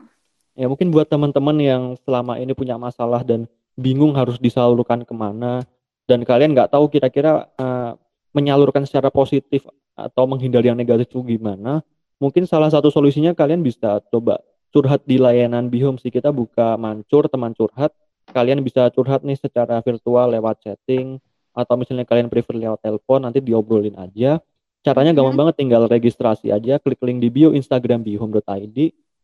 Ya 0.55 0.65
mungkin 0.71 0.95
buat 0.95 1.11
teman-teman 1.11 1.59
yang 1.59 1.83
selama 2.07 2.39
ini 2.39 2.55
punya 2.55 2.79
masalah 2.79 3.19
dan 3.19 3.51
bingung 3.75 4.15
harus 4.15 4.39
disalurkan 4.39 5.03
ke 5.03 5.11
mana, 5.11 5.67
dan 6.07 6.23
kalian 6.23 6.55
nggak 6.55 6.71
tahu 6.71 6.87
kira-kira 6.87 7.51
uh, 7.59 7.93
menyalurkan 8.31 8.87
secara 8.87 9.11
positif 9.11 9.67
atau 9.93 10.23
menghindari 10.23 10.71
yang 10.71 10.79
negatif 10.79 11.11
itu 11.11 11.21
gimana, 11.25 11.83
mungkin 12.17 12.47
salah 12.47 12.71
satu 12.71 12.87
solusinya 12.87 13.35
kalian 13.35 13.61
bisa 13.61 13.99
coba 14.07 14.39
curhat 14.71 15.03
di 15.03 15.19
layanan 15.19 15.67
Bihome 15.67 15.99
sih 15.99 16.13
kita 16.13 16.31
buka 16.31 16.79
mancur 16.79 17.27
teman 17.27 17.51
curhat. 17.51 17.91
Kalian 18.27 18.59
bisa 18.59 18.91
curhat 18.91 19.23
nih 19.23 19.39
secara 19.39 19.79
virtual 19.79 20.35
lewat 20.35 20.59
chatting 20.59 21.19
atau 21.55 21.73
misalnya 21.79 22.03
kalian 22.03 22.27
prefer 22.27 22.59
lewat 22.59 22.83
telepon 22.83 23.23
nanti 23.23 23.39
diobrolin 23.39 23.95
aja. 23.97 24.37
Caranya 24.85 25.11
gampang 25.11 25.33
hmm. 25.33 25.41
banget 25.41 25.55
tinggal 25.57 25.83
registrasi 25.89 26.53
aja, 26.53 26.79
klik 26.79 27.01
link 27.01 27.19
di 27.19 27.27
bio 27.33 27.51
Instagram 27.51 28.05
bihome.id. 28.05 28.77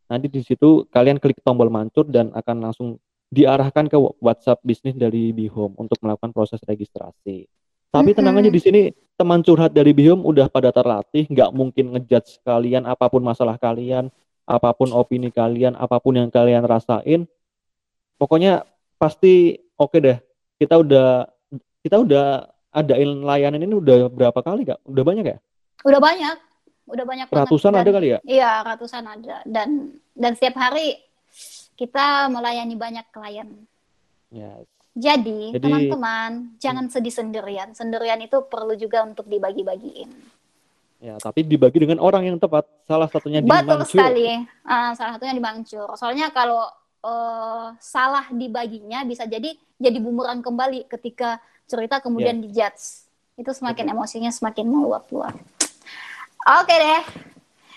Nanti 0.10 0.28
di 0.28 0.42
situ 0.44 0.90
kalian 0.90 1.22
klik 1.22 1.40
tombol 1.46 1.70
mancur 1.70 2.04
dan 2.10 2.34
akan 2.34 2.58
langsung 2.60 3.00
diarahkan 3.34 3.90
ke 3.90 3.98
WhatsApp 4.22 4.62
bisnis 4.62 4.94
dari 4.94 5.34
Bihome 5.34 5.74
untuk 5.82 5.98
melakukan 6.06 6.30
proses 6.30 6.62
registrasi. 6.62 7.50
Tapi 7.94 8.10
tenang 8.14 8.42
aja 8.42 8.50
di 8.50 8.62
sini 8.62 8.82
teman 9.18 9.42
curhat 9.42 9.74
dari 9.74 9.94
Bihome 9.94 10.22
udah 10.26 10.50
pada 10.50 10.70
terlatih, 10.70 11.26
nggak 11.30 11.50
mungkin 11.54 11.94
ngejudge 11.98 12.42
kalian 12.46 12.86
apa 12.86 13.10
pun 13.10 13.22
masalah 13.22 13.58
kalian, 13.58 14.10
apa 14.46 14.74
pun 14.74 14.90
opini 14.94 15.30
kalian, 15.30 15.74
apa 15.78 15.98
pun 16.02 16.18
yang 16.18 16.30
kalian 16.30 16.66
rasain. 16.66 17.26
Pokoknya 18.18 18.66
pasti 18.98 19.58
oke 19.78 19.94
okay 19.94 20.00
deh. 20.02 20.18
Kita 20.58 20.82
udah 20.82 21.26
kita 21.86 22.02
udah 22.02 22.50
adain 22.74 23.22
layanan 23.22 23.62
ini 23.62 23.78
udah 23.78 24.10
berapa 24.10 24.42
kali 24.42 24.66
kak? 24.66 24.82
Udah 24.90 25.04
banyak 25.06 25.26
ya? 25.30 25.38
Udah 25.86 26.02
banyak, 26.02 26.38
udah 26.90 27.06
banyak. 27.06 27.26
Ratusan 27.30 27.78
ada 27.78 27.90
kali 27.94 28.18
ya? 28.18 28.20
Iya 28.26 28.52
ratusan 28.66 29.06
ada 29.06 29.46
dan 29.46 30.02
dan 30.18 30.34
setiap 30.34 30.58
hari 30.58 30.98
kita 31.74 32.30
melayani 32.30 32.76
banyak 32.78 33.06
klien. 33.10 33.50
Yes. 34.34 34.66
Jadi, 34.94 35.58
teman-teman, 35.58 36.54
jangan 36.62 36.86
sedih 36.86 37.10
sendirian. 37.10 37.74
Sendirian 37.74 38.22
itu 38.22 38.46
perlu 38.46 38.78
juga 38.78 39.02
untuk 39.02 39.26
dibagi-bagiin. 39.26 40.10
Ya, 41.02 41.18
tapi 41.18 41.42
dibagi 41.42 41.82
dengan 41.82 41.98
orang 41.98 42.30
yang 42.30 42.38
tepat. 42.38 42.70
Salah 42.86 43.10
satunya 43.10 43.42
di 43.42 43.50
Betul 43.50 43.84
sekali. 43.90 44.40
Uh, 44.64 44.94
salah 44.94 45.18
satunya 45.18 45.34
di 45.34 45.42
Bangcur. 45.42 45.90
Soalnya 45.98 46.30
kalau 46.30 46.70
uh, 47.04 47.74
salah 47.82 48.30
dibaginya 48.32 49.04
bisa 49.04 49.28
jadi 49.28 49.52
jadi 49.76 49.98
bumerang 50.00 50.40
kembali 50.40 50.88
ketika 50.88 51.44
cerita 51.68 52.00
kemudian 52.00 52.40
yeah. 52.40 52.72
dijudge. 52.72 53.10
Itu 53.36 53.52
semakin 53.52 53.90
okay. 53.90 53.94
emosinya 53.98 54.32
semakin 54.32 54.64
meluap-luap. 54.70 55.36
Oke 55.36 56.70
okay 56.70 56.78
deh. 56.80 57.04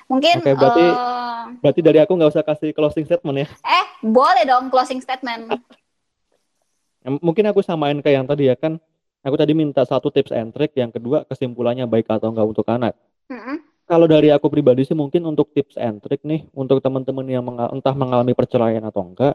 Mungkin 0.07 0.39
Oke, 0.39 0.55
berarti 0.55 0.85
uh, 0.87 1.45
berarti 1.59 1.81
dari 1.83 1.99
aku 1.99 2.15
nggak 2.15 2.31
usah 2.31 2.45
kasih 2.47 2.71
closing 2.71 3.05
statement 3.07 3.43
ya? 3.43 3.49
Eh, 3.67 3.87
boleh 4.07 4.47
dong 4.47 4.71
closing 4.71 5.03
statement. 5.03 5.51
Mungkin 7.07 7.47
aku 7.51 7.63
samain 7.63 7.99
kayak 8.03 8.17
yang 8.23 8.27
tadi 8.27 8.51
ya 8.51 8.57
kan. 8.59 8.79
Aku 9.27 9.35
tadi 9.35 9.59
minta 9.59 9.83
satu 9.83 10.07
tips 10.15 10.31
and 10.31 10.55
trick, 10.55 10.71
yang 10.79 10.95
kedua 10.95 11.27
kesimpulannya 11.27 11.91
baik 11.91 12.07
atau 12.07 12.31
enggak 12.31 12.47
untuk 12.47 12.67
anak. 12.71 12.95
Mm 13.27 13.39
-hmm. 13.43 13.57
Kalau 13.87 14.07
dari 14.07 14.31
aku 14.31 14.47
pribadi 14.51 14.87
sih 14.87 14.95
mungkin 14.95 15.27
untuk 15.27 15.51
tips 15.51 15.79
and 15.79 15.99
trick 16.03 16.23
nih 16.23 16.47
untuk 16.55 16.79
teman-teman 16.79 17.27
yang 17.27 17.43
mengal 17.43 17.71
entah 17.75 17.95
mengalami 17.95 18.35
perceraian 18.35 18.83
atau 18.87 19.03
enggak. 19.03 19.35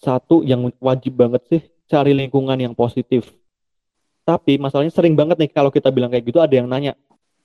Satu 0.00 0.44
yang 0.44 0.68
wajib 0.80 1.16
banget 1.16 1.42
sih 1.48 1.60
cari 1.88 2.12
lingkungan 2.12 2.56
yang 2.56 2.72
positif. 2.72 3.28
Tapi 4.24 4.56
masalahnya 4.60 4.92
sering 4.92 5.16
banget 5.16 5.36
nih 5.40 5.50
kalau 5.52 5.68
kita 5.72 5.88
bilang 5.92 6.12
kayak 6.12 6.24
gitu 6.28 6.40
ada 6.40 6.52
yang 6.52 6.68
nanya, 6.68 6.96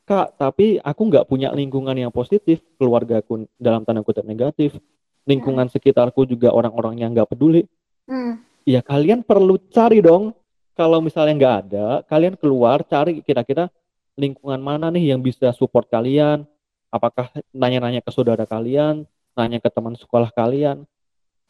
kak 0.06 0.38
tapi 0.38 0.78
aku 0.80 1.02
nggak 1.10 1.26
punya 1.26 1.50
lingkungan 1.52 1.98
yang 1.98 2.14
positif 2.14 2.62
keluarga 2.78 3.20
aku 3.20 3.50
dalam 3.58 3.82
tanda 3.82 4.06
kutip 4.06 4.24
negatif. 4.24 4.78
Lingkungan 5.26 5.66
hmm. 5.66 5.74
sekitarku 5.74 6.30
juga 6.30 6.54
orang-orang 6.54 7.02
yang 7.02 7.12
nggak 7.12 7.34
peduli. 7.34 7.66
Hmm. 8.06 8.38
ya 8.70 8.86
kalian 8.86 9.26
perlu 9.26 9.58
cari 9.74 10.00
dong. 10.00 10.32
Kalau 10.78 11.00
misalnya 11.00 11.34
nggak 11.40 11.56
ada 11.66 11.88
kalian 12.06 12.36
keluar 12.38 12.86
cari 12.86 13.24
kira-kira 13.26 13.72
lingkungan 14.14 14.62
mana 14.62 14.94
nih 14.94 15.16
yang 15.16 15.22
bisa 15.26 15.50
support 15.58 15.90
kalian? 15.90 16.46
Apakah 16.94 17.34
nanya-nanya 17.52 18.00
ke 18.06 18.12
saudara 18.14 18.46
kalian 18.46 19.04
nanya 19.36 19.60
ke 19.60 19.70
teman 19.70 19.94
sekolah 20.00 20.32
kalian? 20.32 20.88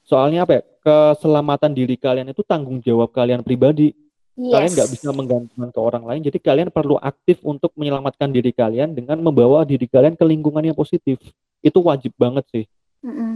Soalnya 0.05 0.45
apa 0.45 0.61
ya 0.61 0.63
keselamatan 0.85 1.73
diri 1.73 1.97
kalian 1.97 2.29
itu 2.29 2.45
tanggung 2.45 2.77
jawab 2.81 3.09
kalian 3.09 3.41
pribadi 3.41 3.93
Yes. 4.35 4.51
Kalian 4.51 4.71
nggak 4.75 4.91
bisa 4.91 5.09
menggantungkan 5.15 5.69
ke 5.71 5.79
orang 5.79 6.03
lain, 6.03 6.21
jadi 6.27 6.37
kalian 6.43 6.67
perlu 6.67 6.99
aktif 6.99 7.39
untuk 7.39 7.71
menyelamatkan 7.79 8.27
diri 8.35 8.51
kalian 8.51 8.91
dengan 8.91 9.15
membawa 9.23 9.63
diri 9.63 9.87
kalian 9.87 10.19
ke 10.19 10.27
lingkungan 10.27 10.59
yang 10.59 10.75
positif. 10.75 11.23
Itu 11.63 11.79
wajib 11.79 12.11
banget 12.19 12.43
sih. 12.51 12.65
Mm 12.99 13.15
-mm. 13.15 13.33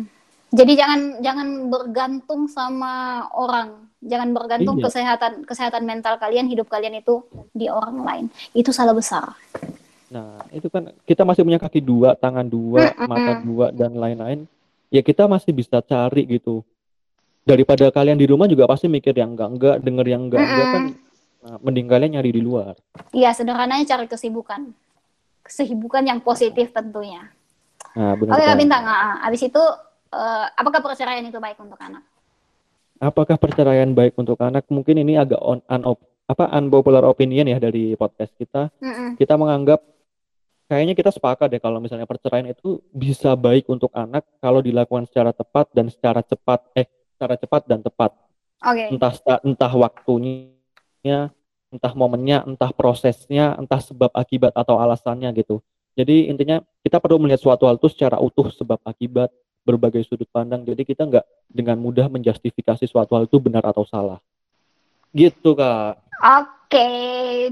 Jadi 0.49 0.73
jangan 0.75 1.21
jangan 1.21 1.47
bergantung 1.69 2.49
sama 2.49 3.23
orang, 3.37 3.85
jangan 4.01 4.33
bergantung 4.33 4.81
iya. 4.81 4.89
kesehatan 4.89 5.33
kesehatan 5.45 5.85
mental 5.85 6.17
kalian, 6.17 6.49
hidup 6.49 6.65
kalian 6.67 6.97
itu 6.99 7.21
di 7.53 7.69
orang 7.69 8.01
lain. 8.01 8.25
Itu 8.51 8.73
salah 8.73 8.97
besar. 8.97 9.37
Nah, 10.09 10.41
itu 10.49 10.65
kan 10.73 10.89
kita 11.05 11.21
masih 11.21 11.45
punya 11.45 11.61
kaki 11.61 11.85
dua, 11.85 12.17
tangan 12.17 12.49
dua, 12.49 12.91
mm 12.91 13.05
mata 13.05 13.33
dua 13.45 13.65
dan 13.69 13.93
lain-lain. 13.93 14.49
Ya 14.89 15.05
kita 15.05 15.29
masih 15.29 15.53
bisa 15.53 15.85
cari 15.85 16.25
gitu. 16.25 16.65
Daripada 17.49 17.89
kalian 17.89 18.21
di 18.21 18.29
rumah 18.29 18.45
juga 18.45 18.69
pasti 18.69 18.85
mikir 18.85 19.17
yang 19.17 19.33
enggak-enggak, 19.33 19.81
denger 19.81 20.05
yang 20.05 20.21
enggak-enggak 20.29 20.67
kan 20.69 20.83
nah, 21.41 21.57
mending 21.65 21.87
kalian 21.89 22.11
nyari 22.13 22.29
di 22.29 22.41
luar. 22.45 22.77
Iya, 23.09 23.33
sederhananya 23.33 23.89
cari 23.89 24.05
kesibukan. 24.05 24.69
Kesibukan 25.41 26.05
yang 26.05 26.21
positif 26.21 26.69
tentunya. 26.69 27.25
Nah, 27.97 28.13
benar. 28.13 28.37
Oke, 28.37 28.45
Bintang. 28.53 28.85
Nah, 28.85 29.25
abis 29.25 29.49
itu 29.49 29.63
uh, 30.13 30.45
apakah 30.53 30.85
perceraian 30.85 31.25
itu 31.25 31.41
baik 31.41 31.57
untuk 31.57 31.81
anak? 31.81 32.05
Apakah 33.01 33.41
perceraian 33.41 33.89
baik 33.97 34.13
untuk 34.19 34.37
anak? 34.43 34.69
Mungkin 34.69 35.01
ini 35.01 35.17
agak 35.17 35.39
on, 35.41 35.63
un, 35.65 35.81
apa 36.29 36.45
unpopular 36.53 37.01
opinion 37.09 37.49
ya 37.49 37.57
dari 37.57 37.97
podcast 37.97 38.35
kita. 38.37 38.69
Mm 38.77 38.93
-mm. 38.93 39.09
Kita 39.17 39.33
menganggap 39.39 39.81
kayaknya 40.69 40.93
kita 40.93 41.09
sepakat 41.09 41.49
deh 41.49 41.63
kalau 41.63 41.81
misalnya 41.81 42.05
perceraian 42.05 42.45
itu 42.45 42.77
bisa 42.93 43.33
baik 43.33 43.65
untuk 43.71 43.89
anak 43.97 44.21
kalau 44.37 44.61
dilakukan 44.61 45.09
secara 45.09 45.33
tepat 45.33 45.65
dan 45.73 45.89
secara 45.89 46.21
cepat 46.21 46.61
eh 46.77 46.85
secara 47.19 47.35
cepat 47.35 47.67
dan 47.67 47.83
tepat. 47.83 48.15
Okay. 48.63 48.95
Entah 48.95 49.11
entah 49.43 49.73
waktunya, 49.75 51.27
entah 51.67 51.91
momennya, 51.91 52.47
entah 52.47 52.71
prosesnya, 52.71 53.59
entah 53.59 53.83
sebab 53.83 54.07
akibat 54.15 54.55
atau 54.55 54.79
alasannya 54.79 55.27
gitu. 55.35 55.59
Jadi 55.99 56.31
intinya 56.31 56.63
kita 56.79 57.03
perlu 57.03 57.19
melihat 57.19 57.43
suatu 57.43 57.67
hal 57.67 57.75
itu 57.75 57.91
secara 57.91 58.23
utuh 58.23 58.47
sebab 58.55 58.79
akibat 58.87 59.27
berbagai 59.67 60.07
sudut 60.07 60.31
pandang. 60.31 60.63
Jadi 60.63 60.87
kita 60.87 61.03
nggak 61.03 61.25
dengan 61.51 61.75
mudah 61.75 62.07
menjustifikasi 62.07 62.87
suatu 62.87 63.19
hal 63.19 63.27
itu 63.27 63.35
benar 63.35 63.67
atau 63.67 63.83
salah. 63.83 64.23
Gitu 65.11 65.59
kak. 65.59 65.99
Oke, 66.19 66.87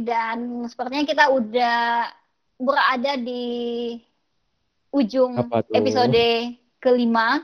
dan 0.03 0.63
sepertinya 0.67 1.03
kita 1.03 1.25
udah 1.31 2.07
berada 2.55 3.19
di 3.19 3.99
ujung 4.95 5.39
episode 5.75 6.55
kelima. 6.79 7.43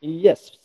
Yes. 0.00 0.59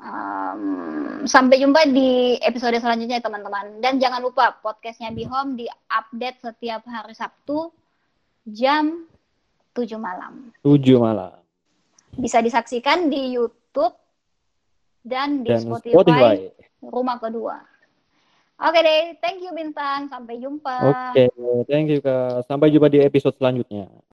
Um, 0.00 1.28
sampai 1.28 1.60
jumpa 1.60 1.84
di 1.92 2.40
episode 2.40 2.76
selanjutnya 2.80 3.20
teman-teman. 3.20 3.84
Dan 3.84 4.00
jangan 4.00 4.24
lupa 4.24 4.56
podcastnya 4.64 5.12
Be 5.12 5.28
Home 5.28 5.60
di 5.60 5.68
update 5.92 6.40
setiap 6.40 6.88
hari 6.88 7.12
Sabtu 7.12 7.68
jam 8.48 9.04
7 9.76 10.00
malam. 10.00 10.50
7 10.64 10.80
malam. 10.96 11.36
Bisa 12.16 12.40
disaksikan 12.40 13.12
di 13.12 13.36
YouTube 13.36 13.94
dan 15.04 15.44
di 15.44 15.52
dan 15.52 15.62
Spotify, 15.62 15.94
Spotify 15.94 16.36
rumah 16.80 17.20
kedua. 17.20 17.60
Oke 18.60 18.76
okay 18.76 18.82
deh, 18.84 19.02
thank 19.24 19.40
you 19.40 19.52
Bintang. 19.56 20.08
Sampai 20.12 20.36
jumpa. 20.36 20.76
Oke, 20.84 21.28
okay, 21.28 21.28
thank 21.64 21.88
you 21.88 22.00
Kak. 22.04 22.44
Sampai 22.44 22.68
jumpa 22.68 22.92
di 22.92 23.00
episode 23.00 23.36
selanjutnya. 23.40 23.88